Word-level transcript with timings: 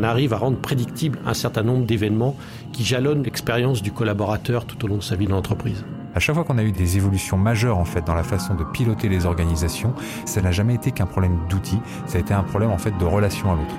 on 0.00 0.02
arrive 0.02 0.32
à 0.32 0.38
rendre 0.38 0.56
prédictible 0.56 1.18
un 1.26 1.34
certain 1.34 1.62
nombre 1.62 1.84
d'événements 1.84 2.34
qui 2.72 2.84
jalonnent 2.84 3.22
l'expérience 3.22 3.82
du 3.82 3.92
collaborateur 3.92 4.64
tout 4.64 4.82
au 4.84 4.88
long 4.88 4.96
de 4.96 5.02
sa 5.02 5.14
vie 5.14 5.26
dans 5.26 5.36
l'entreprise. 5.36 5.84
À 6.14 6.20
chaque 6.20 6.34
fois 6.34 6.44
qu'on 6.44 6.56
a 6.56 6.62
eu 6.62 6.72
des 6.72 6.96
évolutions 6.96 7.36
majeures 7.36 7.76
en 7.76 7.84
fait 7.84 8.04
dans 8.06 8.14
la 8.14 8.22
façon 8.22 8.54
de 8.54 8.64
piloter 8.64 9.10
les 9.10 9.26
organisations, 9.26 9.94
ça 10.24 10.40
n'a 10.40 10.52
jamais 10.52 10.74
été 10.74 10.90
qu'un 10.90 11.04
problème 11.04 11.38
d'outils, 11.50 11.80
ça 12.06 12.16
a 12.16 12.20
été 12.20 12.32
un 12.32 12.42
problème 12.42 12.70
en 12.70 12.78
fait 12.78 12.96
de 12.96 13.04
relation 13.04 13.52
à 13.52 13.56
l'autre. 13.56 13.74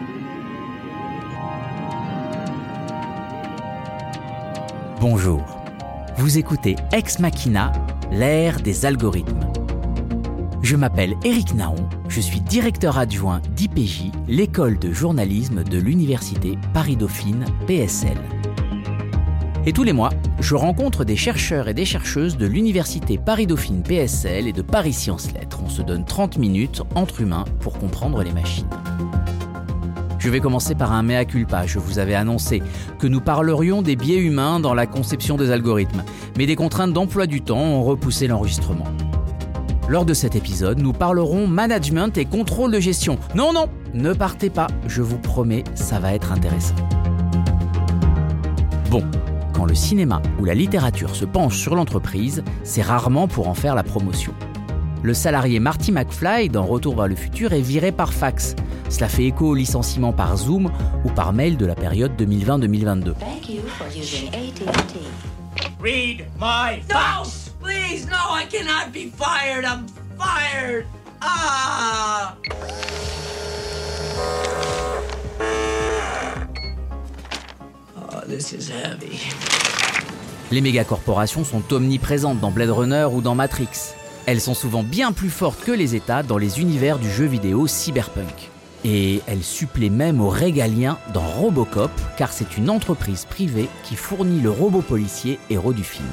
Bonjour. 5.00 5.44
Vous 6.18 6.38
écoutez 6.38 6.76
Ex 6.92 7.18
Machina, 7.18 7.72
l'ère 8.12 8.60
des 8.60 8.86
algorithmes. 8.86 9.51
Je 10.72 10.78
m'appelle 10.78 11.18
Eric 11.26 11.54
Naon, 11.54 11.90
je 12.08 12.22
suis 12.22 12.40
directeur 12.40 12.98
adjoint 12.98 13.42
d'IPJ, 13.58 14.04
l'école 14.30 14.80
de 14.80 14.94
journalisme 14.94 15.66
de 15.66 15.78
l'université 15.78 16.58
Paris-Dauphine 16.74 17.44
PSL. 17.68 18.16
Et 19.66 19.74
tous 19.74 19.84
les 19.84 19.92
mois, 19.92 20.12
je 20.40 20.56
rencontre 20.56 21.04
des 21.04 21.18
chercheurs 21.18 21.68
et 21.68 21.74
des 21.74 21.84
chercheuses 21.84 22.38
de 22.38 22.46
l'université 22.46 23.18
Paris-Dauphine 23.18 23.84
PSL 23.84 24.48
et 24.48 24.54
de 24.54 24.62
Paris 24.62 24.94
Sciences 24.94 25.34
Lettres. 25.34 25.60
On 25.62 25.68
se 25.68 25.82
donne 25.82 26.06
30 26.06 26.38
minutes 26.38 26.84
entre 26.96 27.20
humains 27.20 27.44
pour 27.60 27.78
comprendre 27.78 28.24
les 28.24 28.32
machines. 28.32 28.70
Je 30.20 30.30
vais 30.30 30.40
commencer 30.40 30.74
par 30.74 30.94
un 30.94 31.04
mea 31.04 31.26
culpa. 31.26 31.66
Je 31.66 31.80
vous 31.80 32.00
avais 32.00 32.16
annoncé 32.16 32.64
que 32.98 33.08
nous 33.08 33.20
parlerions 33.20 33.82
des 33.82 33.98
biais 33.98 34.20
humains 34.20 34.62
dans 34.62 34.74
la 34.74 34.88
conception 34.88 35.36
des 35.36 35.52
algorithmes, 35.52 36.06
mais 36.38 36.46
des 36.46 36.56
contraintes 36.56 36.94
d'emploi 36.94 37.28
du 37.28 37.42
temps 37.42 37.60
ont 37.60 37.84
repoussé 37.84 38.28
l'enregistrement. 38.28 38.86
Lors 39.90 40.06
de 40.06 40.14
cet 40.14 40.36
épisode, 40.36 40.80
nous 40.80 40.94
parlerons 40.94 41.48
management 41.48 42.18
et 42.18 42.26
contrôle 42.26 42.72
de 42.72 42.80
gestion. 42.80 43.18
Non, 43.36 43.52
non, 43.52 43.66
ne 43.94 44.14
partez 44.14 44.50
pas, 44.50 44.68
je 44.88 45.02
vous 45.02 45.18
promets, 45.18 45.64
ça 45.76 46.00
va 46.00 46.14
être 46.14 46.32
intéressant. 46.32 46.76
Bon, 48.90 49.04
quand 49.54 49.66
le 49.66 49.76
cinéma 49.76 50.22
ou 50.40 50.46
la 50.46 50.54
littérature 50.54 51.16
se 51.16 51.26
penche 51.26 51.58
sur 51.58 51.76
l'entreprise, 51.76 52.44
c'est 52.64 52.82
rarement 52.82 53.28
pour 53.28 53.48
en 53.48 53.54
faire 53.54 53.76
la 53.76 53.84
promotion. 53.84 54.34
Le 55.04 55.14
salarié 55.14 55.60
Marty 55.60 55.92
McFly 55.92 56.50
dans 56.50 56.66
Retour 56.66 56.96
vers 56.96 57.08
le 57.08 57.16
futur 57.16 57.54
est 57.54 57.62
viré 57.62 57.92
par 57.92 58.14
fax. 58.14 58.56
Cela 58.90 59.08
fait 59.08 59.26
écho 59.26 59.48
au 59.48 59.56
licenciement 59.56 60.14
par 60.14 60.38
Zoom 60.38 60.72
ou 61.04 61.10
par 61.10 61.34
mail 61.34 61.58
de 61.58 61.66
la 61.66 61.76
période 61.76 62.12
2020-2022. 62.22 63.14
Read 65.82 66.26
my 66.40 66.82
fax. 66.88 67.51
Please, 67.62 68.08
no, 68.08 68.18
I 68.32 68.46
cannot 68.50 68.92
be 68.92 69.12
fired. 69.12 69.66
I'm 69.66 69.86
fired. 70.18 70.86
Ah. 71.22 72.36
Oh, 77.96 78.22
this 78.28 78.52
is 78.54 78.72
heavy. 78.72 79.20
Les 80.52 80.62
mégacorporations 80.62 81.46
sont 81.46 81.72
omniprésentes 81.72 82.40
dans 82.40 82.52
Blade 82.52 82.72
Runner 82.72 83.08
ou 83.12 83.22
dans 83.22 83.36
Matrix. 83.36 83.94
Elles 84.26 84.42
sont 84.42 84.54
souvent 84.54 84.84
bien 84.84 85.14
plus 85.14 85.30
fortes 85.30 85.64
que 85.64 85.72
les 85.72 85.96
États 85.96 86.24
dans 86.24 86.38
les 86.38 86.60
univers 86.60 87.00
du 87.00 87.10
jeu 87.10 87.26
vidéo 87.26 87.68
cyberpunk. 87.68 88.50
Et 88.84 89.22
elles 89.28 89.44
suppléent 89.44 89.92
même 89.92 90.20
au 90.20 90.30
régalien 90.30 90.98
dans 91.14 91.26
Robocop, 91.26 91.92
car 92.18 92.34
c'est 92.34 92.58
une 92.58 92.70
entreprise 92.70 93.26
privée 93.26 93.70
qui 93.84 93.96
fournit 93.96 94.42
le 94.42 94.50
robot 94.50 94.82
policier 94.82 95.40
héros 95.50 95.74
du 95.74 95.84
film. 95.84 96.10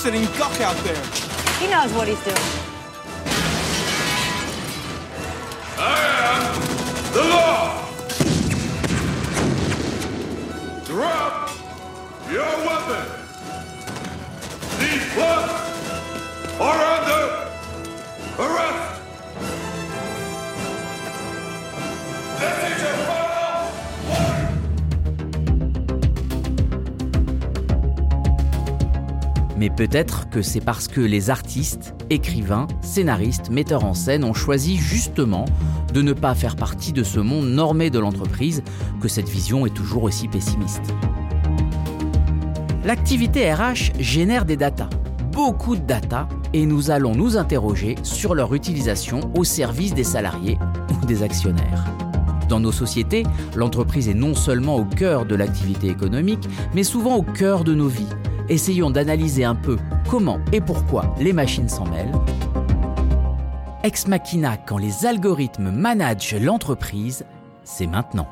Sitting 0.00 0.24
duck 0.38 0.58
out 0.62 0.76
there. 0.76 0.96
He 1.58 1.68
knows 1.68 1.92
what 1.92 2.08
he's 2.08 2.24
doing. 2.24 2.36
I 5.76 5.98
am 6.30 6.42
the 7.12 7.22
law! 7.28 7.84
Drop 10.86 11.50
your 12.30 12.50
weapon! 12.66 13.06
These 14.80 15.04
clubs 15.12 15.52
are 16.58 16.80
under 16.96 17.22
arrest! 18.38 19.02
This 22.40 22.56
is 22.72 22.82
your 22.82 23.09
Mais 29.60 29.68
peut-être 29.68 30.30
que 30.30 30.40
c'est 30.40 30.62
parce 30.62 30.88
que 30.88 31.02
les 31.02 31.28
artistes, 31.28 31.94
écrivains, 32.08 32.66
scénaristes, 32.80 33.50
metteurs 33.50 33.84
en 33.84 33.92
scène 33.92 34.24
ont 34.24 34.32
choisi 34.32 34.78
justement 34.78 35.44
de 35.92 36.00
ne 36.00 36.14
pas 36.14 36.34
faire 36.34 36.56
partie 36.56 36.94
de 36.94 37.02
ce 37.02 37.20
monde 37.20 37.46
normé 37.46 37.90
de 37.90 37.98
l'entreprise 37.98 38.62
que 39.02 39.08
cette 39.08 39.28
vision 39.28 39.66
est 39.66 39.74
toujours 39.74 40.04
aussi 40.04 40.28
pessimiste. 40.28 40.94
L'activité 42.86 43.52
RH 43.52 43.92
génère 43.98 44.46
des 44.46 44.56
datas, 44.56 44.88
beaucoup 45.30 45.76
de 45.76 45.82
data, 45.82 46.26
et 46.54 46.64
nous 46.64 46.90
allons 46.90 47.14
nous 47.14 47.36
interroger 47.36 47.96
sur 48.02 48.34
leur 48.34 48.54
utilisation 48.54 49.30
au 49.36 49.44
service 49.44 49.92
des 49.92 50.04
salariés 50.04 50.56
ou 50.90 51.04
des 51.04 51.22
actionnaires. 51.22 51.84
Dans 52.48 52.60
nos 52.60 52.72
sociétés, 52.72 53.24
l'entreprise 53.54 54.08
est 54.08 54.14
non 54.14 54.34
seulement 54.34 54.76
au 54.76 54.86
cœur 54.86 55.26
de 55.26 55.34
l'activité 55.34 55.88
économique, 55.88 56.48
mais 56.74 56.82
souvent 56.82 57.16
au 57.16 57.22
cœur 57.22 57.62
de 57.62 57.74
nos 57.74 57.88
vies. 57.88 58.08
Essayons 58.50 58.90
d'analyser 58.90 59.44
un 59.44 59.54
peu 59.54 59.78
comment 60.08 60.40
et 60.52 60.60
pourquoi 60.60 61.14
les 61.20 61.32
machines 61.32 61.68
s'en 61.68 61.88
mêlent. 61.88 62.12
Ex 63.84 64.08
Machina, 64.08 64.56
quand 64.56 64.76
les 64.76 65.06
algorithmes 65.06 65.70
managent 65.70 66.34
l'entreprise, 66.34 67.24
c'est 67.62 67.86
maintenant. 67.86 68.26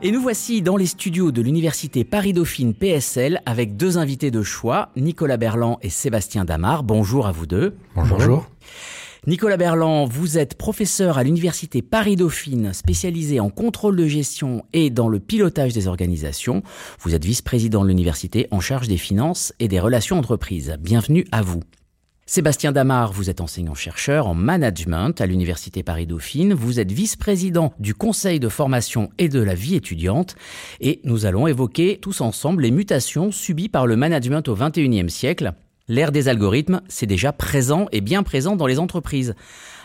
Et 0.00 0.12
nous 0.12 0.22
voici 0.22 0.62
dans 0.62 0.78
les 0.78 0.86
studios 0.86 1.30
de 1.30 1.42
l'université 1.42 2.04
Paris-Dauphine 2.04 2.72
PSL 2.72 3.42
avec 3.44 3.76
deux 3.76 3.98
invités 3.98 4.30
de 4.30 4.42
choix, 4.42 4.88
Nicolas 4.96 5.36
Berland 5.36 5.76
et 5.82 5.90
Sébastien 5.90 6.46
Damar. 6.46 6.84
Bonjour 6.84 7.26
à 7.26 7.32
vous 7.32 7.46
deux. 7.46 7.76
Bonjour. 7.94 8.48
Nicolas 9.28 9.58
Berland, 9.58 10.06
vous 10.06 10.38
êtes 10.38 10.54
professeur 10.54 11.18
à 11.18 11.22
l'université 11.22 11.82
Paris-Dauphine, 11.82 12.72
spécialisé 12.72 13.40
en 13.40 13.50
contrôle 13.50 13.94
de 13.94 14.06
gestion 14.06 14.64
et 14.72 14.88
dans 14.88 15.10
le 15.10 15.20
pilotage 15.20 15.74
des 15.74 15.86
organisations. 15.86 16.62
Vous 17.00 17.14
êtes 17.14 17.26
vice-président 17.26 17.82
de 17.82 17.88
l'université 17.88 18.48
en 18.50 18.60
charge 18.60 18.88
des 18.88 18.96
finances 18.96 19.52
et 19.58 19.68
des 19.68 19.80
relations 19.80 20.18
entreprises. 20.18 20.78
Bienvenue 20.80 21.26
à 21.30 21.42
vous. 21.42 21.60
Sébastien 22.24 22.72
Damar, 22.72 23.12
vous 23.12 23.28
êtes 23.28 23.42
enseignant-chercheur 23.42 24.26
en 24.28 24.34
management 24.34 25.20
à 25.20 25.26
l'Université 25.26 25.82
Paris-Dauphine. 25.82 26.54
Vous 26.54 26.80
êtes 26.80 26.90
vice-président 26.90 27.74
du 27.78 27.92
Conseil 27.92 28.40
de 28.40 28.48
formation 28.48 29.10
et 29.18 29.28
de 29.28 29.42
la 29.42 29.54
vie 29.54 29.74
étudiante. 29.74 30.36
Et 30.80 31.02
nous 31.04 31.26
allons 31.26 31.46
évoquer 31.46 31.98
tous 32.00 32.22
ensemble 32.22 32.62
les 32.62 32.70
mutations 32.70 33.30
subies 33.30 33.68
par 33.68 33.86
le 33.86 33.96
management 33.96 34.48
au 34.48 34.54
XXIe 34.54 35.10
siècle. 35.10 35.52
L'ère 35.88 36.12
des 36.12 36.28
algorithmes, 36.28 36.82
c'est 36.88 37.06
déjà 37.06 37.32
présent 37.32 37.86
et 37.92 38.02
bien 38.02 38.22
présent 38.22 38.56
dans 38.56 38.66
les 38.66 38.78
entreprises. 38.78 39.34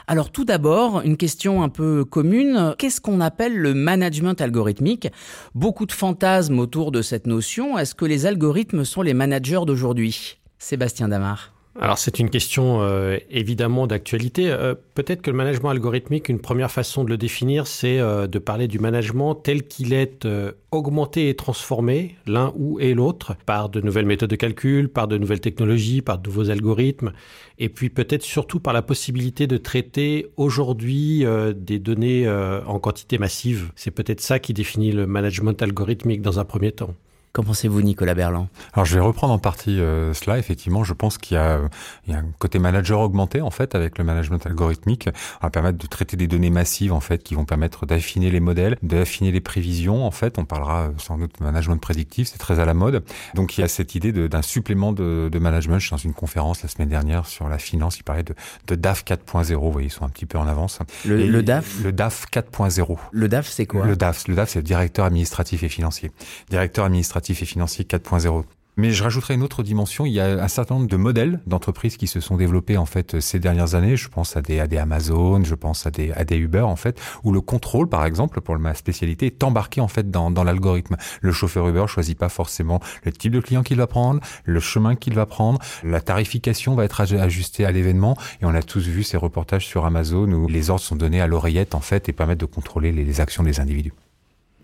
Alors 0.06 0.32
tout 0.32 0.44
d'abord, 0.44 1.02
une 1.06 1.16
question 1.16 1.64
un 1.64 1.70
peu 1.70 2.04
commune, 2.04 2.76
qu'est-ce 2.78 3.00
qu'on 3.00 3.22
appelle 3.22 3.58
le 3.58 3.74
management 3.74 4.40
algorithmique? 4.42 5.08
Beaucoup 5.56 5.86
de 5.86 5.94
fantasmes 5.94 6.60
autour 6.60 6.92
de 6.92 7.02
cette 7.02 7.26
notion. 7.26 7.78
Est-ce 7.78 7.96
que 7.96 8.04
les 8.04 8.26
algorithmes 8.26 8.84
sont 8.84 9.02
les 9.02 9.14
managers 9.14 9.62
d'aujourd'hui? 9.66 10.40
Sébastien 10.60 11.08
Damar. 11.08 11.53
Alors 11.80 11.98
c'est 11.98 12.20
une 12.20 12.30
question 12.30 12.82
euh, 12.82 13.18
évidemment 13.32 13.88
d'actualité. 13.88 14.52
Euh, 14.52 14.76
Peut-être 14.94 15.24
que 15.24 15.32
le 15.32 15.38
management 15.38 15.70
algorithmique, 15.70 16.30
une 16.30 16.40
première 16.40 16.70
façon 16.70 17.04
de 17.04 17.10
le 17.10 17.18
définir, 17.18 17.66
c'est 17.66 18.00
euh, 18.00 18.28
de 18.28 18.38
parler 18.38 18.68
du 18.68 18.78
management 18.78 19.34
tel 19.34 19.64
qu'il 19.64 19.92
est 19.92 20.26
euh, 20.26 20.52
augmenté 20.70 21.30
et 21.30 21.36
transformé, 21.36 22.16
l'un 22.28 22.54
ou 22.56 22.80
et 22.80 22.94
l'autre, 22.94 23.36
par 23.48 23.70
de 23.70 23.82
nouvelles 23.82 24.06
méthodes 24.06 24.30
de 24.30 24.36
calcul, 24.36 24.88
par 24.88 25.08
de 25.08 25.18
nouvelles 25.18 25.40
technologies, 25.40 26.04
par 26.04 26.20
de 26.20 26.30
nouveaux 26.30 26.52
algorithmes, 26.52 27.12
et 27.58 27.70
puis 27.70 27.90
peut-être 27.90 28.22
surtout 28.22 28.60
par 28.60 28.74
la 28.74 28.84
possibilité 28.84 29.48
de 29.48 29.58
traiter 29.58 30.28
aujourd'hui 30.38 31.26
des 31.56 31.80
données 31.80 32.30
en 32.30 32.80
quantité 32.80 33.18
massive. 33.18 33.72
C'est 33.76 33.92
peut-être 33.92 34.22
ça 34.22 34.40
qui 34.40 34.54
définit 34.54 34.92
le 34.92 35.06
management 35.08 35.60
algorithmique 35.62 36.22
dans 36.22 36.40
un 36.40 36.46
premier 36.46 36.72
temps. 36.72 36.94
Qu'en 37.34 37.42
pensez-vous, 37.42 37.82
Nicolas 37.82 38.14
Berland? 38.14 38.48
Alors 38.74 38.86
je 38.86 38.94
vais 38.94 39.02
reprendre 39.02 39.34
en 39.34 39.40
partie 39.40 39.80
euh, 39.82 40.14
cela. 40.14 40.38
Effectivement, 40.38 40.84
je 40.84 40.94
pense 40.94 41.18
qu'il 41.18 41.34
y, 41.34 41.40
a, 41.40 41.62
il 42.06 42.14
y 42.14 42.16
a 42.16 42.20
un 42.20 42.26
côté 42.38 42.60
manager 42.60 43.00
augmenté 43.00 43.42
en 43.42 43.50
fait 43.50 43.74
avec 43.74 43.98
le 43.98 44.04
management 44.04 44.46
algorithmique. 44.46 45.10
On 45.42 45.48
va 45.48 45.50
permettre 45.50 45.80
de 45.80 45.88
traiter 45.88 46.16
des 46.16 46.28
données 46.28 46.52
massives 46.52 46.94
en 46.94 47.00
fait 47.00 47.24
qui 47.24 47.34
vont 47.34 47.44
permettre 47.46 47.88
d'affiner 47.88 48.30
les 48.30 48.40
modèles, 48.40 48.78
d'affiner 48.84 49.32
les 49.32 49.42
prévisions. 49.42 50.06
En 50.06 50.12
fait, 50.12 50.38
on 50.38 50.46
parlera 50.46 50.82
euh, 50.84 50.90
sans 51.00 51.18
doute 51.18 51.40
de 51.40 51.44
management 51.44 51.78
prédictif, 51.78 52.28
c'est 52.32 52.38
très 52.38 52.60
à 52.60 52.66
la 52.66 52.76
mode. 52.76 53.04
Donc 53.34 53.58
il 53.58 53.62
y 53.62 53.64
a 53.64 53.68
cette 53.68 53.96
idée 53.96 54.12
d'un 54.12 54.44
supplément 54.44 54.94
de, 54.94 55.28
de 55.32 55.40
management. 55.40 55.80
Je 55.80 55.88
suis 55.88 55.92
dans 55.92 55.98
une 55.98 56.14
conférence 56.14 56.62
la 56.62 56.70
semaine 56.70 56.90
dernière 56.90 57.26
sur 57.26 57.50
la 57.50 57.58
finance. 57.58 57.98
Il 57.98 58.04
parlait 58.04 58.22
de, 58.22 58.36
de 58.68 58.76
DAF 58.76 59.06
4.0. 59.06 59.56
Vous 59.56 59.72
voyez, 59.72 59.88
ils 59.88 59.92
sont 59.92 60.06
un 60.06 60.10
petit 60.10 60.28
peu 60.28 60.38
en 60.38 60.46
avance. 60.48 60.78
Le- 61.04 61.20
Et 61.22 61.26
le 61.26 61.42
DAF? 61.42 61.82
Le 61.84 61.92
DAF 61.92 62.28
4.0. 62.32 62.96
Le 63.12 63.28
DAF, 63.28 63.48
c'est 63.50 63.66
quoi? 63.66 63.88
Le 63.88 63.96
DAF, 63.96 64.28
le 64.28 64.36
DAF, 64.36 64.50
c'est 64.50 64.60
le 64.60 64.64
directeur 64.64 65.06
administratif 65.06 65.64
et 65.64 65.70
financier. 65.70 66.12
Directeur 66.52 66.86
administratif 66.86 67.23
et 67.30 67.46
financier 67.46 67.86
4.0. 67.86 68.44
Mais 68.76 68.92
je 68.92 69.04
rajouterai 69.04 69.36
une 69.36 69.44
autre 69.44 69.62
dimension. 69.62 70.06
Il 70.06 70.14
y 70.14 70.20
a 70.20 70.44
un 70.44 70.48
certain 70.48 70.76
nombre 70.76 70.88
de 70.88 70.98
modèles 70.98 71.40
d'entreprises 71.46 71.96
qui 71.96 72.08
se 72.08 72.20
sont 72.20 72.38
développés 72.38 72.78
en 72.78 72.88
fait 72.88 73.20
ces 73.20 73.40
dernières 73.40 73.76
années. 73.76 73.96
Je 73.96 74.10
pense 74.10 74.36
à 74.36 74.42
des, 74.42 74.60
à 74.60 74.68
des 74.68 74.78
Amazon, 74.78 75.44
je 75.44 75.54
pense 75.54 75.86
à 75.86 75.92
des, 75.92 76.12
à 76.14 76.24
des 76.24 76.38
Uber 76.38 76.62
en 76.62 76.76
fait, 76.76 77.00
où 77.24 77.32
le 77.32 77.40
contrôle, 77.42 77.88
par 77.88 78.04
exemple, 78.04 78.42
pour 78.42 78.58
ma 78.58 78.74
spécialité, 78.74 79.28
est 79.28 79.44
embarqué 79.44 79.80
en 79.80 79.88
fait 79.88 80.10
dans, 80.10 80.32
dans 80.32 80.44
l'algorithme. 80.44 80.98
Le 81.22 81.32
chauffeur 81.32 81.68
Uber 81.68 81.86
choisit 81.88 82.18
pas 82.18 82.30
forcément 82.30 82.80
le 83.04 83.12
type 83.12 83.32
de 83.32 83.40
client 83.40 83.62
qu'il 83.62 83.78
va 83.78 83.86
prendre, 83.86 84.22
le 84.44 84.60
chemin 84.60 84.96
qu'il 84.96 85.14
va 85.14 85.28
prendre, 85.28 85.60
la 85.84 86.02
tarification 86.02 86.74
va 86.74 86.86
être 86.86 87.02
ajustée 87.02 87.66
à 87.66 87.72
l'événement. 87.72 88.18
Et 88.42 88.46
on 88.46 88.56
a 88.56 88.64
tous 88.64 88.88
vu 88.88 89.04
ces 89.04 89.18
reportages 89.18 89.68
sur 89.68 89.86
Amazon 89.86 90.32
où 90.32 90.48
les 90.48 90.72
ordres 90.72 90.82
sont 90.82 90.96
donnés 90.96 91.22
à 91.22 91.28
l'oreillette 91.28 91.76
en 91.76 91.82
fait 91.82 92.10
et 92.10 92.14
permettent 92.14 92.40
de 92.40 92.46
contrôler 92.46 92.92
les, 92.92 93.04
les 93.04 93.22
actions 93.22 93.44
des 93.44 93.60
individus. 93.60 93.94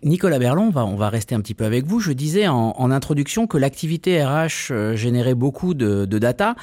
Nicolas 0.03 0.39
Berlon, 0.39 0.67
on 0.67 0.69
va, 0.69 0.85
on 0.85 0.95
va 0.95 1.09
rester 1.09 1.35
un 1.35 1.41
petit 1.41 1.53
peu 1.53 1.65
avec 1.65 1.85
vous. 1.85 1.99
Je 1.99 2.11
disais 2.11 2.47
en, 2.47 2.73
en 2.77 2.91
introduction 2.91 3.47
que 3.47 3.57
l'activité 3.57 4.23
RH 4.23 4.71
euh, 4.71 4.95
générait 4.95 5.35
beaucoup 5.35 5.73
de, 5.73 6.05
de, 6.05 6.19
data. 6.19 6.55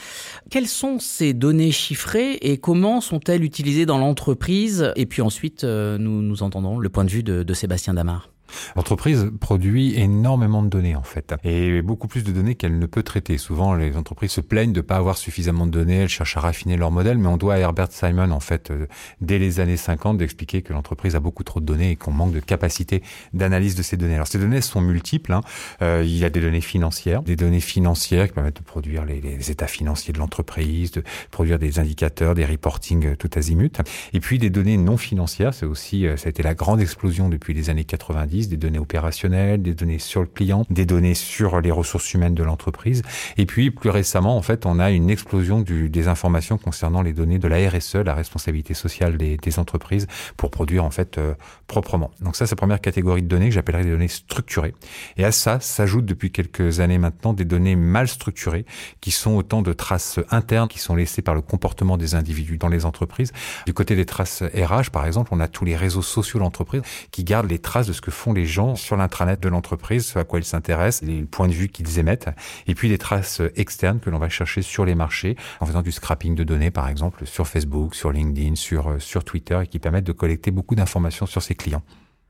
Quelles 0.50 0.68
sont 0.68 0.98
ces 0.98 1.34
données 1.34 1.72
chiffrées 1.72 2.34
et 2.34 2.58
comment 2.58 3.00
sont-elles 3.00 3.44
utilisées 3.44 3.86
dans 3.86 3.98
l'entreprise? 3.98 4.92
Et 4.96 5.06
puis 5.06 5.22
ensuite, 5.22 5.64
euh, 5.64 5.98
nous, 5.98 6.22
nous 6.22 6.42
entendons 6.42 6.78
le 6.78 6.88
point 6.88 7.04
de 7.04 7.10
vue 7.10 7.22
de, 7.22 7.42
de 7.42 7.54
Sébastien 7.54 7.94
Damar. 7.94 8.30
L'entreprise 8.74 9.30
produit 9.40 9.98
énormément 9.98 10.62
de 10.62 10.68
données 10.68 10.96
en 10.96 11.02
fait, 11.02 11.34
et 11.44 11.82
beaucoup 11.82 12.08
plus 12.08 12.24
de 12.24 12.32
données 12.32 12.54
qu'elle 12.54 12.78
ne 12.78 12.86
peut 12.86 13.02
traiter. 13.02 13.38
Souvent, 13.38 13.74
les 13.74 13.96
entreprises 13.96 14.32
se 14.32 14.40
plaignent 14.40 14.72
de 14.72 14.80
ne 14.80 14.86
pas 14.86 14.96
avoir 14.96 15.16
suffisamment 15.16 15.66
de 15.66 15.70
données, 15.70 15.98
elles 16.02 16.08
cherchent 16.08 16.36
à 16.36 16.40
raffiner 16.40 16.76
leur 16.76 16.90
modèle, 16.90 17.18
mais 17.18 17.28
on 17.28 17.36
doit 17.36 17.54
à 17.54 17.58
Herbert 17.58 17.90
Simon 17.90 18.30
en 18.30 18.40
fait, 18.40 18.70
euh, 18.70 18.86
dès 19.20 19.38
les 19.38 19.60
années 19.60 19.76
50, 19.76 20.18
d'expliquer 20.18 20.62
que 20.62 20.72
l'entreprise 20.72 21.16
a 21.16 21.20
beaucoup 21.20 21.44
trop 21.44 21.60
de 21.60 21.64
données 21.64 21.92
et 21.92 21.96
qu'on 21.96 22.12
manque 22.12 22.32
de 22.32 22.40
capacité 22.40 23.02
d'analyse 23.32 23.74
de 23.74 23.82
ces 23.82 23.96
données. 23.96 24.14
Alors 24.14 24.26
ces 24.26 24.38
données 24.38 24.60
sont 24.60 24.80
multiples. 24.80 25.32
Hein. 25.32 25.40
Euh, 25.82 26.02
il 26.04 26.16
y 26.16 26.24
a 26.24 26.30
des 26.30 26.40
données 26.40 26.60
financières, 26.60 27.22
des 27.22 27.36
données 27.36 27.60
financières 27.60 28.26
qui 28.26 28.32
permettent 28.32 28.58
de 28.58 28.62
produire 28.62 29.04
les, 29.04 29.20
les 29.20 29.50
états 29.50 29.66
financiers 29.66 30.12
de 30.12 30.18
l'entreprise, 30.18 30.90
de 30.92 31.02
produire 31.30 31.58
des 31.58 31.78
indicateurs, 31.78 32.34
des 32.34 32.44
reporting 32.44 33.06
euh, 33.06 33.16
tout 33.16 33.30
azimut, 33.36 33.80
et 34.12 34.20
puis 34.20 34.38
des 34.38 34.50
données 34.50 34.76
non 34.76 34.96
financières. 34.96 35.54
C'est 35.54 35.66
aussi, 35.66 36.06
ça 36.16 36.26
a 36.26 36.30
été 36.30 36.42
la 36.42 36.54
grande 36.54 36.80
explosion 36.80 37.28
depuis 37.28 37.54
les 37.54 37.70
années 37.70 37.84
90 37.84 38.35
des 38.44 38.56
données 38.56 38.78
opérationnelles, 38.78 39.62
des 39.62 39.74
données 39.74 39.98
sur 39.98 40.20
le 40.20 40.26
client, 40.26 40.66
des 40.70 40.84
données 40.84 41.14
sur 41.14 41.60
les 41.60 41.70
ressources 41.70 42.12
humaines 42.14 42.34
de 42.34 42.42
l'entreprise. 42.42 43.02
Et 43.36 43.46
puis, 43.46 43.70
plus 43.70 43.90
récemment, 43.90 44.36
en 44.36 44.42
fait, 44.42 44.66
on 44.66 44.78
a 44.78 44.90
une 44.90 45.10
explosion 45.10 45.62
des 45.62 46.08
informations 46.08 46.58
concernant 46.58 47.02
les 47.02 47.12
données 47.12 47.38
de 47.38 47.48
la 47.48 47.68
RSE, 47.68 47.96
la 47.96 48.14
responsabilité 48.14 48.74
sociale 48.74 49.16
des, 49.16 49.58
entreprises, 49.58 50.06
pour 50.36 50.50
produire, 50.50 50.84
en 50.84 50.90
fait, 50.90 51.16
euh, 51.16 51.34
proprement. 51.66 52.10
Donc 52.20 52.36
ça, 52.36 52.46
c'est 52.46 52.54
la 52.54 52.58
première 52.58 52.80
catégorie 52.80 53.22
de 53.22 53.28
données 53.28 53.48
que 53.48 53.54
j'appellerais 53.54 53.84
des 53.84 53.90
données 53.90 54.08
structurées. 54.08 54.74
Et 55.16 55.24
à 55.24 55.32
ça, 55.32 55.60
s'ajoutent 55.60 56.04
depuis 56.04 56.30
quelques 56.30 56.80
années 56.80 56.98
maintenant 56.98 57.32
des 57.32 57.46
données 57.46 57.76
mal 57.76 58.06
structurées, 58.06 58.66
qui 59.00 59.10
sont 59.10 59.32
autant 59.32 59.62
de 59.62 59.72
traces 59.72 60.20
internes 60.30 60.68
qui 60.68 60.78
sont 60.78 60.94
laissées 60.94 61.22
par 61.22 61.34
le 61.34 61.40
comportement 61.40 61.96
des 61.96 62.14
individus 62.14 62.58
dans 62.58 62.68
les 62.68 62.84
entreprises. 62.84 63.32
Du 63.66 63.74
côté 63.74 63.96
des 63.96 64.06
traces 64.06 64.42
RH, 64.42 64.90
par 64.90 65.06
exemple, 65.06 65.30
on 65.32 65.40
a 65.40 65.48
tous 65.48 65.64
les 65.64 65.76
réseaux 65.76 66.02
sociaux 66.02 66.38
de 66.38 66.44
l'entreprise 66.44 66.82
qui 67.10 67.24
gardent 67.24 67.50
les 67.50 67.58
traces 67.58 67.86
de 67.86 67.92
ce 67.92 68.00
que 68.00 68.10
font 68.10 68.25
les 68.32 68.46
gens 68.46 68.74
sur 68.74 68.96
l'intranet 68.96 69.40
de 69.40 69.48
l'entreprise, 69.48 70.06
ce 70.06 70.18
à 70.18 70.24
quoi 70.24 70.38
ils 70.38 70.44
s'intéressent, 70.44 71.08
les 71.08 71.22
points 71.22 71.48
de 71.48 71.52
vue 71.52 71.68
qu'ils 71.68 71.98
émettent, 71.98 72.28
et 72.66 72.74
puis 72.74 72.88
des 72.88 72.98
traces 72.98 73.42
externes 73.56 74.00
que 74.00 74.10
l'on 74.10 74.18
va 74.18 74.28
chercher 74.28 74.62
sur 74.62 74.84
les 74.84 74.94
marchés 74.94 75.36
en 75.60 75.66
faisant 75.66 75.82
du 75.82 75.92
scrapping 75.92 76.34
de 76.34 76.44
données, 76.44 76.70
par 76.70 76.88
exemple, 76.88 77.26
sur 77.26 77.46
Facebook, 77.46 77.94
sur 77.94 78.12
LinkedIn, 78.12 78.56
sur, 78.56 78.88
euh, 78.88 78.98
sur 78.98 79.24
Twitter, 79.24 79.60
et 79.62 79.66
qui 79.66 79.78
permettent 79.78 80.04
de 80.04 80.12
collecter 80.12 80.50
beaucoup 80.50 80.74
d'informations 80.74 81.26
sur 81.26 81.42
ses 81.42 81.54
clients. 81.54 81.82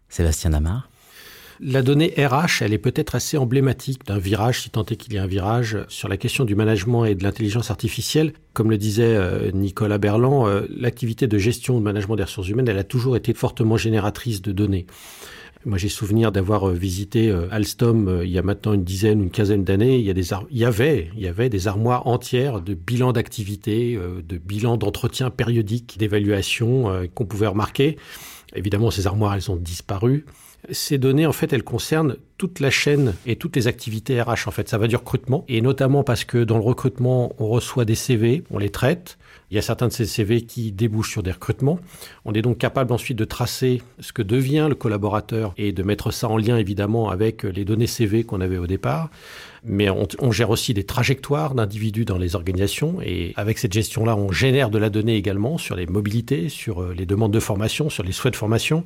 Sébastien 0.09 0.51
Damar 0.51 0.89
la 1.61 1.81
donnée 1.81 2.13
RH, 2.19 2.61
elle 2.61 2.75
est 2.75 2.79
peut-être 2.79 3.15
assez 3.15 3.39
emblématique 3.39 4.05
d'un 4.05 4.19
virage, 4.19 4.61
si 4.63 4.71
tant 4.71 4.85
est 4.85 4.97
qu'il 4.97 5.15
y 5.15 5.19
a 5.19 5.23
un 5.23 5.27
virage, 5.27 5.79
sur 5.89 6.09
la 6.09 6.19
question 6.19 6.45
du 6.45 6.55
management 6.55 7.07
et 7.07 7.15
de 7.15 7.23
l'intelligence 7.23 7.71
artificielle. 7.71 8.35
Comme 8.53 8.71
le 8.71 8.77
disait 8.77 9.17
euh, 9.17 9.51
Nicolas 9.53 9.97
Berland, 9.97 10.47
euh, 10.47 10.67
l'activité 10.69 11.27
de 11.27 11.39
gestion 11.39 11.79
de 11.79 11.83
management 11.83 12.17
des 12.17 12.25
ressources 12.25 12.49
humaines, 12.49 12.69
elle 12.69 12.79
a 12.79 12.85
toujours 12.85 13.17
été 13.17 13.33
fortement 13.33 13.79
génératrice 13.79 14.43
de 14.43 14.53
données. 14.53 14.87
Moi, 15.65 15.79
j'ai 15.79 15.89
souvenir 15.89 16.33
d'avoir 16.33 16.69
euh, 16.69 16.75
visité 16.75 17.31
euh, 17.31 17.49
Alstom 17.51 18.09
euh, 18.09 18.25
il 18.25 18.31
y 18.31 18.39
a 18.39 18.43
maintenant 18.43 18.75
une 18.75 18.85
dizaine, 18.85 19.23
une 19.23 19.31
quinzaine 19.31 19.65
d'années. 19.65 19.99
Il 19.99 20.05
y 20.05 20.11
a 20.11 20.15
des 20.15 20.29
il 20.51 20.59
y 20.59 20.65
avait, 20.65 21.11
il 21.17 21.23
y 21.23 21.29
avait 21.29 21.49
des 21.49 21.67
armoires 21.67 22.07
entières 22.07 22.61
de 22.61 22.75
bilans 22.75 23.13
d'activité, 23.13 23.97
de 23.97 24.39
bilans 24.39 24.77
d'entretien 24.77 25.31
périodiques, 25.31 25.97
d'évaluation 25.99 27.09
qu'on 27.15 27.27
pouvait 27.27 27.47
remarquer. 27.47 27.97
Évidemment, 28.55 28.91
ces 28.91 29.07
armoires, 29.07 29.35
elles 29.35 29.51
ont 29.51 29.57
disparu. 29.57 30.25
Ces 30.71 30.99
données, 30.99 31.27
en 31.27 31.33
fait, 31.33 31.53
elles 31.53 31.63
concernent 31.63 32.17
toute 32.39 32.61
la 32.61 32.71
chaîne 32.71 33.15
et 33.25 33.37
toutes 33.37 33.57
les 33.57 33.67
activités 33.67 34.21
RH. 34.21 34.47
En 34.47 34.51
fait, 34.51 34.69
ça 34.69 34.79
va 34.79 34.89
du 34.89 34.97
recrutement 34.97 35.45
et 35.49 35.61
notamment 35.61 36.03
parce 36.03 36.25
que 36.25 36.43
dans 36.45 36.57
le 36.57 36.65
recrutement, 36.65 37.35
on 37.39 37.49
reçoit 37.49 37.85
des 37.85 37.95
CV, 37.95 38.45
on 38.51 38.59
les 38.59 38.71
traite. 38.71 39.19
Il 39.51 39.55
y 39.55 39.59
a 39.59 39.63
certains 39.63 39.87
de 39.87 39.93
ces 39.93 40.07
CV 40.07 40.43
qui 40.43 40.73
débouchent 40.73 41.13
sur 41.13 41.23
des 41.23 41.31
recrutements. 41.31 41.79
On 42.25 42.33
est 42.33 42.43
donc 42.43 42.59
capable 42.59 42.93
ensuite 42.93 43.17
de 43.17 43.25
tracer 43.25 43.81
ce 44.01 44.13
que 44.13 44.23
devient 44.23 44.67
le 44.69 44.75
collaborateur 44.75 45.55
et 45.57 45.73
de 45.73 45.83
mettre 45.85 46.11
ça 46.11 46.29
en 46.29 46.37
lien 46.37 46.57
évidemment 46.57 47.11
avec 47.11 47.45
les 47.45 47.65
données 47.65 47.87
CV 47.87 48.25
qu'on 48.25 48.41
avait 48.41 48.59
au 48.59 48.67
départ. 48.67 49.09
Mais 49.65 49.89
on, 49.91 50.31
gère 50.31 50.51
aussi 50.51 50.75
des 50.75 50.85
trajectoires 50.85 51.55
d'individus 51.55 52.05
dans 52.05 52.19
les 52.19 52.37
organisations 52.37 53.01
et 53.03 53.33
avec 53.37 53.59
cette 53.59 53.73
gestion-là, 53.73 54.17
on 54.17 54.31
génère 54.31 54.71
de 54.71 54.79
la 54.79 54.91
donnée 54.91 55.17
également 55.17 55.59
sur 55.59 55.75
les 55.75 55.87
mobilités, 55.87 56.49
sur 56.49 56.83
euh, 56.83 56.95
les 56.97 57.05
demandes 57.05 57.33
de 57.33 57.41
formation, 57.41 57.91
sur 57.91 58.05
les 58.05 58.13
souhaits 58.13 58.35
de 58.35 58.39
formation. 58.39 58.85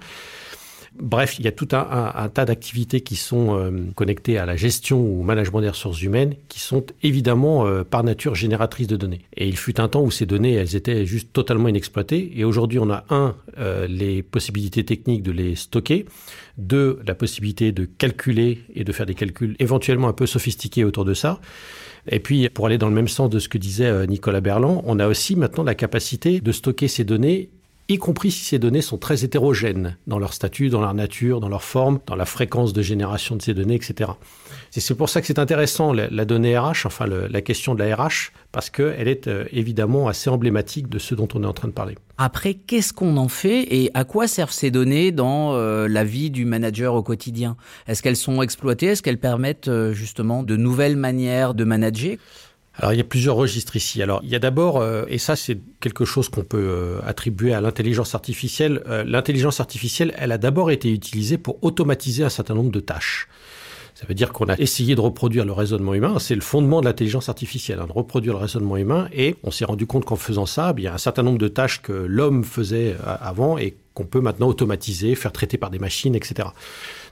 Bref, 0.98 1.38
il 1.38 1.44
y 1.44 1.48
a 1.48 1.52
tout 1.52 1.68
un, 1.70 2.28
tas 2.30 2.44
d'activités 2.44 3.00
qui 3.00 3.14
sont 3.14 3.56
euh, 3.56 3.70
connectées 3.94 4.38
à 4.38 4.46
la 4.46 4.56
gestion 4.56 5.00
ou 5.00 5.20
au 5.20 5.22
management 5.22 5.60
des 5.60 5.68
ressources 5.68 6.02
humaines 6.02 6.34
qui 6.48 6.58
sont 6.58 6.84
évidemment 7.04 7.64
euh, 7.64 7.84
par 7.84 8.02
nature 8.02 8.34
génératrices 8.34 8.88
de 8.88 8.96
données. 8.96 9.20
Et 9.36 9.46
il 9.46 9.56
fut 9.56 9.80
un 9.80 9.86
temps 9.86 10.02
où 10.02 10.10
ces 10.10 10.26
données, 10.26 10.54
elles 10.54 10.74
étaient 10.74 11.06
juste 11.06 11.32
totalement 11.32 11.68
inexploitées. 11.68 12.32
Et 12.34 12.42
aujourd'hui, 12.42 12.80
on 12.80 12.90
a 12.90 13.04
un, 13.08 13.36
euh, 13.58 13.86
les 13.86 14.24
possibilités 14.24 14.84
techniques 14.84 15.22
de 15.22 15.30
les 15.30 15.54
stocker. 15.54 16.06
Deux, 16.58 16.98
la 17.06 17.14
possibilité 17.14 17.70
de 17.70 17.84
calculer 17.84 18.64
et 18.74 18.82
de 18.82 18.90
faire 18.90 19.06
des 19.06 19.14
calculs 19.14 19.54
éventuellement 19.60 20.08
un 20.08 20.12
peu 20.12 20.26
sophistiqués 20.26 20.82
autour 20.82 21.04
de 21.04 21.14
ça. 21.14 21.40
Et 22.08 22.18
puis, 22.18 22.48
pour 22.48 22.66
aller 22.66 22.78
dans 22.78 22.88
le 22.88 22.94
même 22.94 23.08
sens 23.08 23.30
de 23.30 23.38
ce 23.38 23.48
que 23.48 23.58
disait 23.58 24.06
Nicolas 24.08 24.40
Berland, 24.40 24.82
on 24.86 24.98
a 24.98 25.06
aussi 25.06 25.36
maintenant 25.36 25.62
la 25.62 25.74
capacité 25.74 26.40
de 26.40 26.50
stocker 26.50 26.88
ces 26.88 27.04
données 27.04 27.50
y 27.90 27.98
compris 27.98 28.30
si 28.30 28.44
ces 28.44 28.58
données 28.58 28.82
sont 28.82 28.98
très 28.98 29.24
hétérogènes 29.24 29.96
dans 30.06 30.18
leur 30.18 30.32
statut, 30.32 30.68
dans 30.68 30.80
leur 30.80 30.94
nature, 30.94 31.40
dans 31.40 31.48
leur 31.48 31.62
forme, 31.62 32.00
dans 32.06 32.16
la 32.16 32.24
fréquence 32.24 32.72
de 32.72 32.82
génération 32.82 33.36
de 33.36 33.42
ces 33.42 33.54
données, 33.54 33.74
etc. 33.74 34.12
C'est 34.70 34.94
pour 34.94 35.08
ça 35.08 35.20
que 35.20 35.26
c'est 35.26 35.38
intéressant 35.38 35.92
la, 35.92 36.24
donnée 36.24 36.56
RH, 36.56 36.86
enfin 36.86 37.06
la 37.06 37.40
question 37.42 37.74
de 37.74 37.82
la 37.82 37.96
RH, 37.96 38.32
parce 38.52 38.70
qu'elle 38.70 39.08
est 39.08 39.28
euh, 39.28 39.44
évidemment 39.52 40.08
assez 40.08 40.30
emblématique 40.30 40.88
de 40.88 40.98
ce 40.98 41.14
dont 41.14 41.28
on 41.34 41.42
est 41.42 41.46
en 41.46 41.52
train 41.52 41.68
de 41.68 41.72
parler. 41.72 41.96
Après, 42.18 42.54
qu'est-ce 42.54 42.92
qu'on 42.92 43.16
en 43.16 43.28
fait 43.28 43.62
et 43.70 43.90
à 43.94 44.04
quoi 44.04 44.26
servent 44.28 44.52
ces 44.52 44.70
données 44.70 45.10
dans 45.12 45.54
euh, 45.54 45.88
la 45.88 46.04
vie 46.04 46.30
du 46.30 46.44
manager 46.44 46.94
au 46.94 47.02
quotidien? 47.02 47.56
Est-ce 47.86 48.02
qu'elles 48.02 48.16
sont 48.16 48.42
exploitées? 48.42 48.86
Est-ce 48.86 49.02
qu'elles 49.02 49.18
permettent 49.18 49.68
euh, 49.68 49.92
justement 49.92 50.42
de 50.42 50.56
nouvelles 50.56 50.96
manières 50.96 51.54
de 51.54 51.64
manager? 51.64 52.16
Alors 52.74 52.92
il 52.92 52.96
y 52.96 53.00
a 53.00 53.04
plusieurs 53.04 53.36
registres 53.36 53.76
ici. 53.76 54.02
Alors 54.02 54.20
il 54.22 54.30
y 54.30 54.36
a 54.36 54.38
d'abord, 54.38 54.78
euh, 54.78 55.04
et 55.08 55.18
ça 55.18 55.36
c'est 55.36 55.58
quelque 55.80 56.04
chose 56.04 56.28
qu'on 56.28 56.44
peut 56.44 56.58
euh, 56.58 57.00
attribuer 57.04 57.52
à 57.52 57.60
l'intelligence 57.60 58.14
artificielle, 58.14 58.82
euh, 58.88 59.04
l'intelligence 59.04 59.60
artificielle, 59.60 60.14
elle 60.16 60.32
a 60.32 60.38
d'abord 60.38 60.70
été 60.70 60.90
utilisée 60.90 61.36
pour 61.36 61.62
automatiser 61.62 62.24
un 62.24 62.28
certain 62.28 62.54
nombre 62.54 62.70
de 62.70 62.80
tâches. 62.80 63.28
Ça 64.00 64.06
veut 64.06 64.14
dire 64.14 64.32
qu'on 64.32 64.46
a 64.46 64.56
essayé 64.56 64.94
de 64.94 65.00
reproduire 65.02 65.44
le 65.44 65.52
raisonnement 65.52 65.92
humain. 65.92 66.18
C'est 66.18 66.34
le 66.34 66.40
fondement 66.40 66.80
de 66.80 66.86
l'intelligence 66.86 67.28
artificielle, 67.28 67.80
hein, 67.80 67.86
de 67.86 67.92
reproduire 67.92 68.32
le 68.32 68.40
raisonnement 68.40 68.78
humain. 68.78 69.10
Et 69.12 69.36
on 69.42 69.50
s'est 69.50 69.66
rendu 69.66 69.86
compte 69.86 70.06
qu'en 70.06 70.16
faisant 70.16 70.46
ça, 70.46 70.72
il 70.78 70.84
y 70.84 70.86
a 70.86 70.94
un 70.94 70.98
certain 70.98 71.22
nombre 71.22 71.36
de 71.36 71.48
tâches 71.48 71.82
que 71.82 71.92
l'homme 71.92 72.42
faisait 72.42 72.96
avant 73.04 73.58
et 73.58 73.76
qu'on 73.92 74.04
peut 74.04 74.22
maintenant 74.22 74.48
automatiser, 74.48 75.14
faire 75.16 75.32
traiter 75.32 75.58
par 75.58 75.68
des 75.68 75.78
machines, 75.78 76.14
etc. 76.14 76.48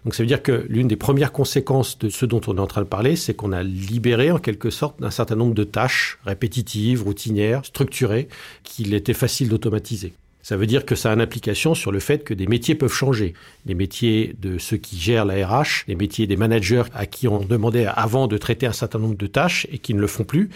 Donc 0.06 0.14
ça 0.14 0.22
veut 0.22 0.26
dire 0.26 0.42
que 0.42 0.64
l'une 0.70 0.88
des 0.88 0.96
premières 0.96 1.32
conséquences 1.32 1.98
de 1.98 2.08
ce 2.08 2.24
dont 2.24 2.40
on 2.46 2.56
est 2.56 2.60
en 2.60 2.66
train 2.66 2.80
de 2.80 2.86
parler, 2.86 3.16
c'est 3.16 3.34
qu'on 3.34 3.52
a 3.52 3.62
libéré 3.62 4.30
en 4.30 4.38
quelque 4.38 4.70
sorte 4.70 5.02
un 5.02 5.10
certain 5.10 5.36
nombre 5.36 5.52
de 5.52 5.64
tâches 5.64 6.18
répétitives, 6.24 7.02
routinières, 7.02 7.66
structurées, 7.66 8.28
qu'il 8.62 8.94
était 8.94 9.12
facile 9.12 9.50
d'automatiser. 9.50 10.14
Ça 10.48 10.56
veut 10.56 10.64
dire 10.64 10.86
que 10.86 10.94
ça 10.94 11.10
a 11.10 11.12
une 11.12 11.20
application 11.20 11.74
sur 11.74 11.92
le 11.92 12.00
fait 12.00 12.24
que 12.24 12.32
des 12.32 12.46
métiers 12.46 12.74
peuvent 12.74 12.90
changer. 12.90 13.34
Les 13.66 13.74
métiers 13.74 14.34
de 14.40 14.56
ceux 14.56 14.78
qui 14.78 14.98
gèrent 14.98 15.26
la 15.26 15.46
RH, 15.46 15.84
les 15.88 15.94
métiers 15.94 16.26
des 16.26 16.38
managers 16.38 16.84
à 16.94 17.04
qui 17.04 17.28
on 17.28 17.40
demandait 17.40 17.84
avant 17.84 18.28
de 18.28 18.38
traiter 18.38 18.64
un 18.64 18.72
certain 18.72 18.98
nombre 18.98 19.18
de 19.18 19.26
tâches 19.26 19.66
et 19.70 19.76
qui 19.76 19.92
ne 19.92 20.00
le 20.00 20.06
font 20.06 20.24
plus. 20.24 20.48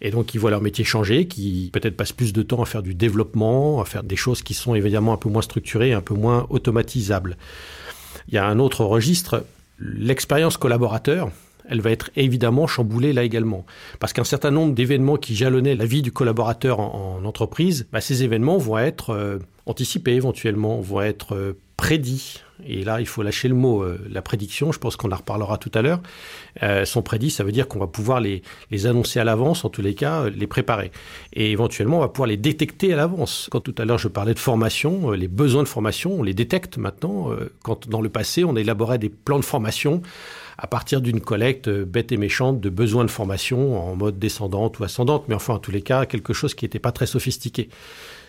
Et 0.00 0.10
donc, 0.10 0.34
ils 0.34 0.38
voient 0.38 0.50
leur 0.50 0.62
métier 0.62 0.84
changer, 0.84 1.28
qui 1.28 1.70
peut-être 1.72 1.96
passent 1.96 2.10
plus 2.10 2.32
de 2.32 2.42
temps 2.42 2.60
à 2.60 2.66
faire 2.66 2.82
du 2.82 2.96
développement, 2.96 3.80
à 3.80 3.84
faire 3.84 4.02
des 4.02 4.16
choses 4.16 4.42
qui 4.42 4.52
sont 4.52 4.74
évidemment 4.74 5.12
un 5.12 5.16
peu 5.16 5.28
moins 5.28 5.42
structurées, 5.42 5.92
un 5.92 6.00
peu 6.00 6.14
moins 6.14 6.48
automatisables. 6.50 7.36
Il 8.26 8.34
y 8.34 8.38
a 8.38 8.46
un 8.46 8.58
autre 8.58 8.84
registre, 8.84 9.44
l'expérience 9.78 10.56
collaborateur, 10.56 11.30
elle 11.68 11.80
va 11.80 11.90
être 11.90 12.10
évidemment 12.16 12.66
chamboulée 12.66 13.12
là 13.12 13.22
également. 13.22 13.64
Parce 13.98 14.12
qu'un 14.12 14.24
certain 14.24 14.50
nombre 14.50 14.74
d'événements 14.74 15.16
qui 15.16 15.34
jalonnaient 15.34 15.74
la 15.74 15.86
vie 15.86 16.02
du 16.02 16.12
collaborateur 16.12 16.80
en, 16.80 17.18
en 17.20 17.24
entreprise, 17.24 17.86
bah, 17.92 18.00
ces 18.00 18.22
événements 18.22 18.58
vont 18.58 18.78
être 18.78 19.10
euh, 19.10 19.38
anticipés 19.66 20.12
éventuellement, 20.12 20.80
vont 20.80 21.02
être 21.02 21.34
euh, 21.34 21.58
prédits 21.76 22.40
et 22.64 22.84
là 22.84 23.00
il 23.00 23.06
faut 23.06 23.22
lâcher 23.22 23.48
le 23.48 23.54
mot, 23.54 23.82
euh, 23.82 24.00
la 24.10 24.22
prédiction, 24.22 24.72
je 24.72 24.78
pense 24.78 24.96
qu'on 24.96 25.12
en 25.12 25.16
reparlera 25.16 25.58
tout 25.58 25.70
à 25.74 25.82
l'heure, 25.82 26.00
sont 26.86 27.02
prédits, 27.02 27.30
ça 27.30 27.44
veut 27.44 27.52
dire 27.52 27.68
qu'on 27.68 27.78
va 27.78 27.86
pouvoir 27.86 28.18
les, 28.20 28.42
les 28.70 28.86
annoncer 28.86 29.20
à 29.20 29.24
l'avance, 29.24 29.66
en 29.66 29.68
tous 29.68 29.82
les 29.82 29.94
cas, 29.94 30.30
les 30.30 30.46
préparer. 30.46 30.90
Et 31.34 31.52
éventuellement, 31.52 31.98
on 31.98 32.00
va 32.00 32.08
pouvoir 32.08 32.28
les 32.28 32.38
détecter 32.38 32.94
à 32.94 32.96
l'avance. 32.96 33.48
Quand 33.52 33.60
tout 33.60 33.74
à 33.76 33.84
l'heure 33.84 33.98
je 33.98 34.08
parlais 34.08 34.32
de 34.32 34.38
formation, 34.38 35.10
les 35.10 35.28
besoins 35.28 35.62
de 35.64 35.68
formation, 35.68 36.14
on 36.18 36.22
les 36.22 36.32
détecte 36.32 36.78
maintenant. 36.78 37.30
Quand 37.62 37.86
dans 37.88 38.00
le 38.00 38.08
passé, 38.08 38.42
on 38.42 38.56
élaborait 38.56 38.98
des 38.98 39.10
plans 39.10 39.38
de 39.38 39.44
formation 39.44 40.00
à 40.58 40.66
partir 40.66 41.00
d'une 41.00 41.20
collecte 41.20 41.68
euh, 41.68 41.84
bête 41.84 42.12
et 42.12 42.16
méchante 42.16 42.60
de 42.60 42.70
besoins 42.70 43.04
de 43.04 43.10
formation 43.10 43.80
en 43.80 43.96
mode 43.96 44.18
descendante 44.18 44.78
ou 44.78 44.84
ascendante, 44.84 45.24
mais 45.28 45.34
enfin, 45.34 45.54
en 45.54 45.58
tous 45.58 45.70
les 45.70 45.82
cas, 45.82 46.06
quelque 46.06 46.32
chose 46.32 46.54
qui 46.54 46.64
n'était 46.64 46.78
pas 46.78 46.92
très 46.92 47.06
sophistiqué. 47.06 47.68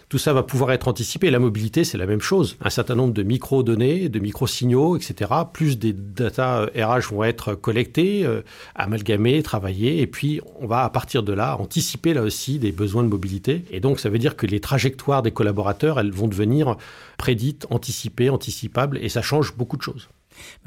Tout 0.10 0.18
ça 0.18 0.32
va 0.32 0.42
pouvoir 0.42 0.72
être 0.72 0.88
anticipé. 0.88 1.30
La 1.30 1.40
mobilité, 1.40 1.84
c'est 1.84 1.98
la 1.98 2.06
même 2.06 2.22
chose. 2.22 2.56
Un 2.62 2.70
certain 2.70 2.96
nombre 2.96 3.14
de 3.14 3.24
micro-données, 3.24 4.08
de 4.08 4.20
micro-signaux, 4.20 4.96
etc. 4.96 5.30
Plus 5.52 5.78
des 5.78 5.92
data 5.92 6.62
euh, 6.62 6.86
RH 6.86 7.14
vont 7.14 7.26
être 7.26 7.56
collectés, 7.56 8.26
euh, 8.26 8.42
amalgamés, 8.74 9.44
travaillés. 9.44 10.00
Et 10.02 10.08
puis, 10.08 10.40
on 10.62 10.66
va, 10.66 10.86
à 10.86 10.90
partir 10.90 11.24
de 11.24 11.34
là, 11.34 11.58
anticiper 11.60 12.14
là 12.14 12.22
aussi 12.22 12.58
des 12.58 12.72
besoins 12.72 13.04
de 13.04 13.10
mobilité. 13.10 13.66
Et 13.70 13.82
donc, 13.82 14.00
ça 14.00 14.08
veut 14.08 14.18
dire 14.18 14.38
que 14.38 14.48
les 14.48 14.62
trajectoires 14.62 15.24
des 15.24 15.32
collaborateurs, 15.32 16.00
elles 16.00 16.12
vont 16.12 16.30
devenir 16.30 16.78
prédites, 17.18 17.68
anticipées, 17.70 18.30
anticipables. 18.30 19.00
Et 19.00 19.10
ça 19.10 19.22
change 19.22 19.58
beaucoup 19.58 19.76
de 19.76 19.82
choses. 19.82 20.08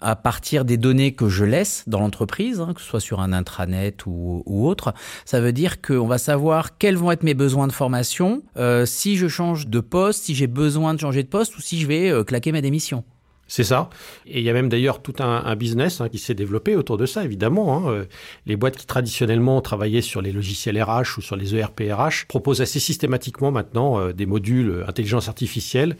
À 0.00 0.16
partir 0.16 0.64
des 0.64 0.76
données 0.76 1.12
que 1.12 1.28
je 1.28 1.44
laisse 1.44 1.84
dans 1.86 2.00
l'entreprise, 2.00 2.60
hein, 2.60 2.72
que 2.74 2.80
ce 2.80 2.86
soit 2.86 3.00
sur 3.00 3.20
un 3.20 3.32
intranet 3.32 3.94
ou, 4.06 4.42
autre, 4.46 4.94
ça 5.24 5.40
veut 5.40 5.52
dire 5.52 5.80
qu'on 5.80 6.06
va 6.06 6.18
savoir 6.18 6.78
quels 6.78 6.96
vont 6.96 7.10
être 7.10 7.22
mes 7.22 7.34
besoins 7.34 7.66
de 7.66 7.72
formation, 7.72 8.42
euh, 8.56 8.86
si 8.86 9.16
je 9.16 9.28
change 9.28 9.68
de 9.68 9.80
poste, 9.80 10.24
si 10.24 10.34
j'ai 10.34 10.46
besoin 10.46 10.94
de 10.94 11.00
changer 11.00 11.22
de 11.22 11.28
poste 11.28 11.56
ou 11.56 11.60
si 11.60 11.80
je 11.80 11.86
vais 11.86 12.10
euh, 12.10 12.24
claquer 12.24 12.52
ma 12.52 12.60
démission. 12.60 13.04
C'est 13.46 13.64
ça. 13.64 13.90
Et 14.26 14.38
il 14.38 14.44
y 14.44 14.50
a 14.50 14.52
même 14.52 14.68
d'ailleurs 14.68 15.02
tout 15.02 15.14
un, 15.18 15.56
business 15.56 16.00
hein, 16.00 16.08
qui 16.08 16.18
s'est 16.18 16.34
développé 16.34 16.76
autour 16.76 16.96
de 16.96 17.04
ça, 17.04 17.24
évidemment. 17.24 17.76
Hein. 17.76 17.90
Euh, 17.90 18.04
Les 18.46 18.54
boîtes 18.54 18.76
qui 18.76 18.86
traditionnellement 18.86 19.60
travaillaient 19.60 20.02
sur 20.02 20.22
les 20.22 20.30
logiciels 20.30 20.80
RH 20.80 21.18
ou 21.18 21.20
sur 21.20 21.34
les 21.34 21.56
ERP 21.56 21.82
RH 21.90 22.26
proposent 22.28 22.60
assez 22.60 22.78
systématiquement 22.78 23.50
maintenant 23.50 24.12
des 24.12 24.26
modules 24.26 24.84
intelligence 24.86 25.26
artificielle 25.26 25.96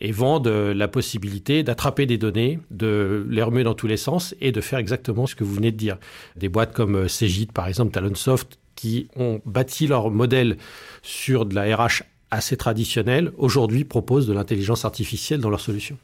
et 0.00 0.12
vendent 0.12 0.48
euh, 0.48 0.74
la 0.74 0.88
possibilité 0.88 1.62
d'attraper 1.62 2.06
des 2.06 2.18
données, 2.18 2.58
de 2.70 3.26
les 3.28 3.42
remuer 3.42 3.64
dans 3.64 3.74
tous 3.74 3.86
les 3.86 3.96
sens 3.96 4.34
et 4.40 4.52
de 4.52 4.60
faire 4.60 4.78
exactement 4.78 5.26
ce 5.26 5.34
que 5.34 5.44
vous 5.44 5.54
venez 5.54 5.72
de 5.72 5.76
dire. 5.76 5.98
Des 6.36 6.48
boîtes 6.48 6.72
comme 6.72 6.96
euh, 6.96 7.08
Cegid, 7.08 7.52
par 7.52 7.68
exemple, 7.68 7.92
Talonsoft, 7.92 8.58
qui 8.74 9.08
ont 9.16 9.40
bâti 9.44 9.86
leur 9.86 10.10
modèle 10.10 10.56
sur 11.02 11.46
de 11.46 11.54
la 11.54 11.76
RH 11.76 12.02
assez 12.30 12.56
traditionnelle, 12.56 13.32
aujourd'hui 13.36 13.84
proposent 13.84 14.26
de 14.26 14.32
l'intelligence 14.32 14.84
artificielle 14.84 15.40
dans 15.40 15.50
leurs 15.50 15.60
solutions 15.60 15.98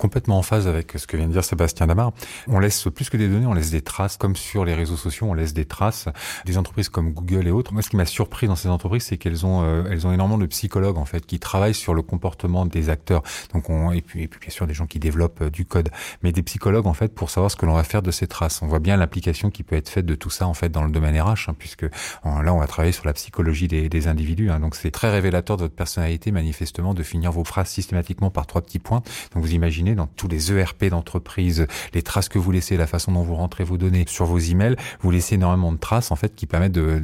complètement 0.00 0.38
en 0.38 0.42
phase 0.42 0.66
avec 0.66 0.92
ce 0.96 1.06
que 1.06 1.16
vient 1.16 1.28
de 1.28 1.32
dire 1.32 1.44
Sébastien 1.44 1.86
Damar. 1.86 2.12
On 2.48 2.58
laisse 2.58 2.88
plus 2.94 3.10
que 3.10 3.16
des 3.16 3.28
données, 3.28 3.46
on 3.46 3.54
laisse 3.54 3.70
des 3.70 3.82
traces, 3.82 4.16
comme 4.16 4.34
sur 4.34 4.64
les 4.64 4.74
réseaux 4.74 4.96
sociaux, 4.96 5.26
on 5.28 5.34
laisse 5.34 5.54
des 5.54 5.66
traces. 5.66 6.08
Des 6.46 6.58
entreprises 6.58 6.88
comme 6.88 7.12
Google 7.12 7.46
et 7.46 7.50
autres. 7.50 7.72
Moi, 7.72 7.82
ce 7.82 7.90
qui 7.90 7.96
m'a 7.96 8.06
surpris 8.06 8.48
dans 8.48 8.56
ces 8.56 8.68
entreprises, 8.68 9.04
c'est 9.04 9.18
qu'elles 9.18 9.46
ont, 9.46 9.62
euh, 9.62 9.84
elles 9.90 10.06
ont 10.06 10.12
énormément 10.12 10.38
de 10.38 10.46
psychologues 10.46 10.98
en 10.98 11.04
fait, 11.04 11.24
qui 11.26 11.38
travaillent 11.38 11.74
sur 11.74 11.94
le 11.94 12.02
comportement 12.02 12.66
des 12.66 12.88
acteurs. 12.88 13.22
Donc, 13.52 13.68
on, 13.70 13.92
et 13.92 14.00
puis, 14.00 14.22
et 14.22 14.28
puis 14.28 14.40
bien 14.40 14.50
sûr 14.50 14.66
des 14.66 14.74
gens 14.74 14.86
qui 14.86 14.98
développent 14.98 15.42
euh, 15.42 15.50
du 15.50 15.66
code, 15.66 15.90
mais 16.22 16.32
des 16.32 16.42
psychologues 16.42 16.86
en 16.86 16.94
fait 16.94 17.14
pour 17.14 17.30
savoir 17.30 17.50
ce 17.50 17.56
que 17.56 17.66
l'on 17.66 17.74
va 17.74 17.84
faire 17.84 18.02
de 18.02 18.10
ces 18.10 18.26
traces. 18.26 18.62
On 18.62 18.66
voit 18.66 18.78
bien 18.78 18.96
l'application 18.96 19.50
qui 19.50 19.62
peut 19.62 19.76
être 19.76 19.88
faite 19.88 20.06
de 20.06 20.14
tout 20.14 20.30
ça 20.30 20.46
en 20.46 20.54
fait 20.54 20.70
dans 20.70 20.84
le 20.84 20.90
domaine 20.90 21.20
RH, 21.20 21.48
hein, 21.48 21.54
puisque 21.58 21.82
là, 21.82 22.54
on 22.54 22.58
va 22.58 22.66
travailler 22.66 22.92
sur 22.92 23.06
la 23.06 23.12
psychologie 23.12 23.68
des, 23.68 23.88
des 23.88 24.08
individus. 24.08 24.50
Hein. 24.50 24.60
Donc, 24.60 24.74
c'est 24.74 24.90
très 24.90 25.10
révélateur 25.10 25.56
de 25.56 25.62
votre 25.62 25.74
personnalité, 25.74 26.30
manifestement, 26.30 26.94
de 26.94 27.02
finir 27.02 27.32
vos 27.32 27.44
phrases 27.44 27.68
systématiquement 27.68 28.30
par 28.30 28.46
trois 28.46 28.62
petits 28.62 28.78
points. 28.78 29.02
Donc, 29.34 29.42
vous 29.42 29.52
imaginez 29.52 29.89
dans 29.94 30.06
tous 30.06 30.28
les 30.28 30.52
ERP 30.52 30.86
d'entreprise, 30.86 31.66
les 31.94 32.02
traces 32.02 32.28
que 32.28 32.38
vous 32.38 32.50
laissez, 32.50 32.76
la 32.76 32.86
façon 32.86 33.12
dont 33.12 33.22
vous 33.22 33.34
rentrez 33.34 33.64
vos 33.64 33.76
données 33.76 34.04
sur 34.08 34.26
vos 34.26 34.38
emails, 34.38 34.76
vous 35.00 35.10
laissez 35.10 35.34
énormément 35.36 35.72
de 35.72 35.78
traces 35.78 36.10
en 36.10 36.16
fait 36.16 36.34
qui 36.34 36.46
permettent 36.46 36.72
de, 36.72 37.02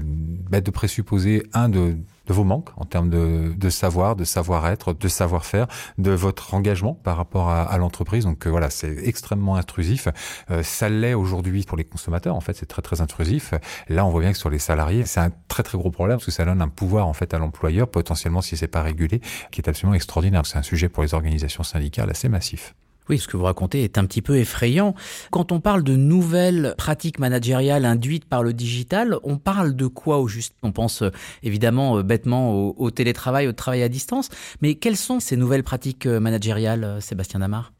bah, 0.50 0.60
de 0.60 0.70
présupposer 0.70 1.44
un 1.52 1.68
de 1.68 1.96
de 2.26 2.32
vos 2.32 2.44
manques 2.44 2.70
en 2.76 2.84
termes 2.84 3.10
de, 3.10 3.54
de 3.56 3.70
savoir, 3.70 4.16
de 4.16 4.24
savoir-être, 4.24 4.92
de 4.92 5.08
savoir-faire, 5.08 5.66
de 5.98 6.10
votre 6.10 6.54
engagement 6.54 6.94
par 6.94 7.16
rapport 7.16 7.48
à, 7.48 7.62
à 7.62 7.78
l'entreprise. 7.78 8.24
Donc 8.24 8.46
euh, 8.46 8.50
voilà, 8.50 8.70
c'est 8.70 8.96
extrêmement 9.06 9.56
intrusif. 9.56 10.08
Euh, 10.50 10.62
ça 10.62 10.88
l'est 10.88 11.14
aujourd'hui 11.14 11.64
pour 11.64 11.76
les 11.76 11.84
consommateurs. 11.84 12.34
En 12.34 12.40
fait, 12.40 12.54
c'est 12.54 12.66
très 12.66 12.82
très 12.82 13.00
intrusif. 13.00 13.54
Là, 13.88 14.04
on 14.04 14.10
voit 14.10 14.20
bien 14.20 14.32
que 14.32 14.38
sur 14.38 14.50
les 14.50 14.58
salariés, 14.58 15.04
c'est 15.06 15.20
un 15.20 15.30
très 15.48 15.62
très 15.62 15.78
gros 15.78 15.90
problème 15.90 16.16
parce 16.18 16.26
que 16.26 16.32
ça 16.32 16.44
donne 16.44 16.62
un 16.62 16.68
pouvoir 16.68 17.06
en 17.06 17.12
fait 17.12 17.34
à 17.34 17.38
l'employeur 17.38 17.88
potentiellement 17.88 18.40
si 18.40 18.56
c'est 18.56 18.68
pas 18.68 18.82
régulé, 18.82 19.20
qui 19.50 19.60
est 19.60 19.68
absolument 19.68 19.94
extraordinaire. 19.94 20.44
C'est 20.46 20.58
un 20.58 20.62
sujet 20.62 20.88
pour 20.88 21.02
les 21.02 21.14
organisations 21.14 21.62
syndicales 21.62 22.10
assez 22.10 22.28
massif. 22.28 22.74
Oui, 23.08 23.18
ce 23.18 23.28
que 23.28 23.36
vous 23.36 23.44
racontez 23.44 23.84
est 23.84 23.98
un 23.98 24.04
petit 24.04 24.22
peu 24.22 24.36
effrayant. 24.36 24.94
Quand 25.30 25.52
on 25.52 25.60
parle 25.60 25.84
de 25.84 25.94
nouvelles 25.94 26.74
pratiques 26.76 27.20
managériales 27.20 27.84
induites 27.84 28.24
par 28.24 28.42
le 28.42 28.52
digital, 28.52 29.16
on 29.22 29.36
parle 29.38 29.76
de 29.76 29.86
quoi 29.86 30.18
au 30.18 30.26
juste? 30.26 30.54
On 30.62 30.72
pense 30.72 31.02
euh, 31.02 31.10
évidemment 31.44 31.98
euh, 31.98 32.02
bêtement 32.02 32.52
au, 32.52 32.90
télétravail, 32.90 33.46
au 33.46 33.52
travail 33.52 33.82
à 33.84 33.88
distance, 33.88 34.28
mais 34.60 34.74
quelles 34.74 34.96
sont 34.96 35.20
ces 35.20 35.36
nouvelles 35.36 35.62
pratiques 35.62 36.06
euh, 36.06 36.18
managériales, 36.18 36.98
Sébastien 37.00 37.40
Damar? 37.40 37.72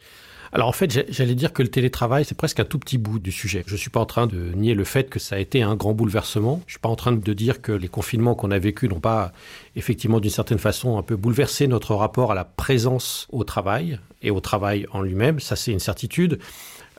Alors 0.53 0.69
en 0.69 0.73
fait, 0.73 1.07
j'allais 1.11 1.35
dire 1.35 1.53
que 1.53 1.62
le 1.62 1.69
télétravail, 1.69 2.25
c'est 2.25 2.37
presque 2.37 2.61
un 2.61 2.65
tout 2.65 2.79
petit 2.79 2.99
bout 2.99 3.19
du 3.19 3.33
sujet. 3.33 3.65
Je 3.67 3.73
ne 3.73 3.79
suis 3.79 3.91
pas 3.91 4.00
en 4.00 4.07
train 4.07 4.26
de 4.26 4.53
nier 4.55 4.75
le 4.75 4.85
fait 4.85 5.09
que 5.11 5.19
ça 5.19 5.37
a 5.37 5.38
été 5.38 5.62
un 5.62 5.75
grand 5.75 5.93
bouleversement. 5.93 6.61
Je 6.67 6.71
ne 6.71 6.71
suis 6.73 6.79
pas 6.81 6.88
en 6.88 6.97
train 6.97 7.12
de 7.12 7.33
dire 7.33 7.61
que 7.61 7.73
les 7.73 7.88
confinements 7.88 8.35
qu'on 8.35 8.50
a 8.50 8.59
vécus 8.59 8.88
n'ont 8.88 9.00
pas 9.00 9.33
effectivement 9.75 10.21
d'une 10.21 10.31
certaine 10.31 10.59
façon 10.59 10.99
un 10.99 11.03
peu 11.03 11.17
bouleversé 11.17 11.67
notre 11.67 11.95
rapport 11.95 12.33
à 12.33 12.35
la 12.35 12.45
présence 12.45 13.26
au 13.31 13.45
travail 13.45 13.99
et 14.23 14.31
au 14.31 14.41
travail 14.41 14.87
en 14.93 15.03
lui-même. 15.03 15.41
Ça, 15.41 15.57
c'est 15.57 15.73
une 15.73 15.81
certitude. 15.81 16.38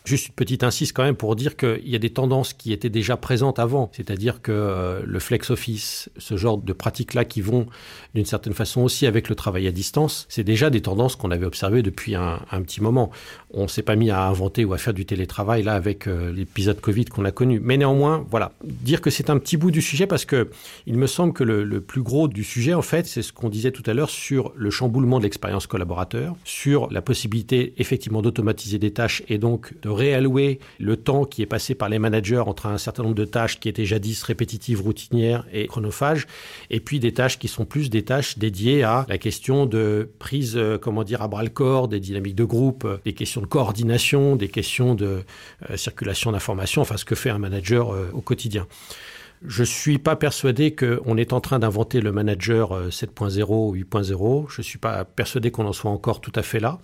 Juste 0.08 0.30
une 0.30 0.36
petite 0.36 0.64
insiste 0.64 0.94
quand 0.96 1.04
même 1.04 1.18
pour 1.18 1.36
dire 1.36 1.58
qu'il 1.58 1.86
y 1.86 1.94
a 1.94 2.00
des 2.00 2.12
tendances 2.12 2.54
qui 2.54 2.72
étaient 2.72 2.90
déjà 2.90 3.18
présentes 3.18 3.60
avant, 3.60 3.92
c'est-à-dire 3.92 4.42
que 4.42 4.54
euh, 4.54 5.02
le 5.06 5.20
flex 5.20 5.50
office, 5.50 6.10
ce 6.18 6.38
genre 6.38 6.58
de 6.58 6.72
pratiques-là 6.72 7.26
qui 7.26 7.42
vont 7.42 7.68
d'une 8.16 8.24
certaine 8.24 8.54
façon 8.54 8.84
aussi 8.84 9.06
avec 9.06 9.28
le 9.28 9.36
travail 9.36 9.68
à 9.68 9.72
distance, 9.72 10.26
c'est 10.30 10.46
déjà 10.46 10.70
des 10.70 10.82
tendances 10.82 11.18
qu'on 11.18 11.30
avait 11.30 11.46
observées 11.46 11.82
depuis 11.82 12.16
un, 12.16 12.40
petit 12.62 12.82
moment. 12.82 13.12
On 13.52 13.64
ne 13.64 13.68
s'est 13.68 13.82
pas 13.82 13.98
mis 13.98 14.10
à 14.10 14.24
inventer 14.24 14.64
ou 14.64 14.74
à 14.74 14.78
faire 14.78 14.94
du 14.94 15.06
télétravail 15.06 15.62
là 15.62 15.74
avec 15.74 16.08
euh, 16.08 16.32
l'épisode 16.32 16.80
Covid 16.80 17.04
qu'on 17.06 17.26
a 17.26 17.32
connu. 17.32 17.60
Mais 17.60 17.76
néanmoins, 17.76 18.26
voilà, 18.32 18.54
dire 18.64 19.02
que 19.02 19.10
c'est 19.10 19.30
un 19.30 19.38
petit 19.38 19.58
bout 19.58 19.72
du 19.72 19.82
sujet 19.82 20.08
parce 20.08 20.24
que 20.24 20.50
il 20.86 20.98
me 20.98 21.08
semble 21.08 21.34
que 21.34 21.44
le, 21.44 21.66
le 21.66 21.82
plus 21.82 22.02
gros 22.02 22.30
du 22.30 22.46
sujet, 22.46 22.74
en 22.74 22.82
fait, 22.82 23.08
c'est 23.08 23.22
ce 23.22 23.34
qu'on 23.34 23.50
disait 23.50 23.72
tout 23.72 23.84
à 23.86 23.94
l'heure 23.94 24.10
sur 24.10 24.54
le 24.56 24.70
chamboulement 24.70 25.18
de 25.18 25.24
l'expérience 25.24 25.68
collaborateur, 25.68 26.34
sur 26.46 26.90
la 26.92 27.02
possibilité 27.02 27.74
effectivement 27.78 28.22
d'automatiser 28.22 28.80
des 28.80 28.92
tâches 28.92 29.22
et 29.28 29.38
donc 29.38 29.74
de 29.82 29.97
réallouer 29.98 30.60
le 30.80 30.96
temps 30.96 31.26
qui 31.26 31.42
est 31.42 31.48
passé 31.48 31.76
par 31.76 31.90
les 31.90 32.00
managers 32.00 32.40
entre 32.40 32.68
un 32.68 32.78
certain 32.78 33.04
nombre 33.04 33.16
de 33.16 33.26
tâches 33.26 33.60
qui 33.60 33.68
étaient 33.68 33.86
jadis 33.86 34.22
répétitives, 34.24 34.82
routinières 34.82 35.46
et 35.52 35.68
chronophages, 35.68 36.28
et 36.70 36.80
puis 36.80 37.00
des 37.00 37.14
tâches 37.14 37.40
qui 37.40 37.48
sont 37.48 37.66
plus 37.66 37.90
des 37.90 38.04
tâches 38.04 38.38
dédiées 38.38 38.84
à 38.84 39.06
la 39.10 39.18
question 39.18 39.66
de 39.66 40.10
prise, 40.20 40.56
euh, 40.56 40.78
comment 40.78 41.04
dire, 41.04 41.22
à 41.22 41.28
bras 41.28 41.44
le 41.44 41.50
corps, 41.50 41.88
des 41.88 42.00
dynamiques 42.00 42.36
de 42.36 42.44
groupe, 42.44 42.86
euh, 42.86 42.98
des 43.06 43.14
questions 43.14 43.42
de 43.42 43.48
coordination, 43.48 44.36
des 44.36 44.48
questions 44.48 44.96
de 44.96 45.24
euh, 45.70 45.78
circulation 45.78 46.32
d'informations, 46.32 46.82
enfin 46.82 46.98
ce 46.98 47.06
que 47.06 47.16
fait 47.16 47.30
un 47.30 47.40
manager 47.40 47.96
au 48.14 48.22
quotidien. 48.22 48.68
Je 49.46 49.64
suis 49.64 49.98
pas 50.00 50.16
persuadé 50.16 50.76
qu'on 50.76 51.18
est 51.18 51.32
en 51.32 51.42
train 51.42 51.60
d'inventer 51.60 52.02
le 52.02 52.12
manager 52.12 52.90
7.0 52.90 53.46
ou 53.50 53.76
8.0. 53.76 54.48
Je 54.50 54.62
suis 54.62 54.80
pas 54.80 55.06
persuadé 55.06 55.52
qu'on 55.52 55.66
en 55.66 55.74
soit 55.74 55.92
encore 55.92 56.22
tout 56.22 56.32
à 56.36 56.42
fait 56.42 56.60
là. 56.60 56.80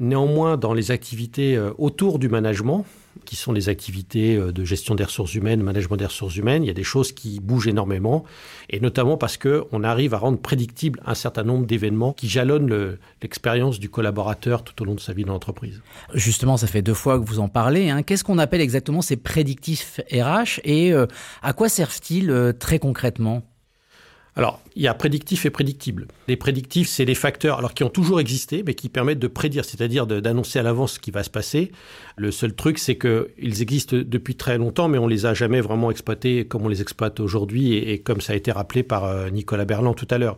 Néanmoins, 0.00 0.56
dans 0.56 0.74
les 0.74 0.90
activités 0.90 1.56
euh, 1.56 1.72
autour 1.78 2.18
du 2.18 2.28
management, 2.28 2.84
qui 3.24 3.36
sont 3.36 3.52
les 3.52 3.68
activités 3.68 4.36
euh, 4.36 4.52
de 4.52 4.64
gestion 4.64 4.94
des 4.94 5.04
ressources 5.04 5.34
humaines, 5.34 5.62
management 5.62 5.96
des 5.96 6.06
ressources 6.06 6.36
humaines, 6.36 6.62
il 6.62 6.66
y 6.66 6.70
a 6.70 6.74
des 6.74 6.84
choses 6.84 7.12
qui 7.12 7.40
bougent 7.40 7.66
énormément, 7.66 8.24
et 8.70 8.80
notamment 8.80 9.16
parce 9.16 9.36
qu'on 9.36 9.82
arrive 9.82 10.14
à 10.14 10.18
rendre 10.18 10.38
prédictible 10.38 11.00
un 11.04 11.14
certain 11.14 11.42
nombre 11.42 11.66
d'événements 11.66 12.12
qui 12.12 12.28
jalonnent 12.28 12.96
l'expérience 13.22 13.76
le, 13.76 13.80
du 13.80 13.90
collaborateur 13.90 14.62
tout 14.62 14.80
au 14.82 14.84
long 14.84 14.94
de 14.94 15.00
sa 15.00 15.12
vie 15.12 15.24
dans 15.24 15.32
l'entreprise. 15.32 15.82
Justement, 16.14 16.56
ça 16.56 16.66
fait 16.66 16.82
deux 16.82 16.94
fois 16.94 17.18
que 17.18 17.24
vous 17.24 17.40
en 17.40 17.48
parlez. 17.48 17.90
Hein. 17.90 18.02
Qu'est-ce 18.02 18.24
qu'on 18.24 18.38
appelle 18.38 18.60
exactement 18.60 19.02
ces 19.02 19.16
prédictifs 19.16 20.00
RH 20.12 20.60
et 20.64 20.92
euh, 20.92 21.06
à 21.42 21.52
quoi 21.52 21.68
servent-ils 21.68 22.54
très 22.58 22.78
concrètement? 22.78 23.42
Alors, 24.38 24.60
il 24.76 24.82
y 24.82 24.86
a 24.86 24.94
prédictif 24.94 25.46
et 25.46 25.50
prédictible. 25.50 26.06
Les 26.28 26.36
prédictifs, 26.36 26.88
c'est 26.88 27.04
des 27.04 27.16
facteurs 27.16 27.58
alors 27.58 27.74
qui 27.74 27.82
ont 27.82 27.88
toujours 27.88 28.20
existé, 28.20 28.62
mais 28.64 28.74
qui 28.74 28.88
permettent 28.88 29.18
de 29.18 29.26
prédire, 29.26 29.64
c'est-à-dire 29.64 30.06
d'annoncer 30.06 30.60
à 30.60 30.62
l'avance 30.62 30.92
ce 30.92 31.00
qui 31.00 31.10
va 31.10 31.24
se 31.24 31.28
passer. 31.28 31.72
Le 32.16 32.30
seul 32.30 32.54
truc, 32.54 32.78
c'est 32.78 32.96
qu'ils 32.96 33.62
existent 33.62 33.96
depuis 33.96 34.36
très 34.36 34.56
longtemps, 34.56 34.86
mais 34.86 34.98
on 34.98 35.08
les 35.08 35.26
a 35.26 35.34
jamais 35.34 35.60
vraiment 35.60 35.90
exploités 35.90 36.46
comme 36.46 36.64
on 36.64 36.68
les 36.68 36.80
exploite 36.80 37.18
aujourd'hui 37.18 37.72
et, 37.72 37.94
et, 37.94 37.98
comme 37.98 38.20
ça 38.20 38.32
a 38.32 38.36
été 38.36 38.52
rappelé 38.52 38.84
par 38.84 39.06
euh, 39.06 39.28
Nicolas 39.28 39.64
Berland 39.64 39.94
tout 39.94 40.06
à 40.08 40.18
l'heure. 40.18 40.36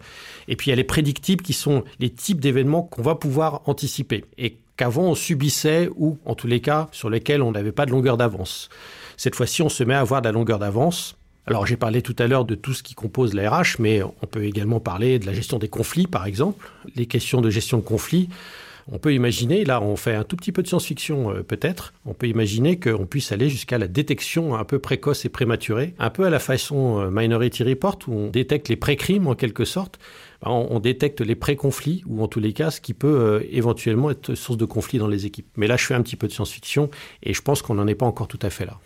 Et 0.48 0.56
puis, 0.56 0.68
il 0.68 0.70
y 0.70 0.72
a 0.72 0.76
les 0.76 0.84
prédictibles 0.84 1.42
qui 1.42 1.52
sont 1.52 1.84
les 1.98 2.08
types 2.08 2.40
d'événements 2.40 2.82
qu'on 2.82 3.02
va 3.02 3.16
pouvoir 3.16 3.60
anticiper 3.66 4.24
et 4.38 4.56
qu'avant 4.78 5.10
on 5.10 5.14
subissait 5.14 5.90
ou, 5.96 6.16
en 6.24 6.34
tous 6.34 6.46
les 6.46 6.62
cas, 6.62 6.88
sur 6.92 7.10
lesquels 7.10 7.42
on 7.42 7.52
n'avait 7.52 7.70
pas 7.70 7.84
de 7.84 7.90
longueur 7.90 8.16
d'avance. 8.16 8.70
Cette 9.18 9.34
fois-ci, 9.34 9.60
on 9.60 9.68
se 9.68 9.84
met 9.84 9.92
à 9.92 10.00
avoir 10.00 10.22
de 10.22 10.28
la 10.28 10.32
longueur 10.32 10.58
d'avance 10.58 11.18
alors 11.46 11.66
j'ai 11.66 11.76
parlé 11.76 12.02
tout 12.02 12.16
à 12.18 12.26
l'heure 12.26 12.44
de 12.44 12.54
tout 12.54 12.74
ce 12.74 12.82
qui 12.82 12.94
compose 12.94 13.34
la 13.34 13.50
RH, 13.50 13.76
mais 13.78 14.02
on 14.02 14.26
peut 14.26 14.44
également 14.44 14.80
parler 14.80 15.18
de 15.18 15.26
la 15.26 15.32
gestion 15.32 15.58
des 15.58 15.68
conflits, 15.68 16.06
par 16.06 16.26
exemple. 16.26 16.70
Les 16.96 17.06
questions 17.06 17.40
de 17.40 17.50
gestion 17.50 17.78
de 17.78 17.82
conflits, 17.82 18.28
On 18.92 18.98
peut 18.98 19.14
imaginer, 19.14 19.64
là 19.64 19.80
on 19.80 19.94
fait 19.94 20.14
un 20.14 20.24
tout 20.24 20.36
petit 20.36 20.50
peu 20.50 20.62
de 20.62 20.66
science-fiction 20.66 21.30
euh, 21.30 21.42
peut-être, 21.42 21.92
on 22.06 22.14
peut 22.14 22.26
imaginer 22.26 22.78
qu'on 22.78 23.06
puisse 23.06 23.30
aller 23.30 23.48
jusqu'à 23.48 23.78
la 23.78 23.86
détection 23.86 24.56
un 24.56 24.64
peu 24.64 24.78
précoce 24.78 25.24
et 25.24 25.28
prématurée, 25.28 25.94
un 25.98 26.10
peu 26.10 26.24
à 26.24 26.30
la 26.30 26.40
façon 26.40 26.98
euh, 26.98 27.10
Minority 27.10 27.62
Report 27.62 27.98
où 28.08 28.14
on 28.14 28.30
détecte 28.30 28.68
les 28.68 28.76
pré-crimes 28.76 29.28
en 29.28 29.34
quelque 29.34 29.64
sorte, 29.64 30.00
ben, 30.42 30.50
on, 30.50 30.80
détecte 30.80 31.20
les 31.20 31.36
pré-conflits 31.36 32.02
ou 32.06 32.22
en 32.22 32.26
tous 32.26 32.40
les 32.40 32.52
cas 32.52 32.70
ce 32.70 32.80
qui 32.80 32.94
peut 32.94 33.06
euh, 33.06 33.46
éventuellement 33.50 34.10
être 34.10 34.34
source 34.34 34.58
de 34.58 34.64
conflits 34.64 34.98
dans 34.98 35.08
les 35.08 35.24
équipes. 35.26 35.46
Mais 35.56 35.68
là 35.68 35.76
je 35.76 35.84
fais 35.84 35.94
un 35.94 36.02
petit 36.02 36.16
peu 36.16 36.26
de 36.26 36.32
science-fiction 36.32 36.90
et 37.22 37.32
je 37.32 37.42
pense 37.42 37.62
qu'on 37.62 37.74
n'en 37.74 37.86
est 37.86 37.94
pas 37.94 38.06
encore 38.06 38.28
tout 38.28 38.40
à 38.42 38.50
fait 38.50 38.66
là. 38.66 38.78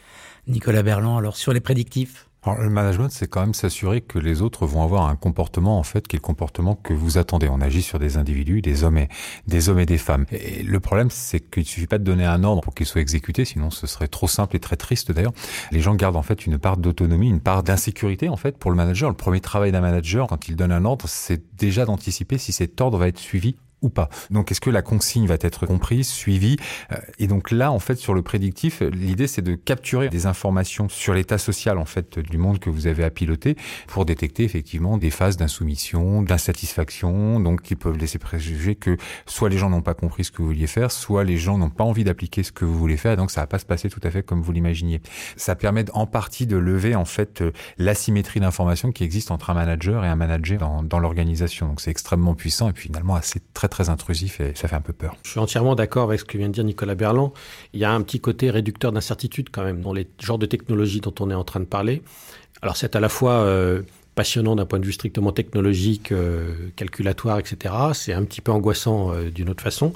Nicolas 0.47 0.83
Berland, 0.83 1.17
alors 1.17 1.37
sur 1.37 1.55
les 1.55 1.61
prédictifs 1.61 2.27
alors, 2.47 2.61
le 2.61 2.69
management, 2.69 3.09
c'est 3.11 3.27
quand 3.27 3.41
même 3.41 3.55
s'assurer 3.55 4.03
que 4.03 4.19
les 4.19 4.43
autres 4.43 4.67
vont 4.67 4.83
avoir 4.83 5.09
un 5.09 5.17
comportement, 5.17 5.79
en 5.79 5.83
fait, 5.83 6.07
qui 6.07 6.17
est 6.17 6.19
le 6.19 6.23
comportement 6.23 6.75
que 6.75 6.93
vous 6.93 7.17
attendez. 7.17 7.49
On 7.51 7.63
agit 7.63 7.81
sur 7.81 7.99
des 7.99 8.19
individus, 8.19 8.61
des 8.61 8.85
hommes 8.85 8.99
et 8.99 9.09
des 9.47 9.71
hommes 9.71 9.79
et 9.79 9.87
des 9.87 9.97
femmes. 9.97 10.27
Et 10.31 10.63
le 10.63 10.79
problème, 10.79 11.09
c'est 11.11 11.41
qu'il 11.41 11.65
suffit 11.65 11.87
pas 11.87 11.97
de 11.97 12.05
donner 12.05 12.27
un 12.27 12.45
ordre 12.45 12.61
pour 12.61 12.75
qu'il 12.75 12.85
soit 12.85 13.01
exécuté, 13.01 13.47
sinon 13.47 13.71
ce 13.71 13.87
serait 13.87 14.09
trop 14.09 14.29
simple 14.29 14.57
et 14.57 14.61
très 14.61 14.77
triste 14.77 15.11
d'ailleurs. 15.11 15.33
Les 15.73 15.81
gens 15.81 15.95
gardent 15.95 16.17
en 16.17 16.23
fait 16.23 16.45
une 16.45 16.59
part 16.59 16.77
d'autonomie, 16.77 17.31
une 17.31 17.41
part 17.41 17.63
d'insécurité 17.63 18.29
en 18.29 18.37
fait 18.37 18.59
pour 18.59 18.71
le 18.71 18.77
manager. 18.77 19.09
Le 19.09 19.17
premier 19.17 19.41
travail 19.41 19.73
d'un 19.73 19.81
manager, 19.81 20.27
quand 20.27 20.47
il 20.49 20.57
donne 20.57 20.73
un 20.73 20.85
ordre, 20.85 21.07
c'est 21.09 21.43
déjà 21.57 21.87
d'anticiper 21.87 22.37
si 22.37 22.53
cet 22.53 22.79
ordre 22.81 22.99
va 22.99 23.09
être 23.09 23.19
suivi 23.19 23.57
ou 23.85 23.91
pas. 23.91 24.09
Donc 24.31 24.51
est-ce 24.51 24.61
que 24.61 24.71
la 24.71 24.83
consigne 24.83 25.27
va 25.27 25.37
être 25.41 25.67
comprise, 25.67 26.09
suivie? 26.09 26.57
Euh, 26.91 26.97
Et 27.19 27.27
donc 27.27 27.51
là, 27.51 27.71
en 27.71 27.79
fait, 27.79 27.97
sur 27.97 28.15
le 28.15 28.23
prédictif, 28.23 28.81
l'idée 28.81 29.29
c'est 29.29 29.43
de 29.43 29.55
capturer 29.55 30.09
des 30.09 30.27
informations 30.27 30.89
sur 30.89 31.15
l'état 31.15 31.39
social 31.39 31.79
en 31.79 31.85
fait 31.85 32.19
du 32.19 32.39
monde 32.39 32.59
que 32.59 32.71
vous 32.71 32.87
avez 32.87 33.05
à 33.05 33.11
piloter 33.11 33.57
pour 33.87 34.05
détecter 34.05 34.43
effectivement 34.45 34.97
des 34.99 35.11
phases 35.11 35.37
d'insoumission, 35.37 36.23
d'insatisfaction, 36.23 37.41
donc 37.41 37.63
qui 37.63 37.77
peuvent 37.77 37.99
laisser 37.99 38.19
préjuger 38.19 38.75
que 38.75 38.97
soit 39.27 39.49
les 39.49 39.59
gens 39.59 39.71
n'ont 39.71 39.83
pas 39.83 39.95
compris 39.95 40.25
ce 40.25 40.33
que 40.33 40.39
vous 40.39 40.49
vouliez 40.49 40.67
faire, 40.67 40.91
soit 40.91 41.25
les 41.25 41.37
gens 41.37 41.59
n'ont 41.59 41.71
pas 41.71 41.85
envie 41.85 42.05
d'appliquer 42.05 42.43
ce 42.43 42.53
que 42.53 42.65
vous 42.65 42.79
voulez 42.79 42.97
faire, 42.97 43.13
et 43.13 43.17
donc 43.17 43.31
ça 43.31 43.43
va 43.43 43.47
pas 43.47 43.59
se 43.59 43.67
passer 43.67 43.89
tout 43.91 44.01
à 44.03 44.11
fait 44.11 44.23
comme 44.23 44.43
vous 44.43 44.53
l'imaginiez. 44.53 45.01
Ça 45.37 45.55
permet 45.55 45.85
en 45.93 46.07
partie 46.07 46.47
de 46.47 46.57
lever 46.57 46.95
en 46.95 47.05
fait 47.05 47.43
euh, 47.43 47.53
l'asymétrie 47.79 48.41
d'information 48.41 48.93
qui 48.93 49.05
existe 49.05 49.31
entre 49.31 49.51
un 49.51 49.55
manager 49.55 50.05
et 50.05 50.09
un 50.09 50.17
manager 50.17 50.59
dans, 50.59 50.83
dans 50.83 50.99
l'organisation. 50.99 51.69
Donc 51.69 51.81
c'est 51.81 51.91
extrêmement 51.91 52.35
puissant 52.35 52.71
et 52.71 52.73
puis 52.73 52.85
finalement 52.85 53.15
assez 53.15 53.41
très 53.53 53.69
très 53.75 53.91
intrusif 53.91 54.41
et 54.41 54.53
ça 54.55 54.69
fait 54.69 54.77
un 54.77 54.81
peu 54.81 54.93
peur. 54.93 55.17
Je 55.25 55.31
suis 55.31 55.41
entièrement 55.41 55.75
d'accord 55.75 56.05
avec 56.05 56.21
ce 56.21 56.25
que 56.25 56.39
vient 56.39 56.49
de 56.49 56.53
dire 56.55 56.63
Nicolas 56.63 56.95
Berland. 56.95 57.33
Il 57.73 57.81
y 57.81 57.85
a 57.85 57.93
un 57.93 58.01
petit 58.03 58.21
côté 58.21 58.51
réducteur 58.51 58.93
d'incertitude 58.93 59.49
quand 59.51 59.65
même 59.65 59.81
dans 59.81 59.93
les 59.93 60.07
genres 60.21 60.39
de 60.39 60.47
technologies 60.47 61.01
dont 61.01 61.15
on 61.19 61.29
est 61.29 61.35
en 61.35 61.43
train 61.43 61.59
de 61.59 61.65
parler. 61.65 62.03
Alors 62.63 62.77
c'est 62.77 62.95
à 62.95 63.01
la 63.01 63.09
fois 63.09 63.33
euh, 63.33 63.83
passionnant 64.15 64.55
d'un 64.55 64.65
point 64.65 64.79
de 64.79 64.87
vue 64.87 64.93
strictement 64.93 65.33
technologique, 65.33 66.13
euh, 66.13 66.55
calculatoire, 66.77 67.41
etc. 67.41 67.75
C'est 67.95 68.13
un 68.13 68.23
petit 68.25 68.41
peu 68.41 68.53
angoissant 68.53 69.13
euh, 69.13 69.31
d'une 69.31 69.51
autre 69.51 69.65
façon. 69.65 69.93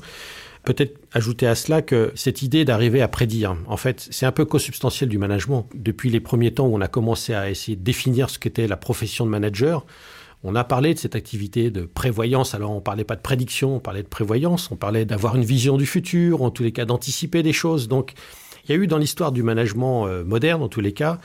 Peut-être 0.65 0.99
ajouter 1.13 1.47
à 1.47 1.55
cela 1.55 1.81
que 1.81 2.11
cette 2.17 2.43
idée 2.43 2.65
d'arriver 2.65 3.01
à 3.01 3.07
prédire, 3.07 3.57
en 3.69 3.77
fait, 3.77 4.09
c'est 4.11 4.27
un 4.27 4.33
peu 4.33 4.45
consubstantiel 4.45 5.09
du 5.09 5.19
management. 5.19 5.69
Depuis 5.77 6.11
les 6.11 6.21
premiers 6.21 6.53
temps 6.53 6.67
où 6.67 6.77
on 6.77 6.81
a 6.81 6.89
commencé 6.89 7.33
à 7.33 7.49
essayer 7.49 7.77
de 7.77 7.83
définir 7.83 8.29
ce 8.29 8.41
qu'était 8.41 8.67
la 8.67 8.77
profession 8.77 9.25
de 9.25 9.31
manager, 9.31 9.87
on 10.45 10.55
a 10.55 10.65
parlé 10.65 10.95
de 10.95 10.99
cette 10.99 11.17
activité 11.17 11.71
de 11.71 11.83
prévoyance. 11.83 12.55
Alors, 12.55 12.71
on 12.71 12.81
parlait 12.81 13.05
pas 13.05 13.17
de 13.17 13.21
prédiction, 13.21 13.77
on 13.77 13.81
parlait 13.81 14.03
de 14.03 14.09
prévoyance, 14.09 14.71
on 14.71 14.77
parlait 14.77 15.05
d'avoir 15.05 15.37
une 15.37 15.45
vision 15.45 15.77
du 15.77 15.87
futur, 15.87 16.43
en 16.43 16.51
tous 16.51 16.63
les 16.63 16.73
cas 16.73 16.85
d'anticiper 16.85 17.43
des 17.43 17.53
choses. 17.53 17.89
Donc, 17.89 18.15
il 18.65 18.73
y 18.73 18.75
a 18.75 18.83
eu 18.83 18.87
dans 18.87 18.99
l'histoire 18.99 19.33
du 19.33 19.43
management 19.43 20.07
euh, 20.07 20.25
moderne, 20.25 20.63
en 20.63 20.69
tous 20.69 20.81
les 20.81 20.93
cas, 20.93 21.19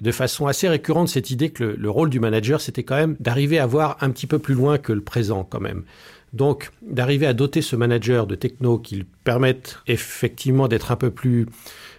de 0.00 0.12
façon 0.12 0.46
assez 0.46 0.68
récurrente 0.68 1.08
cette 1.08 1.30
idée 1.30 1.50
que 1.50 1.64
le 1.64 1.90
rôle 1.90 2.10
du 2.10 2.20
manager, 2.20 2.60
c'était 2.60 2.84
quand 2.84 2.96
même 2.96 3.16
d'arriver 3.20 3.58
à 3.58 3.66
voir 3.66 3.96
un 4.00 4.10
petit 4.10 4.26
peu 4.26 4.38
plus 4.38 4.54
loin 4.54 4.78
que 4.78 4.92
le 4.92 5.02
présent, 5.02 5.44
quand 5.44 5.60
même. 5.60 5.84
Donc, 6.32 6.70
d'arriver 6.80 7.26
à 7.26 7.34
doter 7.34 7.60
ce 7.60 7.76
manager 7.76 8.26
de 8.26 8.34
techno 8.34 8.78
qui 8.78 8.96
lui 8.96 9.06
permettent 9.24 9.78
effectivement 9.86 10.66
d'être 10.66 10.90
un 10.90 10.96
peu 10.96 11.10
plus 11.10 11.46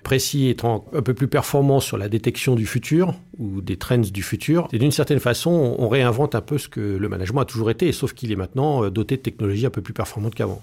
précis, 0.01 0.49
étant 0.49 0.86
un 0.93 1.01
peu 1.01 1.13
plus 1.13 1.27
performant 1.27 1.79
sur 1.79 1.97
la 1.97 2.10
détection 2.10 2.55
du 2.55 2.65
futur 2.65 3.15
ou 3.38 3.62
des 3.62 3.77
trends 3.77 3.99
du 3.99 4.23
futur. 4.23 4.67
Et 4.73 4.79
d'une 4.79 4.91
certaine 4.91 5.19
façon, 5.19 5.75
on 5.77 5.88
réinvente 5.88 6.34
un 6.36 6.41
peu 6.41 6.58
ce 6.58 6.67
que 6.67 6.79
le 6.79 7.10
management 7.10 7.41
a 7.41 7.45
toujours 7.45 7.69
été, 7.69 7.91
sauf 7.91 8.13
qu'il 8.13 8.31
est 8.31 8.36
maintenant 8.36 8.84
euh, 8.84 8.89
doté 8.89 9.17
de 9.17 9.21
technologies 9.21 9.67
un 9.67 9.71
peu 9.71 9.81
plus 9.81 9.93
performantes 9.93 10.36
qu'avant. 10.36 10.62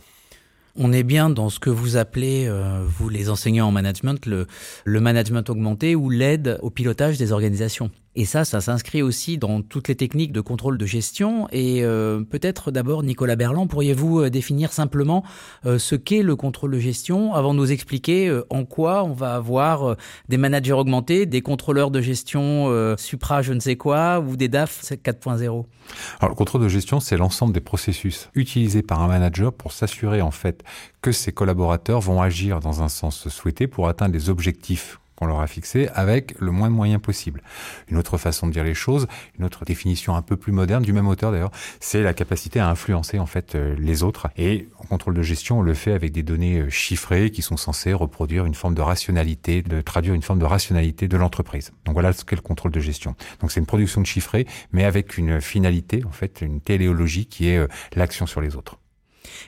On 0.76 0.92
est 0.92 1.02
bien 1.02 1.30
dans 1.30 1.48
ce 1.48 1.58
que 1.58 1.70
vous 1.70 1.96
appelez, 1.96 2.46
euh, 2.46 2.84
vous 2.86 3.08
les 3.08 3.28
enseignants 3.28 3.66
en 3.66 3.72
management, 3.72 4.24
le 4.26 5.00
management 5.00 5.48
augmenté 5.50 5.96
ou 5.96 6.10
l'aide 6.10 6.58
au 6.62 6.70
pilotage 6.70 7.18
des 7.18 7.32
organisations. 7.32 7.90
Et 8.16 8.24
ça, 8.24 8.44
ça 8.44 8.60
s'inscrit 8.60 9.02
aussi 9.02 9.38
dans 9.38 9.62
toutes 9.62 9.86
les 9.86 9.94
techniques 9.94 10.32
de 10.32 10.40
contrôle 10.40 10.78
de 10.78 10.86
gestion. 10.86 11.46
Et 11.52 11.84
euh, 11.84 12.22
peut-être 12.22 12.72
d'abord, 12.72 13.04
Nicolas 13.04 13.36
Berland, 13.36 13.68
pourriez-vous 13.68 14.22
euh, 14.22 14.30
définir 14.30 14.72
simplement 14.72 15.24
euh, 15.64 15.78
ce 15.78 15.94
qu'est 15.94 16.22
le 16.22 16.34
contrôle 16.34 16.72
de 16.72 16.80
gestion 16.80 17.34
avant 17.34 17.54
de 17.54 17.58
nous 17.58 17.70
expliquer 17.70 18.40
en 18.50 18.64
quoi 18.64 19.04
on 19.04 19.12
va 19.12 19.36
avoir 19.36 19.96
des 20.28 20.36
managers 20.38 20.72
augmentés, 20.72 21.24
des 21.24 21.40
contrôleurs 21.40 21.90
de 21.90 22.00
gestion 22.00 22.96
supra 22.96 23.42
je 23.42 23.52
ne 23.52 23.60
sais 23.60 23.76
quoi 23.76 24.20
ou 24.20 24.36
des 24.36 24.48
DAF 24.48 24.82
4.0 24.82 25.40
Alors 25.42 25.66
le 26.30 26.34
contrôle 26.34 26.62
de 26.62 26.68
gestion, 26.68 27.00
c'est 27.00 27.16
l'ensemble 27.16 27.52
des 27.52 27.60
processus 27.60 28.28
utilisés 28.34 28.82
par 28.82 29.02
un 29.02 29.08
manager 29.08 29.52
pour 29.52 29.72
s'assurer 29.72 30.20
en 30.20 30.30
fait 30.30 30.64
que 31.00 31.12
ses 31.12 31.32
collaborateurs 31.32 32.00
vont 32.00 32.20
agir 32.20 32.60
dans 32.60 32.82
un 32.82 32.88
sens 32.88 33.28
souhaité 33.28 33.66
pour 33.66 33.88
atteindre 33.88 34.14
les 34.14 34.30
objectifs 34.30 34.98
qu'on 35.20 35.26
leur 35.26 35.40
a 35.40 35.46
fixé 35.46 35.88
avec 35.94 36.34
le 36.40 36.50
moins 36.50 36.70
de 36.70 36.74
moyens 36.74 37.00
possible. 37.00 37.42
Une 37.88 37.98
autre 37.98 38.16
façon 38.16 38.46
de 38.46 38.52
dire 38.52 38.64
les 38.64 38.74
choses, 38.74 39.06
une 39.38 39.44
autre 39.44 39.64
définition 39.66 40.16
un 40.16 40.22
peu 40.22 40.36
plus 40.36 40.50
moderne, 40.50 40.82
du 40.82 40.94
même 40.94 41.06
auteur 41.06 41.30
d'ailleurs, 41.30 41.50
c'est 41.78 42.02
la 42.02 42.14
capacité 42.14 42.58
à 42.58 42.68
influencer 42.68 43.18
en 43.18 43.26
fait 43.26 43.54
euh, 43.54 43.76
les 43.78 44.02
autres. 44.02 44.28
Et 44.38 44.68
en 44.78 44.84
contrôle 44.84 45.14
de 45.14 45.22
gestion, 45.22 45.58
on 45.58 45.62
le 45.62 45.74
fait 45.74 45.92
avec 45.92 46.12
des 46.12 46.22
données 46.22 46.60
euh, 46.60 46.70
chiffrées 46.70 47.30
qui 47.30 47.42
sont 47.42 47.58
censées 47.58 47.92
reproduire 47.92 48.46
une 48.46 48.54
forme 48.54 48.74
de 48.74 48.80
rationalité, 48.80 49.60
de 49.60 49.82
traduire 49.82 50.14
une 50.14 50.22
forme 50.22 50.38
de 50.38 50.46
rationalité 50.46 51.06
de 51.06 51.16
l'entreprise. 51.18 51.72
Donc 51.84 51.92
voilà 51.94 52.14
ce 52.14 52.24
qu'est 52.24 52.36
le 52.36 52.42
contrôle 52.42 52.72
de 52.72 52.80
gestion. 52.80 53.14
Donc 53.40 53.52
c'est 53.52 53.60
une 53.60 53.66
production 53.66 54.00
de 54.00 54.06
chiffrés, 54.06 54.46
mais 54.72 54.84
avec 54.84 55.18
une 55.18 55.40
finalité, 55.42 56.02
en 56.06 56.12
fait, 56.12 56.40
une 56.40 56.62
téléologie 56.62 57.26
qui 57.26 57.50
est 57.50 57.58
euh, 57.58 57.68
l'action 57.94 58.26
sur 58.26 58.40
les 58.40 58.56
autres. 58.56 58.78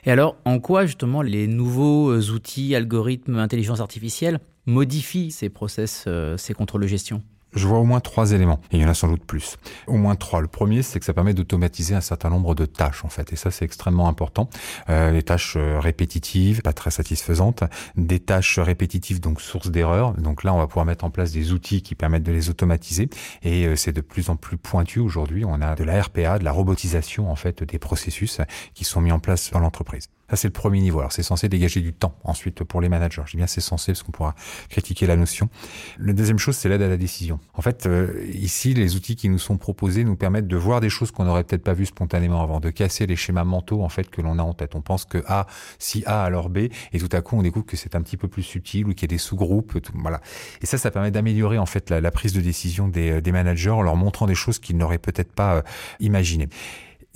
Et 0.05 0.11
alors, 0.11 0.35
en 0.45 0.59
quoi 0.59 0.85
justement 0.85 1.21
les 1.21 1.47
nouveaux 1.47 2.15
outils, 2.15 2.75
algorithmes, 2.75 3.37
intelligence 3.37 3.79
artificielle 3.79 4.39
modifient 4.65 5.31
ces 5.31 5.49
process, 5.49 6.05
euh, 6.07 6.37
ces 6.37 6.53
contrôles 6.53 6.81
de 6.81 6.87
gestion 6.87 7.21
Je 7.55 7.67
vois 7.67 7.79
au 7.79 7.83
moins 7.83 7.99
trois 7.99 8.31
éléments, 8.31 8.59
et 8.71 8.77
il 8.77 8.81
y 8.81 8.85
en 8.85 8.89
a 8.89 8.93
sans 8.93 9.07
doute 9.07 9.25
plus. 9.25 9.57
Au 9.85 9.97
moins 9.97 10.15
trois. 10.15 10.41
Le 10.41 10.47
premier, 10.47 10.81
c'est 10.81 10.99
que 10.99 11.05
ça 11.05 11.13
permet 11.13 11.33
d'automatiser 11.33 11.93
un 11.93 12.01
certain 12.01 12.29
nombre 12.29 12.55
de 12.55 12.65
tâches, 12.65 13.05
en 13.05 13.09
fait, 13.09 13.31
et 13.31 13.35
ça, 13.35 13.51
c'est 13.51 13.65
extrêmement 13.65 14.07
important. 14.07 14.49
Euh, 14.89 15.11
les 15.11 15.21
tâches 15.21 15.55
euh, 15.57 15.79
répétitives, 15.79 16.61
pas 16.61 16.73
très 16.73 16.91
satisfaisantes, 16.91 17.63
des 17.95 18.19
tâches 18.19 18.57
répétitives, 18.57 19.19
donc 19.19 19.41
source 19.41 19.69
d'erreurs. 19.69 20.13
Donc 20.13 20.43
là, 20.43 20.53
on 20.53 20.57
va 20.57 20.67
pouvoir 20.67 20.85
mettre 20.85 21.05
en 21.05 21.11
place 21.11 21.31
des 21.31 21.51
outils 21.51 21.81
qui 21.81 21.93
permettent 21.93 22.23
de 22.23 22.31
les 22.31 22.49
automatiser, 22.49 23.09
et 23.43 23.65
euh, 23.65 23.75
c'est 23.75 23.93
de 23.93 24.01
plus 24.01 24.29
en 24.29 24.35
plus 24.35 24.57
pointu 24.57 24.99
aujourd'hui. 24.99 25.45
On 25.45 25.61
a 25.61 25.75
de 25.75 25.83
la 25.83 26.01
RPA, 26.01 26.39
de 26.39 26.43
la 26.43 26.51
robotisation, 26.51 27.29
en 27.29 27.35
fait, 27.35 27.63
des 27.63 27.79
processus 27.79 28.39
qui 28.73 28.83
sont 28.83 29.01
mis 29.01 29.11
en 29.11 29.19
place 29.19 29.51
dans 29.51 29.59
l'entreprise. 29.59 30.09
Ça, 30.33 30.37
c'est 30.37 30.47
le 30.47 30.53
premier 30.53 30.81
niveau. 30.81 30.97
Alors, 30.97 31.11
c'est 31.11 31.21
censé 31.21 31.47
dégager 31.47 31.79
du 31.79 31.93
temps 31.93 32.15
ensuite 32.23 32.63
pour 32.63 32.81
les 32.81 32.89
managers. 32.89 33.21
Je 33.27 33.31
dis 33.33 33.37
bien 33.37 33.45
c'est 33.45 33.61
censé 33.61 33.91
parce 33.91 34.01
qu'on 34.01 34.11
pourra 34.11 34.33
critiquer 34.67 35.05
la 35.05 35.15
notion. 35.15 35.47
La 35.99 36.11
deuxième 36.11 36.39
chose, 36.39 36.55
c'est 36.55 36.69
l'aide 36.69 36.81
à 36.81 36.87
la 36.87 36.97
décision. 36.97 37.39
En 37.53 37.61
fait, 37.61 37.85
euh, 37.85 38.25
ici, 38.33 38.73
les 38.73 38.95
outils 38.95 39.15
qui 39.15 39.29
nous 39.29 39.37
sont 39.37 39.57
proposés 39.57 40.03
nous 40.03 40.15
permettent 40.15 40.47
de 40.47 40.57
voir 40.57 40.81
des 40.81 40.89
choses 40.89 41.11
qu'on 41.11 41.25
n'aurait 41.25 41.43
peut-être 41.43 41.61
pas 41.61 41.75
vues 41.75 41.85
spontanément 41.85 42.41
avant, 42.41 42.59
de 42.59 42.71
casser 42.71 43.05
les 43.05 43.15
schémas 43.15 43.43
mentaux 43.43 43.83
en 43.83 43.89
fait 43.89 44.09
que 44.09 44.23
l'on 44.23 44.39
a 44.39 44.41
en 44.41 44.55
tête. 44.55 44.73
On 44.73 44.81
pense 44.81 45.05
que 45.05 45.19
A, 45.27 45.45
si 45.77 46.03
A 46.07 46.23
alors 46.23 46.49
B, 46.49 46.57
et 46.93 46.97
tout 46.97 47.15
à 47.15 47.21
coup, 47.21 47.37
on 47.37 47.43
découvre 47.43 47.67
que 47.67 47.77
c'est 47.77 47.93
un 47.93 48.01
petit 48.01 48.17
peu 48.17 48.27
plus 48.27 48.41
subtil 48.41 48.87
ou 48.87 48.95
qu'il 48.95 49.03
y 49.03 49.05
a 49.05 49.13
des 49.13 49.19
sous-groupes. 49.19 49.83
Tout, 49.83 49.93
voilà. 49.93 50.19
Et 50.63 50.65
ça, 50.65 50.79
ça 50.79 50.89
permet 50.89 51.11
d'améliorer 51.11 51.59
en 51.59 51.67
fait 51.67 51.91
la, 51.91 52.01
la, 52.01 52.09
prise 52.09 52.33
de 52.33 52.41
décision 52.41 52.87
des, 52.87 53.21
des 53.21 53.31
managers 53.31 53.69
en 53.69 53.83
leur 53.83 53.97
montrant 53.97 54.25
des 54.25 54.33
choses 54.33 54.57
qu'ils 54.57 54.77
n'auraient 54.77 54.97
peut-être 54.97 55.31
pas 55.31 55.57
euh, 55.57 55.61
imaginées. 55.99 56.49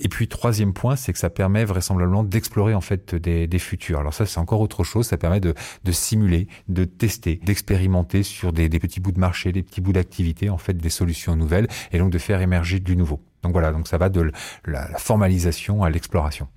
Et 0.00 0.08
puis 0.08 0.28
troisième 0.28 0.72
point, 0.72 0.96
c'est 0.96 1.12
que 1.12 1.18
ça 1.18 1.30
permet 1.30 1.64
vraisemblablement 1.64 2.22
d'explorer 2.22 2.74
en 2.74 2.80
fait 2.80 3.14
des, 3.14 3.58
futurs. 3.58 3.98
Alors 3.98 4.14
ça, 4.14 4.26
c'est 4.26 4.38
encore 4.38 4.60
autre 4.60 4.84
chose. 4.84 5.06
Ça 5.06 5.18
permet 5.18 5.40
de, 5.40 5.54
simuler, 5.90 6.46
de 6.68 6.84
tester, 6.84 7.40
d'expérimenter 7.42 8.22
sur 8.22 8.52
des, 8.52 8.68
petits 8.68 9.00
bouts 9.00 9.12
de 9.12 9.20
marché, 9.20 9.50
des 9.50 9.62
petits 9.62 9.80
bouts 9.80 9.92
d'activité, 9.92 10.50
en 10.50 10.58
fait, 10.58 10.74
des 10.74 10.90
solutions 10.90 11.34
nouvelles, 11.34 11.66
et 11.92 11.98
donc 11.98 12.10
de 12.10 12.18
faire 12.18 12.40
émerger 12.40 12.78
du 12.78 12.96
nouveau. 12.96 13.20
Donc 13.42 13.52
voilà, 13.52 13.72
donc 13.72 13.88
ça 13.88 13.98
va 13.98 14.08
de 14.08 14.30
la 14.66 14.86
formalisation 14.98 15.82
à 15.82 15.90
l'exploration. 15.90 16.48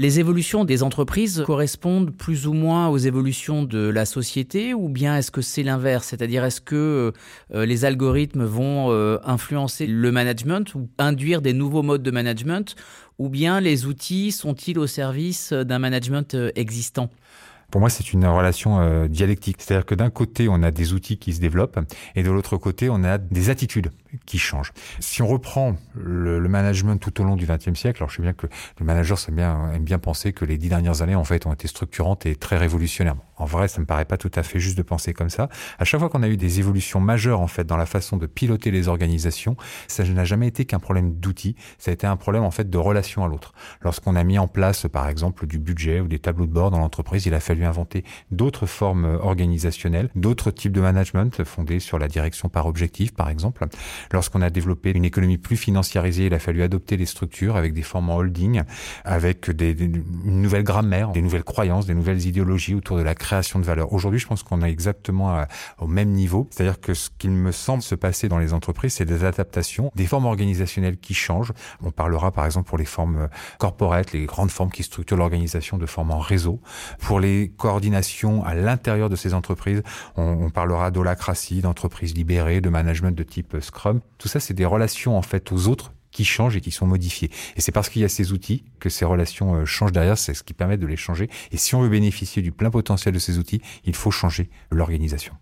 Les 0.00 0.20
évolutions 0.20 0.64
des 0.64 0.84
entreprises 0.84 1.42
correspondent 1.44 2.12
plus 2.16 2.46
ou 2.46 2.52
moins 2.52 2.86
aux 2.86 2.98
évolutions 2.98 3.64
de 3.64 3.88
la 3.88 4.06
société 4.06 4.72
ou 4.72 4.88
bien 4.88 5.16
est-ce 5.16 5.32
que 5.32 5.42
c'est 5.42 5.64
l'inverse? 5.64 6.06
C'est-à-dire 6.06 6.44
est-ce 6.44 6.60
que 6.60 7.12
euh, 7.52 7.66
les 7.66 7.84
algorithmes 7.84 8.44
vont 8.44 8.92
euh, 8.92 9.18
influencer 9.24 9.88
le 9.88 10.12
management 10.12 10.72
ou 10.76 10.88
induire 10.98 11.42
des 11.42 11.52
nouveaux 11.52 11.82
modes 11.82 12.04
de 12.04 12.12
management 12.12 12.76
ou 13.18 13.28
bien 13.28 13.60
les 13.60 13.86
outils 13.86 14.30
sont-ils 14.30 14.78
au 14.78 14.86
service 14.86 15.52
d'un 15.52 15.80
management 15.80 16.32
euh, 16.36 16.52
existant? 16.54 17.10
Pour 17.72 17.80
moi, 17.80 17.90
c'est 17.90 18.12
une 18.12 18.24
relation 18.24 19.06
dialectique. 19.08 19.56
C'est-à-dire 19.58 19.84
que 19.84 19.94
d'un 19.94 20.08
côté, 20.08 20.48
on 20.48 20.62
a 20.62 20.70
des 20.70 20.94
outils 20.94 21.18
qui 21.18 21.34
se 21.34 21.40
développent 21.40 21.78
et 22.14 22.22
de 22.22 22.30
l'autre 22.30 22.56
côté, 22.56 22.88
on 22.88 23.02
a 23.04 23.18
des 23.18 23.50
attitudes 23.50 23.90
qui 24.26 24.38
changent. 24.38 24.72
Si 25.00 25.22
on 25.22 25.26
reprend 25.26 25.76
le, 25.94 26.38
le 26.38 26.48
management 26.48 26.96
tout 26.96 27.20
au 27.20 27.24
long 27.24 27.36
du 27.36 27.46
XXe 27.46 27.78
siècle, 27.78 28.02
alors 28.02 28.10
je 28.10 28.16
sais 28.16 28.22
bien 28.22 28.32
que 28.32 28.46
le 28.78 28.86
manager 28.86 29.18
aime 29.28 29.34
bien, 29.34 29.72
aime 29.72 29.84
bien 29.84 29.98
penser 29.98 30.32
que 30.32 30.44
les 30.44 30.58
dix 30.58 30.68
dernières 30.68 31.02
années 31.02 31.14
en 31.14 31.24
fait 31.24 31.46
ont 31.46 31.52
été 31.52 31.68
structurantes 31.68 32.26
et 32.26 32.36
très 32.36 32.56
révolutionnaires. 32.56 33.16
En 33.36 33.44
vrai, 33.44 33.68
ça 33.68 33.80
me 33.80 33.86
paraît 33.86 34.04
pas 34.04 34.16
tout 34.16 34.30
à 34.34 34.42
fait 34.42 34.58
juste 34.58 34.76
de 34.76 34.82
penser 34.82 35.12
comme 35.12 35.30
ça. 35.30 35.48
À 35.78 35.84
chaque 35.84 36.00
fois 36.00 36.08
qu'on 36.08 36.22
a 36.22 36.28
eu 36.28 36.36
des 36.36 36.58
évolutions 36.58 37.00
majeures 37.00 37.40
en 37.40 37.46
fait 37.46 37.64
dans 37.64 37.76
la 37.76 37.86
façon 37.86 38.16
de 38.16 38.26
piloter 38.26 38.70
les 38.70 38.88
organisations, 38.88 39.56
ça 39.86 40.04
n'a 40.04 40.24
jamais 40.24 40.48
été 40.48 40.64
qu'un 40.64 40.80
problème 40.80 41.14
d'outils, 41.14 41.54
ça 41.78 41.90
a 41.90 41.94
été 41.94 42.06
un 42.06 42.16
problème 42.16 42.42
en 42.42 42.50
fait 42.50 42.68
de 42.68 42.78
relation 42.78 43.24
à 43.24 43.28
l'autre. 43.28 43.52
Lorsqu'on 43.82 44.16
a 44.16 44.24
mis 44.24 44.38
en 44.38 44.48
place 44.48 44.86
par 44.90 45.08
exemple 45.08 45.46
du 45.46 45.58
budget 45.58 46.00
ou 46.00 46.08
des 46.08 46.18
tableaux 46.18 46.46
de 46.46 46.52
bord 46.52 46.70
dans 46.70 46.78
l'entreprise, 46.78 47.26
il 47.26 47.34
a 47.34 47.40
fallu 47.40 47.64
inventer 47.64 48.04
d'autres 48.30 48.66
formes 48.66 49.18
organisationnelles, 49.22 50.10
d'autres 50.14 50.50
types 50.50 50.72
de 50.72 50.80
management 50.80 51.44
fondés 51.44 51.80
sur 51.80 51.98
la 51.98 52.08
direction 52.08 52.48
par 52.48 52.66
objectif 52.66 53.14
par 53.14 53.28
exemple. 53.28 53.66
Lorsqu'on 54.12 54.42
a 54.42 54.50
développé 54.50 54.92
une 54.94 55.04
économie 55.04 55.38
plus 55.38 55.56
financiarisée, 55.56 56.26
il 56.26 56.34
a 56.34 56.38
fallu 56.38 56.62
adopter 56.62 56.96
des 56.96 57.06
structures 57.06 57.56
avec 57.56 57.72
des 57.72 57.82
formes 57.82 58.10
en 58.10 58.16
holding, 58.16 58.62
avec 59.04 59.50
des, 59.50 59.70
une 59.72 60.42
nouvelle 60.42 60.64
grammaire, 60.64 61.10
des 61.10 61.22
nouvelles 61.22 61.44
croyances, 61.44 61.86
des 61.86 61.94
nouvelles 61.94 62.26
idéologies 62.26 62.74
autour 62.74 62.96
de 62.96 63.02
la 63.02 63.14
création 63.14 63.58
de 63.58 63.64
valeur. 63.64 63.92
Aujourd'hui, 63.92 64.20
je 64.20 64.26
pense 64.26 64.42
qu'on 64.42 64.62
est 64.62 64.70
exactement 64.70 65.44
au 65.78 65.86
même 65.86 66.10
niveau. 66.10 66.48
C'est-à-dire 66.50 66.80
que 66.80 66.94
ce 66.94 67.10
qu'il 67.18 67.30
me 67.30 67.52
semble 67.52 67.82
se 67.82 67.94
passer 67.94 68.28
dans 68.28 68.38
les 68.38 68.52
entreprises, 68.52 68.94
c'est 68.94 69.04
des 69.04 69.24
adaptations, 69.24 69.90
des 69.94 70.06
formes 70.06 70.26
organisationnelles 70.26 70.98
qui 70.98 71.14
changent. 71.14 71.52
On 71.82 71.90
parlera 71.90 72.32
par 72.32 72.46
exemple 72.46 72.68
pour 72.68 72.78
les 72.78 72.84
formes 72.84 73.28
corporate, 73.58 74.12
les 74.12 74.26
grandes 74.26 74.50
formes 74.50 74.70
qui 74.70 74.82
structurent 74.82 75.16
l'organisation 75.16 75.78
de 75.78 75.86
forme 75.86 76.10
en 76.10 76.18
réseau. 76.18 76.60
Pour 77.00 77.20
les 77.20 77.52
coordinations 77.56 78.44
à 78.44 78.54
l'intérieur 78.54 79.08
de 79.08 79.16
ces 79.16 79.34
entreprises, 79.34 79.82
on, 80.16 80.50
parlera 80.50 80.90
d'holacratie, 80.90 81.60
d'entreprises 81.60 82.14
libérées, 82.14 82.60
de 82.60 82.68
management 82.68 83.16
de 83.16 83.22
type 83.22 83.56
Scrum. 83.60 83.87
Tout 84.18 84.28
ça, 84.28 84.40
c'est 84.40 84.54
des 84.54 84.64
relations 84.64 85.16
en 85.16 85.22
fait 85.22 85.52
aux 85.52 85.68
autres 85.68 85.92
qui 86.10 86.24
changent 86.24 86.56
et 86.56 86.60
qui 86.60 86.70
sont 86.70 86.86
modifiés. 86.86 87.30
Et 87.56 87.60
c'est 87.60 87.72
parce 87.72 87.88
qu'il 87.88 88.02
y 88.02 88.04
a 88.04 88.08
ces 88.08 88.32
outils 88.32 88.64
que 88.80 88.88
ces 88.88 89.04
relations 89.04 89.54
euh, 89.54 89.64
changent 89.64 89.92
derrière, 89.92 90.18
c'est 90.18 90.34
ce 90.34 90.42
qui 90.42 90.54
permet 90.54 90.76
de 90.76 90.86
les 90.86 90.96
changer. 90.96 91.28
Et 91.52 91.56
si 91.56 91.74
on 91.74 91.82
veut 91.82 91.88
bénéficier 91.88 92.42
du 92.42 92.52
plein 92.52 92.70
potentiel 92.70 93.14
de 93.14 93.18
ces 93.18 93.38
outils, 93.38 93.60
il 93.84 93.94
faut 93.94 94.10
changer 94.10 94.50
l'organisation. 94.70 95.34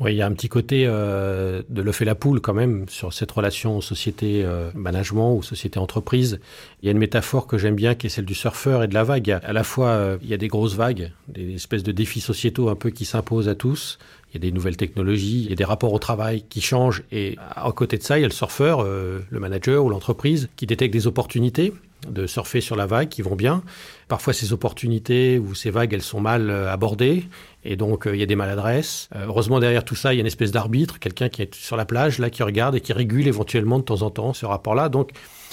Oui, 0.00 0.14
il 0.14 0.16
y 0.16 0.22
a 0.22 0.26
un 0.26 0.32
petit 0.32 0.48
côté 0.48 0.84
euh, 0.86 1.62
de 1.68 1.82
le 1.82 1.92
fait 1.92 2.06
la 2.06 2.14
poule 2.14 2.40
quand 2.40 2.54
même 2.54 2.88
sur 2.88 3.12
cette 3.12 3.30
relation 3.30 3.80
société-management 3.80 5.32
euh, 5.34 5.38
ou 5.38 5.42
société-entreprise. 5.42 6.40
Il 6.82 6.86
y 6.86 6.88
a 6.88 6.92
une 6.92 6.98
métaphore 6.98 7.46
que 7.46 7.58
j'aime 7.58 7.74
bien 7.74 7.94
qui 7.94 8.06
est 8.06 8.10
celle 8.10 8.24
du 8.24 8.34
surfeur 8.34 8.82
et 8.82 8.88
de 8.88 8.94
la 8.94 9.04
vague. 9.04 9.38
À 9.42 9.52
la 9.52 9.64
fois, 9.64 9.88
euh, 9.88 10.16
il 10.22 10.28
y 10.30 10.34
a 10.34 10.38
des 10.38 10.48
grosses 10.48 10.76
vagues, 10.76 11.12
des 11.28 11.54
espèces 11.54 11.82
de 11.82 11.92
défis 11.92 12.20
sociétaux 12.20 12.70
un 12.70 12.74
peu 12.74 12.90
qui 12.90 13.04
s'imposent 13.04 13.50
à 13.50 13.54
tous. 13.54 13.98
Il 14.30 14.34
y 14.34 14.36
a 14.38 14.40
des 14.40 14.50
nouvelles 14.50 14.78
technologies, 14.78 15.42
il 15.44 15.50
y 15.50 15.52
a 15.52 15.56
des 15.56 15.64
rapports 15.64 15.92
au 15.92 15.98
travail 15.98 16.42
qui 16.48 16.62
changent. 16.62 17.02
Et 17.12 17.36
à 17.54 17.70
côté 17.72 17.98
de 17.98 18.02
ça, 18.02 18.18
il 18.18 18.22
y 18.22 18.24
a 18.24 18.28
le 18.28 18.32
surfeur, 18.32 18.82
le 18.82 19.38
manager 19.38 19.84
ou 19.84 19.90
l'entreprise 19.90 20.48
qui 20.56 20.64
détecte 20.64 20.94
des 20.94 21.06
opportunités 21.06 21.74
de 22.08 22.26
surfer 22.26 22.60
sur 22.60 22.76
la 22.76 22.86
vague 22.86 23.08
qui 23.08 23.22
vont 23.22 23.36
bien. 23.36 23.62
Parfois, 24.08 24.32
ces 24.32 24.52
opportunités 24.52 25.38
ou 25.38 25.54
ces 25.54 25.70
vagues, 25.70 25.92
elles 25.92 26.02
sont 26.02 26.20
mal 26.20 26.50
euh, 26.50 26.70
abordées 26.70 27.24
et 27.64 27.76
donc 27.76 28.06
euh, 28.06 28.14
il 28.14 28.20
y 28.20 28.22
a 28.22 28.26
des 28.26 28.36
maladresses. 28.36 29.08
Euh, 29.14 29.26
heureusement, 29.26 29.60
derrière 29.60 29.84
tout 29.84 29.94
ça, 29.94 30.12
il 30.12 30.16
y 30.16 30.20
a 30.20 30.22
une 30.22 30.26
espèce 30.26 30.50
d'arbitre, 30.50 30.98
quelqu'un 30.98 31.28
qui 31.28 31.42
est 31.42 31.54
sur 31.54 31.76
la 31.76 31.84
plage, 31.84 32.18
là, 32.18 32.30
qui 32.30 32.42
regarde 32.42 32.74
et 32.74 32.80
qui 32.80 32.92
régule 32.92 33.28
éventuellement 33.28 33.78
de 33.78 33.84
temps 33.84 34.02
en 34.02 34.10
temps 34.10 34.32
ce 34.32 34.46
rapport-là. 34.46 34.88
Donc, 34.88 35.10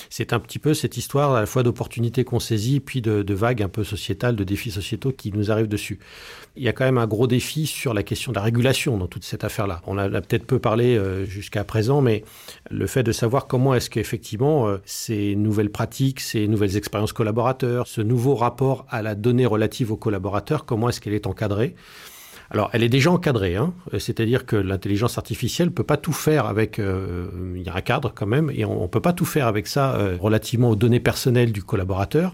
c'est 0.09 0.33
un 0.33 0.39
petit 0.39 0.59
peu 0.59 0.73
cette 0.73 0.97
histoire 0.97 1.33
à 1.33 1.39
la 1.39 1.45
fois 1.45 1.63
d'opportunités 1.63 2.23
qu'on 2.23 2.39
saisit, 2.39 2.79
puis 2.79 3.01
de, 3.01 3.33
vagues 3.33 3.61
un 3.61 3.69
peu 3.69 3.83
sociétales, 3.83 4.35
de 4.35 4.43
défis 4.43 4.71
sociétaux 4.71 5.11
qui 5.11 5.31
nous 5.31 5.51
arrivent 5.51 5.67
dessus. 5.67 5.99
Il 6.55 6.63
y 6.63 6.67
a 6.67 6.73
quand 6.73 6.83
même 6.83 6.97
un 6.97 7.07
gros 7.07 7.27
défi 7.27 7.67
sur 7.67 7.93
la 7.93 8.03
question 8.03 8.31
de 8.31 8.37
la 8.37 8.41
régulation 8.41 8.97
dans 8.97 9.07
toute 9.07 9.23
cette 9.23 9.43
affaire-là. 9.43 9.81
On 9.85 9.97
a, 9.97 10.05
a 10.05 10.21
peut-être 10.21 10.45
peu 10.45 10.59
parlé 10.59 10.97
euh, 10.97 11.25
jusqu'à 11.25 11.63
présent, 11.63 12.01
mais 12.01 12.23
le 12.69 12.87
fait 12.87 13.03
de 13.03 13.11
savoir 13.11 13.47
comment 13.47 13.75
est-ce 13.75 13.89
qu'effectivement 13.89 14.67
euh, 14.67 14.77
ces 14.85 15.35
nouvelles 15.35 15.71
pratiques, 15.71 16.19
ces 16.19 16.47
nouvelles 16.47 16.75
expériences 16.75 17.13
collaborateurs, 17.13 17.87
ce 17.87 18.01
nouveau 18.01 18.35
rapport 18.35 18.85
à 18.89 19.01
la 19.01 19.15
donnée 19.15 19.45
relative 19.45 19.91
aux 19.91 19.97
collaborateurs, 19.97 20.65
comment 20.65 20.89
est-ce 20.89 20.99
qu'elle 20.99 21.13
est 21.13 21.27
encadrée 21.27 21.75
alors, 22.51 22.69
elle 22.73 22.81
est 22.81 22.89
déjà 22.89 23.11
encadrée, 23.11 23.55
hein 23.55 23.73
c'est-à-dire 23.99 24.45
que 24.45 24.55
l'intelligence 24.55 25.19
artificielle 25.19 25.71
peut 25.71 25.83
pas 25.83 25.97
tout 25.97 26.13
faire 26.13 26.47
avec. 26.47 26.79
Euh, 26.79 27.27
il 27.55 27.61
y 27.61 27.69
a 27.69 27.75
un 27.75 27.81
cadre 27.81 28.11
quand 28.13 28.25
même, 28.25 28.51
et 28.53 28.65
on, 28.65 28.83
on 28.83 28.87
peut 28.87 29.01
pas 29.01 29.13
tout 29.13 29.25
faire 29.25 29.45
avec 29.45 29.67
ça 29.67 29.93
euh, 29.95 30.17
relativement 30.19 30.71
aux 30.71 30.75
données 30.75 30.99
personnelles 30.99 31.51
du 31.51 31.61
collaborateur. 31.61 32.33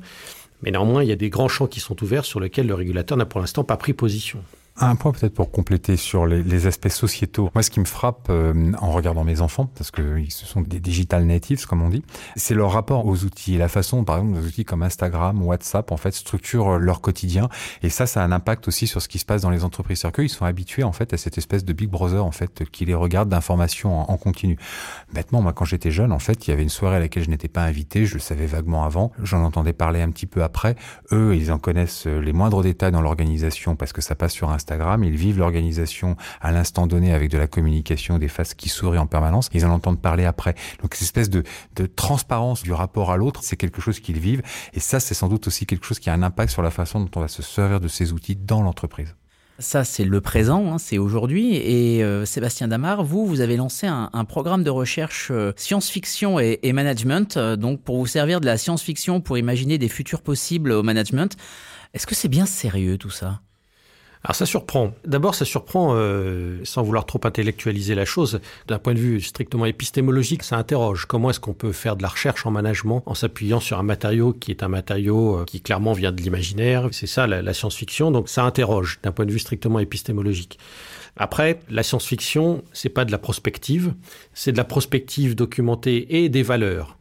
Mais 0.62 0.72
néanmoins, 0.72 1.04
il 1.04 1.10
y 1.10 1.12
a 1.12 1.18
des 1.18 1.30
grands 1.30 1.50
champs 1.50 1.68
qui 1.68 1.82
sont 1.82 2.02
ouverts 2.02 2.24
sur 2.24 2.40
lesquels 2.40 2.66
le 2.66 2.74
régulateur 2.74 3.18
n'a 3.18 3.26
pour 3.26 3.42
l'instant 3.42 3.66
pas 3.66 3.76
pris 3.76 3.92
position. 3.92 4.40
Un 4.78 4.98
point 4.98 5.14
peut-être 5.14 5.34
pour 5.34 5.52
compléter 5.52 5.96
sur 5.96 6.26
les, 6.26 6.44
les, 6.44 6.68
aspects 6.68 6.90
sociétaux. 6.90 7.50
Moi, 7.56 7.64
ce 7.64 7.70
qui 7.70 7.80
me 7.80 7.86
frappe 7.86 8.28
euh, 8.30 8.74
en 8.82 8.92
regardant 8.92 9.24
mes 9.24 9.40
enfants, 9.40 9.68
parce 9.68 9.90
que 9.90 10.22
ce 10.28 10.46
sont 10.46 10.60
des 10.60 10.82
digital 10.82 11.24
natives, 11.24 11.66
comme 11.66 11.82
on 11.82 11.88
dit, 11.88 12.04
c'est 12.36 12.56
leur 12.56 12.74
rapport 12.74 13.06
aux 13.06 13.24
outils 13.24 13.56
et 13.56 13.58
la 13.58 13.70
façon, 13.70 14.04
par 14.04 14.18
exemple, 14.18 14.42
des 14.42 14.46
outils 14.46 14.66
comme 14.66 14.84
Instagram, 14.84 15.42
WhatsApp, 15.42 15.94
en 15.94 15.98
fait, 15.98 16.12
structurent 16.12 16.78
leur 16.78 17.00
quotidien. 17.00 17.48
Et 17.84 17.90
ça, 17.90 18.06
ça 18.06 18.22
a 18.22 18.26
un 18.26 18.34
impact 18.34 18.68
aussi 18.68 18.86
sur 18.86 19.02
ce 19.02 19.08
qui 19.08 19.18
se 19.18 19.24
passe 19.24 19.44
dans 19.44 19.50
les 19.50 19.64
entreprises. 19.64 20.00
C'est-à-dire 20.00 20.24
qu'ils 20.24 20.30
sont 20.30 20.44
habitués, 20.44 20.84
en 20.84 20.92
fait, 20.92 21.14
à 21.14 21.18
cette 21.18 21.38
espèce 21.38 21.64
de 21.64 21.72
Big 21.72 21.90
Brother, 21.90 22.26
en 22.26 22.32
fait, 22.32 22.66
qui 22.70 22.84
les 22.84 22.96
regarde 22.96 23.30
d'informations 23.30 23.98
en, 23.98 24.12
en, 24.12 24.18
continu. 24.18 24.58
Bêtement, 25.14 25.42
moi, 25.42 25.54
quand 25.54 25.64
j'étais 25.64 25.92
jeune, 25.92 26.12
en 26.12 26.20
fait, 26.20 26.48
il 26.48 26.50
y 26.50 26.54
avait 26.54 26.64
une 26.64 26.70
soirée 26.70 26.98
à 26.98 27.00
laquelle 27.00 27.24
je 27.24 27.30
n'étais 27.30 27.48
pas 27.48 27.64
invité. 27.64 28.06
Je 28.06 28.16
le 28.16 28.20
savais 28.20 28.46
vaguement 28.46 28.84
avant. 28.84 29.14
J'en 29.24 29.42
entendais 29.42 29.72
parler 29.72 30.02
un 30.02 30.12
petit 30.12 30.28
peu 30.28 30.44
après. 30.44 30.76
Eux, 31.14 31.34
ils 31.34 31.50
en 31.54 31.60
connaissent 31.60 32.08
les 32.08 32.34
moindres 32.34 32.62
détails 32.62 32.92
dans 32.92 33.02
l'organisation 33.02 33.78
parce 33.78 33.94
que 33.94 34.02
ça 34.02 34.16
passe 34.16 34.34
sur 34.34 34.50
Instagram 34.50 34.65
Instagram, 34.66 35.04
ils 35.04 35.16
vivent 35.16 35.38
l'organisation 35.38 36.16
à 36.42 36.52
l'instant 36.52 36.88
donné 36.88 37.14
avec 37.14 37.30
de 37.30 37.38
la 37.38 37.46
communication, 37.46 38.18
des 38.18 38.28
faces 38.28 38.56
qui 38.56 38.70
sourient 38.70 38.98
en 38.98 39.06
permanence, 39.06 39.50
ils 39.54 39.66
en 39.66 39.70
entendent 39.70 40.02
parler 40.02 40.26
après. 40.26 40.56
Donc 40.82 40.96
cette 40.96 41.04
espèce 41.04 41.30
de, 41.30 41.44
transparence 41.96 42.64
du 42.64 42.74
rapport 42.74 43.12
à 43.12 43.18
l'autre, 43.18 43.42
c'est 43.44 43.58
quelque 43.58 43.80
chose 43.80 44.00
qu'ils 44.00 44.20
vivent, 44.20 44.42
et 44.74 44.80
ça 44.80 45.00
c'est 45.00 45.14
sans 45.14 45.28
doute 45.28 45.46
aussi 45.48 45.68
quelque 45.68 45.86
chose 45.86 46.00
qui 46.00 46.10
a 46.10 46.14
un 46.14 46.24
impact 46.24 46.52
sur 46.52 46.64
la 46.64 46.72
façon 46.72 47.00
dont 47.00 47.12
on 47.16 47.20
va 47.20 47.28
se 47.28 47.44
servir 47.44 47.80
de 47.80 47.88
ces 47.88 48.12
outils 48.12 48.36
dans 48.36 48.64
l'entreprise. 48.64 49.16
Ça, 49.60 49.86
c'est 49.86 50.04
le 50.04 50.20
présent, 50.20 50.74
hein, 50.74 50.78
c'est 50.78 50.98
aujourd'hui. 50.98 51.56
Et 51.56 52.04
euh, 52.04 52.26
Sébastien 52.26 52.68
Damar, 52.68 53.06
vous, 53.06 53.26
vous 53.26 53.40
avez 53.40 53.56
lancé 53.56 53.88
un, 53.88 54.26
programme 54.26 54.64
de 54.64 54.70
recherche 54.70 55.30
euh, 55.32 55.54
science-fiction 55.56 56.40
et, 56.40 56.60
et, 56.64 56.74
management, 56.74 57.38
euh, 57.38 57.56
donc 57.56 57.82
pour 57.82 57.98
vous 57.98 58.06
servir 58.06 58.42
de 58.42 58.46
la 58.46 58.58
science-fiction 58.58 59.22
pour 59.22 59.38
imaginer 59.38 59.78
des 59.78 59.88
futurs 59.88 60.22
possibles 60.22 60.72
au 60.72 60.84
management. 60.84 61.38
Est-ce 61.94 62.06
que 62.06 62.16
c'est 62.16 62.28
bien 62.28 62.46
sérieux 62.46 62.98
tout 62.98 63.10
ça? 63.10 63.40
Alors 64.26 64.36
ça 64.36 64.48
surprend. 64.48 64.92
D'abord, 65.06 65.36
ça 65.36 65.46
surprend, 65.46 65.92
euh, 65.94 66.58
sans 66.64 66.82
vouloir 66.82 67.06
trop 67.06 67.22
intellectualiser 67.24 67.94
la 67.94 68.06
chose, 68.06 68.40
d'un 68.68 68.80
point 68.80 68.96
de 68.96 69.00
vue 69.00 69.22
strictement 69.22 69.68
épistémologique, 69.68 70.42
ça 70.42 70.58
interroge. 70.58 71.06
Comment 71.06 71.30
est-ce 71.30 71.40
qu'on 71.40 71.54
peut 71.54 71.72
faire 71.72 71.96
de 71.96 72.02
la 72.02 72.08
recherche 72.08 72.44
en 72.48 72.50
management 72.50 73.04
en 73.06 73.14
s'appuyant 73.14 73.60
sur 73.60 73.78
un 73.78 73.84
matériau 73.84 74.34
qui 74.34 74.50
est 74.50 74.64
un 74.64 74.68
matériau 74.68 75.42
euh, 75.42 75.46
qui 75.46 75.62
clairement 75.62 75.94
vient 75.94 76.12
de 76.12 76.20
l'imaginaire? 76.24 76.90
C'est 76.92 77.06
ça 77.06 77.28
la, 77.28 77.44
la 77.44 77.54
science-fiction, 77.54 78.10
donc 78.10 78.28
ça 78.28 78.44
interroge 78.44 78.98
d'un 79.04 79.12
point 79.12 79.28
de 79.28 79.32
vue 79.32 79.38
strictement 79.38 79.78
épistémologique. 79.78 80.58
Après, 81.18 81.60
la 81.70 81.84
science-fiction, 81.84 82.64
c'est 82.74 82.90
pas 82.90 83.06
de 83.06 83.12
la 83.12 83.20
prospective, 83.20 83.94
c'est 84.34 84.54
de 84.54 84.58
la 84.58 84.64
prospective 84.64 85.36
documentée 85.36 86.18
et 86.18 86.30
des 86.30 86.42
valeurs. 86.42 86.98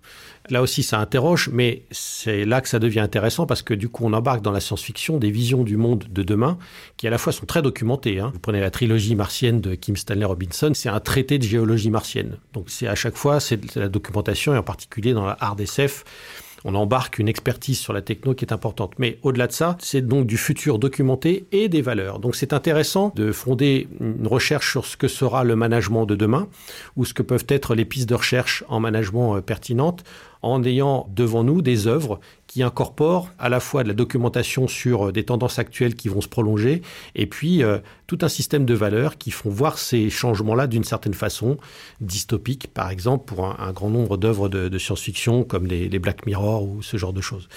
Là 0.50 0.60
aussi, 0.60 0.82
ça 0.82 0.98
interroge, 0.98 1.48
mais 1.52 1.84
c'est 1.90 2.44
là 2.44 2.60
que 2.60 2.68
ça 2.68 2.78
devient 2.78 3.00
intéressant 3.00 3.46
parce 3.46 3.62
que 3.62 3.72
du 3.72 3.88
coup, 3.88 4.04
on 4.04 4.12
embarque 4.12 4.42
dans 4.42 4.50
la 4.52 4.60
science-fiction 4.60 5.16
des 5.18 5.30
visions 5.30 5.64
du 5.64 5.76
monde 5.76 6.04
de 6.10 6.22
demain 6.22 6.58
qui 6.96 7.06
à 7.06 7.10
la 7.10 7.16
fois 7.16 7.32
sont 7.32 7.46
très 7.46 7.62
documentées. 7.62 8.20
Hein. 8.20 8.30
Vous 8.34 8.40
prenez 8.40 8.60
la 8.60 8.70
trilogie 8.70 9.14
martienne 9.14 9.60
de 9.60 9.74
Kim 9.74 9.96
Stanley 9.96 10.26
Robinson, 10.26 10.72
c'est 10.74 10.90
un 10.90 11.00
traité 11.00 11.38
de 11.38 11.44
géologie 11.44 11.90
martienne. 11.90 12.36
Donc 12.52 12.66
c'est 12.68 12.86
à 12.86 12.94
chaque 12.94 13.16
fois, 13.16 13.40
c'est 13.40 13.74
la 13.76 13.88
documentation 13.88 14.54
et 14.54 14.58
en 14.58 14.62
particulier 14.62 15.14
dans 15.14 15.24
la 15.24 15.36
hard 15.40 15.60
SF 15.60 16.04
on 16.64 16.74
embarque 16.74 17.18
une 17.18 17.28
expertise 17.28 17.78
sur 17.78 17.92
la 17.92 18.00
techno 18.00 18.34
qui 18.34 18.44
est 18.44 18.52
importante. 18.52 18.94
Mais 18.98 19.18
au-delà 19.22 19.46
de 19.46 19.52
ça, 19.52 19.76
c'est 19.80 20.00
donc 20.00 20.26
du 20.26 20.38
futur 20.38 20.78
documenté 20.78 21.46
et 21.52 21.68
des 21.68 21.82
valeurs. 21.82 22.18
Donc 22.18 22.34
c'est 22.34 22.54
intéressant 22.54 23.12
de 23.14 23.32
fonder 23.32 23.86
une 24.00 24.26
recherche 24.26 24.70
sur 24.70 24.86
ce 24.86 24.96
que 24.96 25.06
sera 25.06 25.44
le 25.44 25.56
management 25.56 26.06
de 26.06 26.14
demain 26.14 26.48
ou 26.96 27.04
ce 27.04 27.12
que 27.12 27.22
peuvent 27.22 27.44
être 27.48 27.74
les 27.74 27.84
pistes 27.84 28.08
de 28.08 28.14
recherche 28.14 28.64
en 28.68 28.80
management 28.80 29.40
pertinentes 29.42 30.04
en 30.44 30.62
ayant 30.62 31.08
devant 31.14 31.44
nous 31.44 31.62
des 31.62 31.86
œuvres 31.86 32.20
qui 32.46 32.62
incorporent 32.62 33.30
à 33.38 33.48
la 33.48 33.58
fois 33.58 33.82
de 33.82 33.88
la 33.88 33.94
documentation 33.94 34.68
sur 34.68 35.12
des 35.12 35.24
tendances 35.24 35.58
actuelles 35.58 35.94
qui 35.94 36.08
vont 36.08 36.20
se 36.20 36.28
prolonger 36.28 36.82
et 37.14 37.26
puis 37.26 37.62
euh, 37.62 37.78
tout 38.06 38.18
un 38.22 38.28
système 38.28 38.66
de 38.66 38.74
valeurs 38.74 39.16
qui 39.16 39.30
font 39.30 39.50
voir 39.50 39.78
ces 39.78 40.10
changements-là 40.10 40.66
d'une 40.66 40.84
certaine 40.84 41.14
façon 41.14 41.56
dystopique, 42.00 42.68
par 42.72 42.90
exemple, 42.90 43.24
pour 43.24 43.46
un, 43.46 43.72
grand 43.72 43.90
nombre 43.90 44.16
d'œuvres 44.16 44.48
de, 44.48 44.78
science-fiction 44.78 45.44
comme 45.44 45.66
les 45.66 45.98
Black 45.98 46.26
Mirror 46.26 46.64
ou 46.64 46.82
ce 46.82 46.96
genre 46.96 47.12
de 47.12 47.20
choses. 47.20 47.48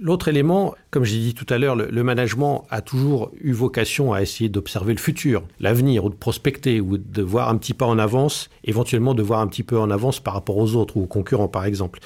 L'autre 0.00 0.28
élément, 0.28 0.74
Comme 0.94 1.02
j'ai 1.02 1.18
dit 1.18 1.34
tout 1.34 1.52
à 1.52 1.58
l'heure, 1.58 1.74
le, 1.74 2.04
management 2.04 2.66
a 2.70 2.80
toujours 2.80 3.32
eu 3.40 3.50
vocation 3.50 4.12
à 4.12 4.22
essayer 4.22 4.48
d'observer 4.48 4.92
le 4.92 5.00
futur, 5.00 5.42
l'avenir, 5.58 6.04
ou 6.04 6.08
de 6.08 6.14
prospecter, 6.14 6.80
ou 6.80 6.98
de 6.98 7.20
voir 7.20 7.48
un 7.48 7.56
petit 7.56 7.74
pas 7.74 7.84
en 7.84 7.98
avance, 7.98 8.48
éventuellement 8.62 9.12
de 9.12 9.20
voir 9.20 9.40
un 9.40 9.48
petit 9.48 9.64
peu 9.64 9.76
en 9.76 9.90
avance 9.90 10.20
par 10.20 10.34
rapport 10.34 10.56
aux 10.56 10.76
autres 10.76 10.96
ou 10.96 11.02
aux 11.02 11.08
concurrents, 11.08 11.48
par 11.48 11.64
exemple. 11.64 11.98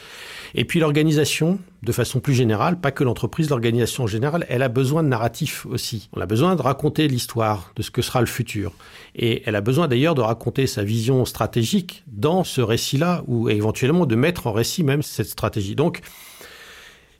Et 0.55 0.65
puis 0.65 0.81
l'organisation, 0.81 1.59
de 1.83 1.93
façon 1.93 2.21
plus 2.21 2.33
générale, 2.33 2.81
pas 2.81 2.91
que 2.91 3.05
l'entreprise, 3.05 3.51
l'organisation 3.51 4.05
en 4.05 4.07
général, 4.07 4.47
elle 4.49 4.63
a 4.63 4.71
besoin 4.71 5.03
de 5.03 5.09
narratif 5.09 5.67
aussi. 5.67 6.09
On 6.15 6.23
a 6.23 6.27
besoin 6.27 6.57
de 6.57 6.63
raconter 6.63 7.09
l'histoire 7.09 7.73
de 7.77 7.83
ce 7.83 7.91
que 7.91 8.01
sera 8.01 8.21
le 8.21 8.27
futur. 8.27 8.73
Et 9.15 9.43
elle 9.45 9.57
a 9.57 9.61
besoin 9.61 9.87
d'ailleurs 9.87 10.15
de 10.15 10.23
raconter 10.23 10.67
sa 10.67 10.83
vision 10.83 11.27
stratégique 11.27 12.05
dans 12.07 12.43
ce 12.43 12.63
récit-là, 12.63 13.23
ou 13.27 13.51
éventuellement 13.51 14.07
de 14.07 14.17
mettre 14.17 14.47
en 14.47 14.53
récit 14.53 14.83
même 14.83 15.03
cette 15.03 15.29
stratégie. 15.29 15.75
Donc, 15.75 16.01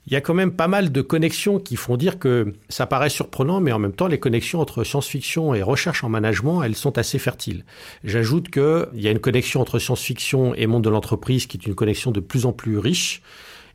il 0.09 0.13
y 0.13 0.15
a 0.15 0.21
quand 0.21 0.33
même 0.33 0.51
pas 0.51 0.67
mal 0.67 0.91
de 0.91 1.01
connexions 1.01 1.59
qui 1.59 1.75
font 1.75 1.95
dire 1.95 2.17
que 2.17 2.55
ça 2.67 2.87
paraît 2.87 3.11
surprenant, 3.11 3.59
mais 3.61 3.71
en 3.71 3.77
même 3.77 3.93
temps, 3.93 4.07
les 4.07 4.19
connexions 4.19 4.59
entre 4.59 4.83
science-fiction 4.83 5.53
et 5.53 5.61
recherche 5.61 6.03
en 6.03 6.09
management, 6.09 6.63
elles 6.63 6.75
sont 6.75 6.97
assez 6.97 7.19
fertiles. 7.19 7.63
J'ajoute 8.03 8.49
qu'il 8.49 8.87
y 8.95 9.07
a 9.07 9.11
une 9.11 9.19
connexion 9.19 9.61
entre 9.61 9.77
science-fiction 9.77 10.55
et 10.55 10.65
monde 10.65 10.83
de 10.83 10.89
l'entreprise 10.89 11.45
qui 11.45 11.57
est 11.57 11.67
une 11.67 11.75
connexion 11.75 12.09
de 12.09 12.21
plus 12.21 12.47
en 12.47 12.53
plus 12.53 12.79
riche 12.79 13.21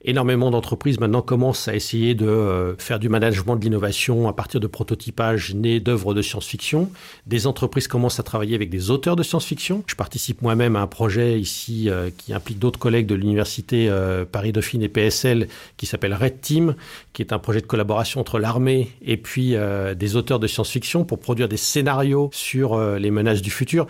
énormément 0.04 0.50
d'entreprises 0.50 1.00
maintenant 1.00 1.22
commencent 1.22 1.66
à 1.66 1.74
essayer 1.74 2.14
de 2.14 2.26
euh, 2.26 2.76
faire 2.76 2.98
du 2.98 3.08
management 3.08 3.56
de 3.56 3.64
l'innovation 3.64 4.28
à 4.28 4.32
partir 4.32 4.60
de 4.60 4.66
prototypage 4.66 5.54
nés 5.54 5.80
d'œuvres 5.80 6.12
de 6.14 6.20
science-fiction. 6.20 6.90
Des 7.26 7.46
entreprises 7.46 7.88
commencent 7.88 8.20
à 8.20 8.22
travailler 8.22 8.54
avec 8.54 8.68
des 8.68 8.90
auteurs 8.90 9.16
de 9.16 9.22
science-fiction. 9.22 9.82
Je 9.86 9.94
participe 9.94 10.42
moi-même 10.42 10.76
à 10.76 10.80
un 10.80 10.86
projet 10.86 11.40
ici 11.40 11.88
euh, 11.88 12.10
qui 12.16 12.34
implique 12.34 12.58
d'autres 12.58 12.78
collègues 12.78 13.06
de 13.06 13.14
l'université 13.14 13.88
euh, 13.88 14.26
Paris-Dauphine 14.30 14.82
et 14.82 14.88
PSL 14.88 15.48
qui 15.78 15.86
s'appelle 15.86 16.14
Red 16.14 16.40
Team, 16.40 16.74
qui 17.14 17.22
est 17.22 17.32
un 17.32 17.38
projet 17.38 17.62
de 17.62 17.66
collaboration 17.66 18.20
entre 18.20 18.38
l'armée 18.38 18.90
et 19.02 19.16
puis 19.16 19.54
des 19.96 20.16
auteurs 20.16 20.38
de 20.38 20.46
science-fiction 20.46 21.04
pour 21.04 21.20
produire 21.20 21.48
des 21.48 21.56
scénarios 21.56 22.30
sur 22.32 22.78
les 22.78 23.10
menaces 23.10 23.42
du 23.42 23.50
futur. 23.50 23.86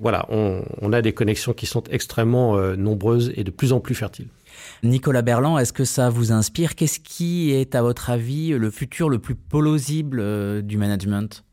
Voilà, 0.00 0.26
on, 0.30 0.92
a 0.92 1.02
des 1.02 1.12
connexions 1.12 1.52
qui 1.52 1.66
sont 1.66 1.82
extrêmement 1.90 2.56
nombreuses 2.76 3.32
et 3.36 3.44
de 3.44 3.50
plus 3.50 3.72
en 3.72 3.80
plus 3.80 3.94
fertiles. 3.94 4.28
Nicolas 4.82 5.22
Berland, 5.22 5.58
est-ce 5.58 5.72
que 5.72 5.84
ça 5.84 6.08
vous 6.10 6.32
inspire? 6.32 6.74
Qu'est-ce 6.74 7.00
qui 7.00 7.50
est, 7.50 7.74
à 7.74 7.82
votre 7.82 8.10
avis, 8.10 8.50
le 8.50 8.70
futur 8.70 9.08
le 9.08 9.18
plus 9.18 9.34
plausible 9.34 10.20
euh, 10.20 10.62
du 10.62 10.76
management? 10.76 11.44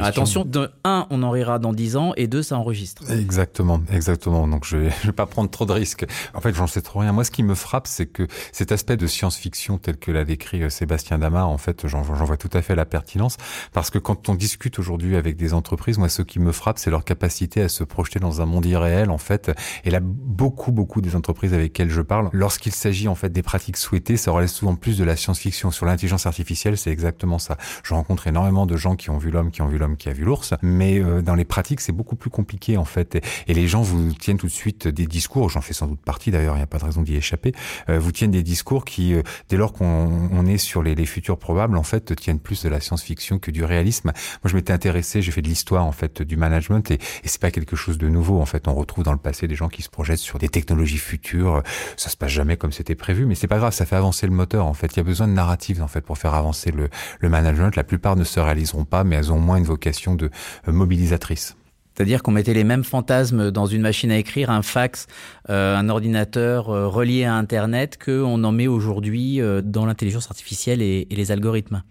Attention, 0.00 0.44
de 0.44 0.70
un, 0.84 1.06
on 1.10 1.22
en 1.22 1.30
rira 1.30 1.58
dans 1.58 1.72
dix 1.72 1.96
ans, 1.96 2.12
et 2.16 2.26
deux, 2.26 2.42
ça 2.42 2.56
enregistre. 2.56 3.10
Exactement, 3.10 3.80
exactement. 3.92 4.48
Donc 4.48 4.64
je 4.64 4.76
vais, 4.76 4.90
je 5.02 5.06
vais 5.06 5.12
pas 5.12 5.26
prendre 5.26 5.50
trop 5.50 5.66
de 5.66 5.72
risques. 5.72 6.06
En 6.34 6.40
fait, 6.40 6.54
j'en 6.54 6.66
sais 6.66 6.82
trop 6.82 7.00
rien. 7.00 7.12
Moi, 7.12 7.24
ce 7.24 7.30
qui 7.30 7.42
me 7.42 7.54
frappe, 7.54 7.86
c'est 7.86 8.06
que 8.06 8.26
cet 8.52 8.72
aspect 8.72 8.96
de 8.96 9.06
science-fiction 9.06 9.78
tel 9.78 9.96
que 9.96 10.10
l'a 10.10 10.24
décrit 10.24 10.62
euh, 10.62 10.70
Sébastien 10.70 11.18
Damar, 11.18 11.48
en 11.48 11.58
fait, 11.58 11.86
j'en 11.86 12.02
vois 12.02 12.36
tout 12.36 12.50
à 12.52 12.62
fait 12.62 12.74
la 12.74 12.84
pertinence, 12.84 13.36
parce 13.72 13.90
que 13.90 13.98
quand 13.98 14.28
on 14.28 14.34
discute 14.34 14.78
aujourd'hui 14.78 15.16
avec 15.16 15.36
des 15.36 15.54
entreprises, 15.54 15.98
moi, 15.98 16.08
ce 16.08 16.22
qui 16.22 16.38
me 16.38 16.52
frappe, 16.52 16.78
c'est 16.78 16.90
leur 16.90 17.04
capacité 17.04 17.62
à 17.62 17.68
se 17.68 17.84
projeter 17.84 18.18
dans 18.18 18.40
un 18.40 18.46
monde 18.46 18.66
irréel, 18.66 19.10
en 19.10 19.18
fait. 19.18 19.50
Et 19.84 19.90
là, 19.90 20.00
beaucoup, 20.02 20.72
beaucoup 20.72 21.00
des 21.00 21.16
entreprises 21.16 21.54
avec 21.54 21.72
lesquelles 21.72 21.90
je 21.90 22.02
parle, 22.02 22.28
lorsqu'il 22.32 22.72
s'agit 22.72 23.08
en 23.08 23.14
fait 23.14 23.30
des 23.30 23.42
pratiques 23.42 23.76
souhaitées, 23.76 24.16
ça 24.16 24.30
relève 24.30 24.48
souvent 24.48 24.74
plus 24.74 24.98
de 24.98 25.04
la 25.04 25.16
science-fiction. 25.16 25.70
Sur 25.70 25.86
l'intelligence 25.86 26.26
artificielle, 26.26 26.76
c'est 26.76 26.90
exactement 26.90 27.38
ça. 27.38 27.56
Je 27.82 27.94
rencontre 27.94 28.26
énormément 28.26 28.66
de 28.66 28.76
gens 28.76 28.96
qui 28.96 29.10
ont 29.10 29.18
vu 29.18 29.30
l'homme, 29.30 29.50
qui 29.50 29.62
ont 29.62 29.68
vu 29.68 29.78
l'homme 29.82 29.96
qui 29.96 30.08
a 30.08 30.12
vu 30.12 30.24
l'ours, 30.24 30.54
mais 30.62 30.98
euh, 30.98 31.22
dans 31.22 31.34
les 31.34 31.44
pratiques, 31.44 31.80
c'est 31.80 31.92
beaucoup 31.92 32.16
plus 32.16 32.30
compliqué 32.30 32.76
en 32.76 32.84
fait. 32.84 33.20
Et, 33.48 33.54
les 33.54 33.68
gens 33.68 33.82
vous 33.82 34.12
tiennent 34.14 34.38
tout 34.38 34.46
de 34.46 34.52
suite 34.52 34.88
des 34.88 35.06
discours, 35.06 35.50
j'en 35.50 35.60
fais 35.60 35.74
sans 35.74 35.86
doute 35.86 36.00
partie 36.00 36.30
d'ailleurs, 36.30 36.54
il 36.54 36.58
n'y 36.58 36.64
a 36.64 36.66
pas 36.66 36.78
de 36.78 36.84
raison 36.84 37.02
d'y 37.02 37.16
échapper, 37.16 37.52
euh, 37.88 37.98
vous 37.98 38.12
tiennent 38.12 38.30
des 38.30 38.42
discours 38.42 38.84
qui, 38.84 39.14
euh, 39.14 39.22
dès 39.48 39.56
lors 39.56 39.72
qu'on 39.72 40.30
on 40.32 40.46
est 40.46 40.58
sur 40.58 40.82
les, 40.82 40.94
les, 40.94 41.06
futurs 41.06 41.38
probables, 41.38 41.76
en 41.76 41.82
fait, 41.82 42.14
tiennent 42.16 42.38
plus 42.38 42.62
de 42.62 42.68
la 42.68 42.80
science-fiction 42.80 43.38
que 43.38 43.50
du 43.50 43.64
réalisme. 43.64 44.12
Moi, 44.42 44.50
je 44.50 44.54
m'étais 44.54 44.72
intéressé, 44.72 45.20
j'ai 45.20 45.32
fait 45.32 45.42
de 45.42 45.48
l'histoire 45.48 45.84
en 45.84 45.92
fait 45.92 46.22
du 46.22 46.36
management 46.36 46.90
et, 46.90 46.94
et 46.94 47.28
c'est 47.28 47.40
pas 47.40 47.50
quelque 47.50 47.76
chose 47.76 47.98
de 47.98 48.08
nouveau. 48.08 48.40
En 48.40 48.46
fait, 48.46 48.68
on 48.68 48.74
retrouve 48.74 49.04
dans 49.04 49.12
le 49.12 49.18
passé 49.18 49.48
des 49.48 49.54
gens 49.54 49.68
qui 49.68 49.82
se 49.82 49.90
projettent 49.90 50.18
sur 50.18 50.38
des 50.38 50.48
technologies 50.48 50.98
futures. 50.98 51.62
Ça 51.96 52.08
se 52.08 52.16
passe 52.16 52.30
jamais 52.30 52.56
comme 52.56 52.72
c'était 52.72 52.94
prévu, 52.94 53.26
mais 53.26 53.34
c'est 53.34 53.48
pas 53.48 53.58
grave, 53.58 53.72
ça 53.72 53.84
fait 53.84 53.96
avancer 53.96 54.26
le 54.26 54.32
moteur. 54.32 54.66
En 54.66 54.74
fait, 54.74 54.94
il 54.94 54.96
y 54.96 55.00
a 55.00 55.04
besoin 55.04 55.28
de 55.28 55.32
narrative 55.32 55.82
en 55.82 55.88
fait 55.88 56.02
pour 56.02 56.18
faire 56.18 56.34
avancer 56.34 56.70
le, 56.70 56.88
le 57.20 57.28
management. 57.28 57.74
La 57.76 57.84
plupart 57.84 58.16
ne 58.16 58.24
se 58.24 58.40
réaliseront 58.40 58.84
pas, 58.84 59.04
mais 59.04 59.16
elles 59.16 59.32
ont 59.32 59.40
moins 59.40 59.56
une 59.56 59.64
de 59.76 60.30
euh, 60.68 60.72
mobilisatrice. 60.72 61.56
C'est-à-dire 61.94 62.22
qu'on 62.22 62.30
mettait 62.30 62.54
les 62.54 62.64
mêmes 62.64 62.84
fantasmes 62.84 63.50
dans 63.50 63.66
une 63.66 63.82
machine 63.82 64.10
à 64.10 64.16
écrire, 64.16 64.48
un 64.50 64.62
fax, 64.62 65.06
euh, 65.50 65.76
un 65.76 65.90
ordinateur 65.90 66.70
euh, 66.70 66.88
relié 66.88 67.24
à 67.24 67.34
Internet 67.34 67.98
qu'on 68.02 68.42
en 68.44 68.52
met 68.52 68.66
aujourd'hui 68.66 69.40
dans 69.62 69.84
l'intelligence 69.84 70.30
artificielle 70.30 70.80
et, 70.80 71.06
les 71.10 71.32
algorithmes. 71.32 71.82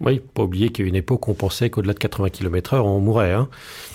Oui, 0.00 0.20
pas 0.34 0.44
oublier 0.44 0.70
qu'il 0.70 0.84
y 0.84 0.88
a 0.88 0.90
une 0.90 0.94
époque 0.94 1.26
où 1.26 1.32
on 1.32 1.34
pensait 1.34 1.70
qu'au-delà 1.70 1.92
de 1.92 1.98
80 1.98 2.30
km 2.30 2.74
heure, 2.74 2.86
on 2.86 3.00
mourrait. 3.00 3.32
Hein. 3.32 3.48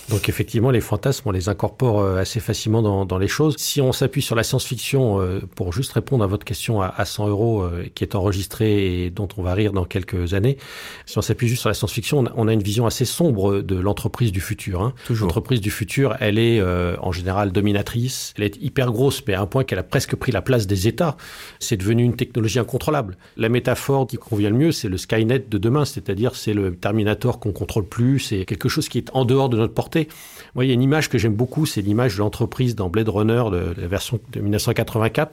Donc 0.09 0.27
effectivement, 0.27 0.69
les 0.69 0.81
fantasmes, 0.81 1.29
on 1.29 1.31
les 1.31 1.47
incorpore 1.47 2.01
euh, 2.01 2.17
assez 2.17 2.41
facilement 2.41 2.81
dans, 2.81 3.05
dans 3.05 3.17
les 3.17 3.29
choses. 3.29 3.55
Si 3.57 3.79
on 3.79 3.93
s'appuie 3.93 4.21
sur 4.21 4.35
la 4.35 4.43
science-fiction, 4.43 5.21
euh, 5.21 5.39
pour 5.55 5.71
juste 5.71 5.93
répondre 5.93 6.23
à 6.23 6.27
votre 6.27 6.43
question 6.43 6.81
à, 6.81 6.87
à 6.87 7.05
100 7.05 7.29
euros, 7.29 7.61
euh, 7.61 7.85
qui 7.95 8.03
est 8.03 8.15
enregistrée 8.15 9.05
et 9.05 9.09
dont 9.11 9.29
on 9.37 9.43
va 9.43 9.53
rire 9.53 9.71
dans 9.71 9.85
quelques 9.85 10.33
années, 10.33 10.57
si 11.05 11.17
on 11.17 11.21
s'appuie 11.21 11.47
juste 11.47 11.61
sur 11.61 11.69
la 11.69 11.73
science-fiction, 11.73 12.19
on, 12.19 12.25
on, 12.35 12.47
a 12.49 12.53
une 12.53 12.61
vision 12.61 12.85
assez 12.85 13.05
sombre 13.05 13.61
de 13.61 13.75
l'entreprise 13.75 14.33
du 14.33 14.41
futur. 14.41 14.81
Hein. 14.81 14.93
Toujours. 15.05 15.27
L'entreprise 15.27 15.61
du 15.61 15.71
futur, 15.71 16.17
elle 16.19 16.37
est 16.37 16.61
en 16.61 17.11
général 17.11 17.51
dominatrice, 17.51 18.33
elle 18.37 18.43
est 18.43 18.61
hyper 18.61 18.91
grosse, 18.91 19.23
mais 19.27 19.33
à 19.33 19.41
un 19.41 19.45
point 19.45 19.63
qu'elle 19.63 19.79
a 19.79 19.83
presque 19.83 20.15
pris 20.15 20.31
la 20.31 20.41
place 20.41 20.67
des 20.67 20.87
États. 20.87 21.15
C'est 21.59 21.77
devenu 21.77 22.03
une 22.03 22.15
technologie 22.15 22.59
incontrôlable. 22.59 23.17
La 23.37 23.49
métaphore 23.49 24.07
qui 24.07 24.17
convient 24.17 24.49
le 24.49 24.57
mieux, 24.57 24.71
c'est 24.71 24.89
le 24.89 24.97
Skynet 24.97 25.45
de 25.49 25.57
demain 25.57 25.85
c'est-à-dire 25.93 26.35
c'est 26.35 26.53
le 26.53 26.75
Terminator 26.75 27.39
qu'on 27.39 27.51
contrôle 27.51 27.85
plus, 27.85 28.19
c'est 28.19 28.45
quelque 28.45 28.69
chose 28.69 28.89
qui 28.89 28.97
est 28.97 29.09
en 29.13 29.25
dehors 29.25 29.49
de 29.49 29.57
notre 29.57 29.73
portée. 29.73 30.07
Moi, 30.55 30.65
il 30.65 30.67
y 30.67 30.71
a 30.71 30.73
une 30.73 30.81
image 30.81 31.09
que 31.09 31.17
j'aime 31.17 31.35
beaucoup, 31.35 31.65
c'est 31.65 31.81
l'image 31.81 32.15
de 32.15 32.19
l'entreprise 32.19 32.75
dans 32.75 32.89
Blade 32.89 33.09
Runner, 33.09 33.43
de 33.51 33.73
la 33.79 33.87
version 33.87 34.19
de 34.31 34.39
1984, 34.39 35.31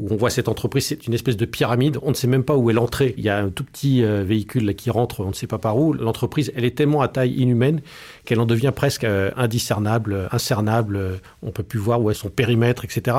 où 0.00 0.08
on 0.10 0.16
voit 0.16 0.30
cette 0.30 0.48
entreprise, 0.48 0.86
c'est 0.86 1.06
une 1.06 1.12
espèce 1.12 1.36
de 1.36 1.44
pyramide, 1.44 1.98
on 2.02 2.08
ne 2.08 2.14
sait 2.14 2.26
même 2.26 2.42
pas 2.42 2.56
où 2.56 2.70
est 2.70 2.72
l'entrée. 2.72 3.14
Il 3.18 3.24
y 3.24 3.28
a 3.28 3.38
un 3.38 3.50
tout 3.50 3.64
petit 3.64 4.02
euh, 4.02 4.24
véhicule 4.24 4.74
qui 4.74 4.88
rentre, 4.88 5.20
on 5.20 5.28
ne 5.28 5.34
sait 5.34 5.46
pas 5.46 5.58
par 5.58 5.76
où. 5.76 5.92
L'entreprise, 5.92 6.50
elle 6.56 6.64
est 6.64 6.74
tellement 6.74 7.02
à 7.02 7.08
taille 7.08 7.34
inhumaine 7.34 7.82
qu'elle 8.24 8.40
en 8.40 8.46
devient 8.46 8.72
presque 8.74 9.04
euh, 9.04 9.30
indiscernable, 9.36 10.28
incernable, 10.32 10.96
euh, 10.96 11.16
on 11.42 11.50
peut 11.50 11.62
plus 11.62 11.78
voir 11.78 12.00
où 12.00 12.10
est 12.10 12.14
son 12.14 12.30
périmètre, 12.30 12.86
etc. 12.86 13.18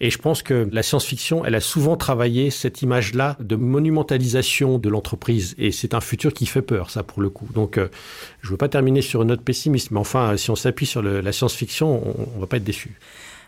Et 0.00 0.10
je 0.10 0.18
pense 0.18 0.42
que 0.42 0.68
la 0.72 0.82
science-fiction, 0.82 1.44
elle 1.44 1.54
a 1.54 1.60
souvent 1.60 1.96
travaillé 1.96 2.50
cette 2.50 2.82
image-là 2.82 3.36
de 3.38 3.54
monumentalisation 3.54 4.78
de 4.78 4.88
l'entreprise. 4.88 5.54
Et 5.58 5.70
c'est 5.70 5.94
un 5.94 6.00
futur 6.00 6.34
qui 6.34 6.46
fait 6.46 6.60
peur, 6.60 6.90
ça, 6.90 7.04
pour 7.04 7.22
le 7.22 7.30
coup. 7.30 7.48
Donc, 7.54 7.76
je 7.76 8.48
ne 8.48 8.50
veux 8.50 8.56
pas 8.56 8.68
terminer 8.68 9.00
sur 9.00 9.22
une 9.22 9.28
note 9.28 9.42
pessimiste, 9.42 9.92
mais 9.92 10.00
enfin, 10.00 10.36
si 10.36 10.50
on 10.50 10.56
s'appuie 10.56 10.86
sur 10.86 11.02
la 11.02 11.32
science-fiction, 11.32 12.02
on 12.04 12.36
ne 12.36 12.40
va 12.40 12.46
pas 12.46 12.58
être 12.58 12.64
déçu. 12.64 12.98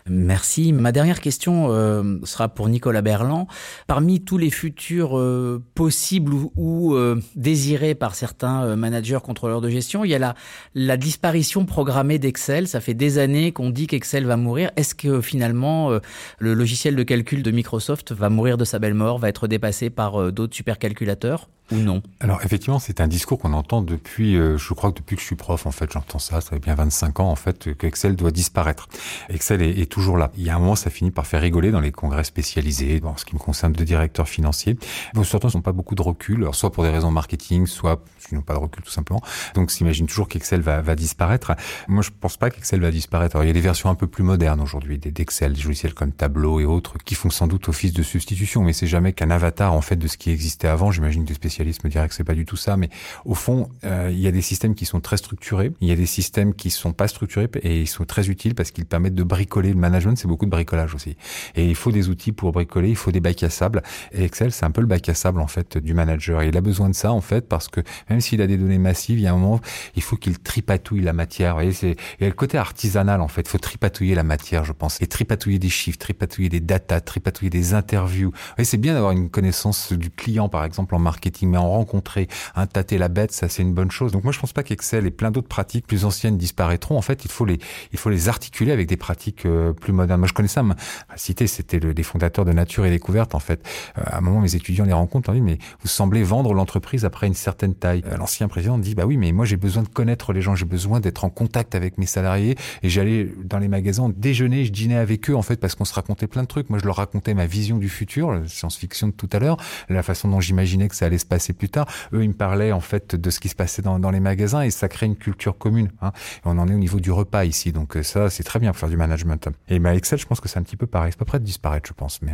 Merci. 0.09 0.73
Ma 0.73 0.91
dernière 0.91 1.21
question 1.21 1.67
euh, 1.69 2.19
sera 2.23 2.49
pour 2.49 2.67
Nicolas 2.67 3.01
Berland. 3.01 3.47
Parmi 3.87 4.21
tous 4.21 4.37
les 4.37 4.49
futurs 4.49 5.17
euh, 5.17 5.63
possibles 5.75 6.33
ou, 6.55 6.95
euh, 6.95 7.21
désirés 7.35 7.95
par 7.95 8.15
certains 8.15 8.75
managers 8.75 9.19
contrôleurs 9.23 9.61
de 9.61 9.69
gestion, 9.69 10.03
il 10.03 10.11
y 10.11 10.15
a 10.15 10.35
la, 10.75 10.97
disparition 10.97 11.65
programmée 11.65 12.19
d'Excel. 12.19 12.67
Ça 12.67 12.81
fait 12.81 12.93
des 12.93 13.17
années 13.17 13.51
qu'on 13.51 13.69
dit 13.69 13.87
qu'Excel 13.87 14.25
va 14.25 14.37
mourir. 14.37 14.71
Est-ce 14.75 14.95
que 14.95 15.21
finalement 15.21 15.91
le 16.39 16.53
logiciel 16.53 16.95
de 16.95 17.03
calcul 17.03 17.43
de 17.43 17.51
Microsoft 17.51 18.11
va 18.11 18.29
mourir 18.29 18.57
de 18.57 18.65
sa 18.65 18.79
belle 18.79 18.93
mort, 18.93 19.19
va 19.19 19.29
être 19.29 19.47
dépassé 19.47 19.89
par 19.89 20.31
d'autres 20.31 20.55
supercalculateurs? 20.55 21.47
Ou 21.71 21.77
non 21.77 22.01
Alors 22.19 22.41
effectivement, 22.43 22.79
c'est 22.79 23.01
un 23.01 23.07
discours 23.07 23.39
qu'on 23.39 23.53
entend 23.53 23.81
depuis, 23.81 24.35
euh, 24.35 24.57
je 24.57 24.73
crois 24.73 24.91
que 24.91 24.97
depuis 24.97 25.15
que 25.15 25.21
je 25.21 25.27
suis 25.27 25.35
prof, 25.35 25.65
en 25.65 25.71
fait, 25.71 25.91
j'entends 25.91 26.19
ça, 26.19 26.41
ça 26.41 26.51
fait 26.51 26.59
bien 26.59 26.75
25 26.75 27.19
ans, 27.19 27.29
en 27.29 27.35
fait, 27.35 27.73
que 27.75 27.87
Excel 27.87 28.15
doit 28.15 28.31
disparaître. 28.31 28.87
Excel 29.29 29.61
est, 29.61 29.89
toujours 29.89 30.17
là. 30.17 30.31
Il 30.37 30.43
y 30.43 30.49
a 30.49 30.55
un 30.55 30.59
moment, 30.59 30.75
ça 30.75 30.89
finit 30.89 31.11
par 31.11 31.27
faire 31.27 31.41
rigoler 31.41 31.71
dans 31.71 31.79
les 31.79 31.91
congrès 31.91 32.23
spécialisés, 32.23 33.01
en 33.03 33.17
ce 33.17 33.25
qui 33.25 33.35
me 33.35 33.39
concerne 33.39 33.73
de 33.73 33.83
directeurs 33.83 34.27
financiers. 34.27 34.77
Bon, 35.13 35.23
certains 35.23 35.49
n'ont 35.53 35.61
pas 35.61 35.71
beaucoup 35.71 35.95
de 35.95 36.01
recul, 36.01 36.41
alors 36.41 36.55
soit 36.55 36.71
pour 36.71 36.83
des 36.83 36.89
raisons 36.89 37.11
marketing, 37.11 37.65
soit 37.65 38.03
qu'ils 38.27 38.37
n'ont 38.37 38.43
pas 38.43 38.53
de 38.53 38.59
recul 38.59 38.83
tout 38.83 38.91
simplement. 38.91 39.21
Donc 39.55 39.71
s'imagine 39.71 40.07
toujours 40.07 40.27
qu'Excel 40.27 40.61
va, 40.61 40.81
va 40.81 40.95
disparaître. 40.95 41.53
Moi, 41.87 42.03
je 42.03 42.09
pense 42.19 42.37
pas 42.37 42.49
qu'Excel 42.49 42.81
va 42.81 42.91
disparaître. 42.91 43.35
Alors, 43.35 43.45
il 43.45 43.47
y 43.47 43.51
a 43.51 43.53
des 43.53 43.61
versions 43.61 43.89
un 43.89 43.95
peu 43.95 44.07
plus 44.07 44.23
modernes 44.23 44.61
aujourd'hui 44.61 44.97
d'Excel, 44.97 45.53
des 45.53 45.61
logiciels 45.61 45.93
comme 45.93 46.11
Tableau 46.11 46.59
et 46.59 46.65
autres, 46.65 46.97
qui 47.03 47.15
font 47.15 47.29
sans 47.29 47.47
doute 47.47 47.69
office 47.69 47.93
de 47.93 48.03
substitution, 48.03 48.63
mais 48.63 48.73
c'est 48.73 48.87
jamais 48.87 49.13
qu'un 49.13 49.31
avatar, 49.31 49.73
en 49.73 49.81
fait, 49.81 49.95
de 49.95 50.07
ce 50.07 50.17
qui 50.17 50.31
existait 50.31 50.67
avant. 50.67 50.91
J'imagine 50.91 51.25
des 51.25 51.33
spécialistes 51.33 51.58
me 51.63 51.89
diraient 51.89 52.07
que 52.07 52.13
c'est 52.13 52.23
pas 52.23 52.35
du 52.35 52.45
tout 52.45 52.57
ça, 52.57 52.77
mais 52.77 52.89
au 53.25 53.33
fond, 53.33 53.69
euh, 53.83 54.09
il 54.11 54.19
y 54.19 54.27
a 54.27 54.31
des 54.31 54.41
systèmes 54.41 54.75
qui 54.75 54.85
sont 54.85 54.99
très 54.99 55.17
structurés, 55.17 55.71
il 55.81 55.87
y 55.87 55.91
a 55.91 55.95
des 55.95 56.05
systèmes 56.05 56.53
qui 56.53 56.69
sont 56.69 56.93
pas 56.93 57.07
structurés 57.07 57.49
et 57.61 57.81
ils 57.81 57.87
sont 57.87 58.05
très 58.05 58.29
utiles 58.29 58.55
parce 58.55 58.71
qu'ils 58.71 58.85
permettent 58.85 59.15
de 59.15 59.23
bricoler. 59.23 59.69
Le 59.69 59.79
management, 59.79 60.17
c'est 60.17 60.27
beaucoup 60.27 60.45
de 60.45 60.51
bricolage 60.51 60.95
aussi. 60.95 61.15
Et 61.55 61.67
il 61.67 61.75
faut 61.75 61.91
des 61.91 62.09
outils 62.09 62.31
pour 62.31 62.51
bricoler, 62.51 62.89
il 62.89 62.95
faut 62.95 63.11
des 63.11 63.19
bacs 63.19 63.43
à 63.43 63.49
sable. 63.49 63.83
Et 64.11 64.23
Excel, 64.23 64.51
c'est 64.51 64.65
un 64.65 64.71
peu 64.71 64.81
le 64.81 64.87
bac 64.87 65.07
à 65.09 65.13
sable, 65.13 65.41
en 65.41 65.47
fait, 65.47 65.77
du 65.77 65.93
manager. 65.93 66.41
Et 66.41 66.47
il 66.47 66.57
a 66.57 66.61
besoin 66.61 66.89
de 66.89 66.95
ça, 66.95 67.11
en 67.11 67.21
fait, 67.21 67.47
parce 67.47 67.67
que 67.67 67.81
même 68.09 68.21
s'il 68.21 68.41
a 68.41 68.47
des 68.47 68.57
données 68.57 68.77
massives, 68.77 69.19
il 69.19 69.23
y 69.23 69.27
a 69.27 69.33
un 69.33 69.37
moment, 69.37 69.59
il 69.95 70.01
faut 70.01 70.15
qu'il 70.15 70.39
tripatouille 70.39 71.01
la 71.01 71.13
matière. 71.13 71.53
Vous 71.53 71.59
voyez, 71.59 71.73
c'est, 71.73 71.95
il 72.19 72.23
y 72.23 72.25
a 72.25 72.29
le 72.29 72.35
côté 72.35 72.57
artisanal, 72.57 73.21
en 73.21 73.27
fait. 73.27 73.41
Il 73.41 73.49
faut 73.49 73.57
tripatouiller 73.57 74.15
la 74.15 74.23
matière, 74.23 74.65
je 74.65 74.73
pense. 74.73 75.01
Et 75.01 75.07
tripatouiller 75.07 75.59
des 75.59 75.69
chiffres, 75.69 75.97
tripatouiller 75.97 76.49
des 76.49 76.59
datas, 76.59 77.01
tripatouiller 77.01 77.49
des 77.49 77.73
interviews. 77.73 78.31
Vous 78.31 78.55
voyez, 78.55 78.65
c'est 78.65 78.77
bien 78.77 78.93
d'avoir 78.93 79.11
une 79.11 79.29
connaissance 79.29 79.93
du 79.93 80.09
client, 80.09 80.49
par 80.49 80.63
exemple, 80.63 80.95
en 80.95 80.99
marketing 80.99 81.48
mais 81.49 81.57
en 81.57 81.69
rencontrer, 81.69 82.27
un 82.55 82.67
tâter 82.67 82.97
la 82.97 83.07
bête, 83.07 83.31
ça 83.31 83.49
c'est 83.49 83.61
une 83.61 83.73
bonne 83.73 83.91
chose. 83.91 84.11
Donc 84.11 84.23
moi 84.23 84.33
je 84.33 84.39
pense 84.39 84.53
pas 84.53 84.63
qu'Excel 84.63 85.05
et 85.05 85.11
plein 85.11 85.31
d'autres 85.31 85.47
pratiques 85.47 85.87
plus 85.87 86.05
anciennes 86.05 86.37
disparaîtront. 86.37 86.97
En 86.97 87.01
fait, 87.01 87.25
il 87.25 87.31
faut 87.31 87.45
les, 87.45 87.59
il 87.91 87.99
faut 87.99 88.09
les 88.09 88.29
articuler 88.29 88.71
avec 88.71 88.87
des 88.87 88.97
pratiques 88.97 89.45
euh, 89.45 89.73
plus 89.73 89.93
modernes. 89.93 90.19
Moi 90.19 90.27
je 90.27 90.33
connais 90.33 90.47
ça. 90.47 90.63
Ma 90.63 90.75
cité, 91.15 91.47
c'était 91.47 91.79
le, 91.79 91.93
des 91.93 92.03
fondateurs 92.03 92.45
de 92.45 92.53
Nature 92.53 92.85
et 92.85 92.89
Découverte. 92.89 93.35
En 93.35 93.39
fait, 93.39 93.67
euh, 93.97 94.01
à 94.05 94.17
un 94.17 94.21
moment 94.21 94.39
mes 94.39 94.55
étudiants 94.55 94.85
les 94.85 94.93
rencontrent, 94.93 95.29
on 95.29 95.33
dit 95.33 95.41
mais 95.41 95.57
vous 95.81 95.87
semblez 95.87 96.23
vendre 96.23 96.53
l'entreprise 96.53 97.05
après 97.05 97.27
une 97.27 97.33
certaine 97.33 97.75
taille. 97.75 98.03
Euh, 98.05 98.17
L'ancien 98.17 98.47
président 98.47 98.77
dit 98.77 98.95
bah 98.95 99.05
oui, 99.05 99.17
mais 99.17 99.31
moi 99.31 99.45
j'ai 99.45 99.57
besoin 99.57 99.83
de 99.83 99.87
connaître 99.87 100.33
les 100.33 100.41
gens, 100.41 100.55
j'ai 100.55 100.65
besoin 100.65 100.99
d'être 100.99 101.23
en 101.23 101.29
contact 101.29 101.75
avec 101.75 101.97
mes 101.97 102.05
salariés 102.05 102.55
et 102.83 102.89
j'allais 102.89 103.29
dans 103.43 103.59
les 103.59 103.67
magasins 103.67 104.11
déjeuner, 104.15 104.65
je 104.65 104.71
dînais 104.71 104.95
avec 104.95 105.29
eux 105.29 105.35
en 105.35 105.41
fait 105.41 105.57
parce 105.57 105.75
qu'on 105.75 105.85
se 105.85 105.93
racontait 105.93 106.27
plein 106.27 106.43
de 106.43 106.47
trucs. 106.47 106.69
Moi 106.69 106.79
je 106.79 106.85
leur 106.85 106.97
racontais 106.97 107.33
ma 107.33 107.45
vision 107.45 107.77
du 107.77 107.89
futur, 107.89 108.31
la 108.31 108.47
science-fiction 108.47 109.07
de 109.07 109.13
tout 109.13 109.29
à 109.31 109.39
l'heure, 109.39 109.57
la 109.89 110.03
façon 110.03 110.27
dont 110.27 110.39
j'imaginais 110.39 110.87
que 110.87 110.95
ça 110.95 111.05
allait 111.05 111.17
se 111.17 111.25
passer 111.25 111.38
plus 111.53 111.69
tard. 111.69 111.87
Eux, 112.13 112.23
ils 112.23 112.29
me 112.29 112.33
parlaient 112.33 112.71
en 112.71 112.79
fait 112.79 113.15
de 113.15 113.29
ce 113.29 113.39
qui 113.39 113.49
se 113.49 113.55
passait 113.55 113.81
dans, 113.81 113.99
dans 113.99 114.11
les 114.11 114.19
magasins 114.19 114.61
et 114.61 114.69
ça 114.69 114.87
crée 114.87 115.05
une 115.05 115.15
culture 115.15 115.57
commune. 115.57 115.89
Hein. 116.01 116.11
Et 116.37 116.41
on 116.45 116.57
en 116.57 116.67
est 116.67 116.73
au 116.73 116.79
niveau 116.79 116.99
du 116.99 117.11
repas 117.11 117.45
ici, 117.45 117.71
donc 117.71 117.97
euh, 117.97 118.03
ça 118.03 118.29
c'est 118.29 118.43
très 118.43 118.59
bien 118.59 118.71
pour 118.71 118.79
faire 118.79 118.89
du 118.89 118.97
management. 118.97 119.49
Et 119.67 119.79
bah, 119.79 119.95
Excel, 119.95 120.19
je 120.19 120.25
pense 120.25 120.39
que 120.39 120.47
c'est 120.49 120.59
un 120.59 120.63
petit 120.63 120.77
peu 120.77 120.87
pareil, 120.87 121.11
c'est 121.11 121.19
pas 121.19 121.25
près 121.25 121.39
de 121.39 121.45
disparaître, 121.45 121.87
je 121.87 121.93
pense. 121.93 122.21
Mais 122.21 122.33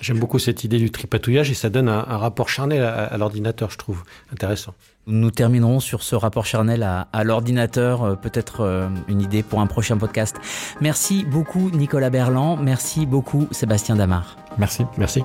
J'aime 0.00 0.18
beaucoup 0.18 0.38
cette 0.38 0.62
idée 0.62 0.78
du 0.78 0.90
tripatouillage 0.90 1.50
et 1.50 1.54
ça 1.54 1.70
donne 1.70 1.88
un, 1.88 2.04
un 2.06 2.18
rapport 2.18 2.50
charnel 2.50 2.82
à, 2.82 3.04
à 3.04 3.16
l'ordinateur, 3.16 3.70
je 3.70 3.78
trouve 3.78 4.02
intéressant. 4.30 4.74
Nous 5.06 5.30
terminerons 5.30 5.80
sur 5.80 6.02
ce 6.02 6.14
rapport 6.14 6.44
charnel 6.44 6.82
à, 6.82 7.08
à 7.12 7.24
l'ordinateur, 7.24 8.02
euh, 8.02 8.14
peut-être 8.14 8.60
euh, 8.60 8.88
une 9.08 9.22
idée 9.22 9.42
pour 9.42 9.60
un 9.60 9.66
prochain 9.66 9.96
podcast. 9.96 10.36
Merci 10.82 11.24
beaucoup 11.24 11.70
Nicolas 11.70 12.10
Berland, 12.10 12.58
merci 12.62 13.06
beaucoup 13.06 13.48
Sébastien 13.52 13.96
Damar. 13.96 14.36
merci. 14.58 14.84
Merci. 14.98 15.22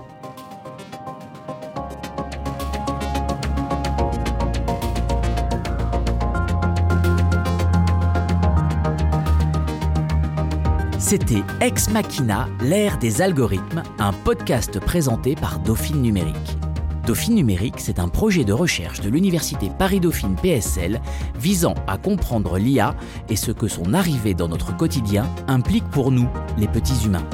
C'était 11.12 11.44
Ex 11.60 11.90
Machina, 11.90 12.48
l'ère 12.62 12.98
des 12.98 13.22
algorithmes, 13.22 13.84
un 14.00 14.14
podcast 14.14 14.80
présenté 14.80 15.36
par 15.36 15.60
Dauphine 15.60 16.02
Numérique. 16.02 16.58
Dauphine 17.06 17.36
Numérique, 17.36 17.82
c'est 17.82 18.00
un 18.00 18.08
projet 18.08 18.46
de 18.46 18.54
recherche 18.54 19.02
de 19.02 19.10
l'Université 19.10 19.70
Paris-Dauphine 19.78 20.38
PSL 20.42 21.02
visant 21.38 21.76
à 21.86 21.98
comprendre 21.98 22.58
l'IA 22.58 22.96
et 23.28 23.36
ce 23.36 23.52
que 23.52 23.68
son 23.68 23.94
arrivée 23.94 24.34
dans 24.34 24.48
notre 24.48 24.74
quotidien 24.78 25.26
implique 25.50 25.90
pour 25.90 26.12
nous, 26.12 26.30
les 26.58 26.70
petits 26.70 27.06
humains. 27.06 27.28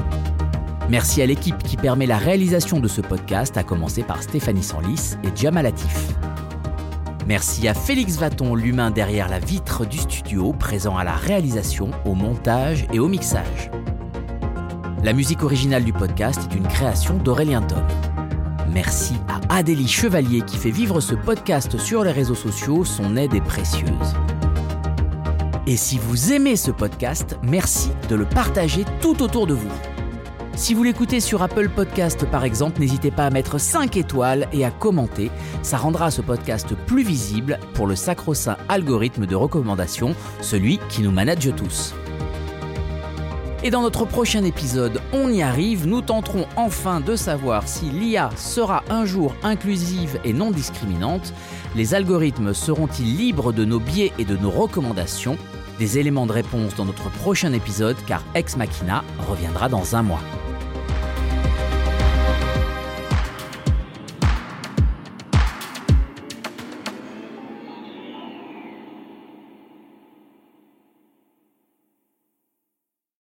Merci 0.89 1.21
à 1.21 1.27
l'équipe 1.27 1.59
qui 1.59 1.77
permet 1.77 2.07
la 2.07 2.17
réalisation 2.17 2.79
de 2.79 2.87
ce 2.87 3.01
podcast, 3.01 3.57
à 3.57 3.63
commencer 3.63 4.01
par 4.01 4.23
Stéphanie 4.23 4.63
Sanlis 4.63 5.17
et 5.23 5.29
Jamal 5.39 5.65
Latif. 5.65 6.15
Merci 7.27 7.67
à 7.67 7.73
Félix 7.73 8.15
Vaton, 8.15 8.55
l'humain 8.55 8.89
derrière 8.89 9.27
la 9.27 9.39
vitre 9.39 9.85
du 9.85 9.97
studio, 9.97 10.53
présent 10.53 10.95
à 10.95 11.03
la 11.03 11.11
réalisation, 11.11 11.91
au 12.05 12.13
montage 12.13 12.87
et 12.93 12.99
au 12.99 13.09
mixage. 13.09 13.69
La 15.03 15.11
musique 15.11 15.43
originale 15.43 15.83
du 15.83 15.91
podcast 15.91 16.39
est 16.49 16.55
une 16.55 16.67
création 16.67 17.17
d'Aurélien 17.17 17.61
Tom. 17.61 17.85
Merci 18.71 19.15
à 19.27 19.57
Adélie 19.57 19.89
Chevalier 19.89 20.41
qui 20.41 20.55
fait 20.55 20.71
vivre 20.71 21.01
ce 21.01 21.15
podcast 21.15 21.77
sur 21.77 22.05
les 22.05 22.13
réseaux 22.13 22.33
sociaux, 22.33 22.85
son 22.85 23.17
aide 23.17 23.33
est 23.33 23.41
précieuse. 23.41 24.15
Et 25.67 25.75
si 25.75 25.99
vous 25.99 26.31
aimez 26.31 26.55
ce 26.55 26.71
podcast, 26.71 27.37
merci 27.43 27.89
de 28.07 28.15
le 28.15 28.23
partager 28.25 28.85
tout 29.01 29.21
autour 29.21 29.47
de 29.47 29.53
vous. 29.53 29.96
Si 30.57 30.73
vous 30.73 30.81
l'écoutez 30.81 31.19
sur 31.19 31.43
Apple 31.43 31.69
Podcast 31.69 32.25
par 32.25 32.43
exemple, 32.43 32.79
n'hésitez 32.79 33.11
pas 33.11 33.27
à 33.27 33.29
mettre 33.29 33.59
5 33.59 33.95
étoiles 33.95 34.47
et 34.51 34.65
à 34.65 34.71
commenter. 34.71 35.29
Ça 35.61 35.77
rendra 35.77 36.09
ce 36.09 36.23
podcast 36.23 36.73
plus 36.87 37.03
visible 37.03 37.59
pour 37.75 37.85
le 37.85 37.95
sacro-saint 37.95 38.57
algorithme 38.67 39.27
de 39.27 39.35
recommandation, 39.35 40.15
celui 40.41 40.79
qui 40.89 41.03
nous 41.03 41.11
manage 41.11 41.55
tous. 41.55 41.93
Et 43.63 43.69
dans 43.69 43.83
notre 43.83 44.05
prochain 44.05 44.43
épisode, 44.43 44.99
on 45.13 45.31
y 45.31 45.43
arrive, 45.43 45.85
nous 45.85 46.01
tenterons 46.01 46.47
enfin 46.55 47.01
de 47.01 47.15
savoir 47.15 47.67
si 47.67 47.85
l'IA 47.91 48.31
sera 48.35 48.83
un 48.89 49.05
jour 49.05 49.35
inclusive 49.43 50.19
et 50.25 50.33
non 50.33 50.49
discriminante, 50.49 51.35
les 51.75 51.93
algorithmes 51.93 52.55
seront-ils 52.55 53.15
libres 53.15 53.53
de 53.53 53.63
nos 53.63 53.79
biais 53.79 54.11
et 54.17 54.25
de 54.25 54.35
nos 54.35 54.51
recommandations? 54.51 55.37
Des 55.77 55.99
éléments 55.99 56.25
de 56.25 56.31
réponse 56.31 56.73
dans 56.75 56.85
notre 56.85 57.11
prochain 57.11 57.53
épisode 57.53 57.97
car 58.07 58.23
Ex 58.33 58.57
Machina 58.57 59.03
reviendra 59.29 59.69
dans 59.69 59.95
un 59.95 60.01
mois. 60.01 60.21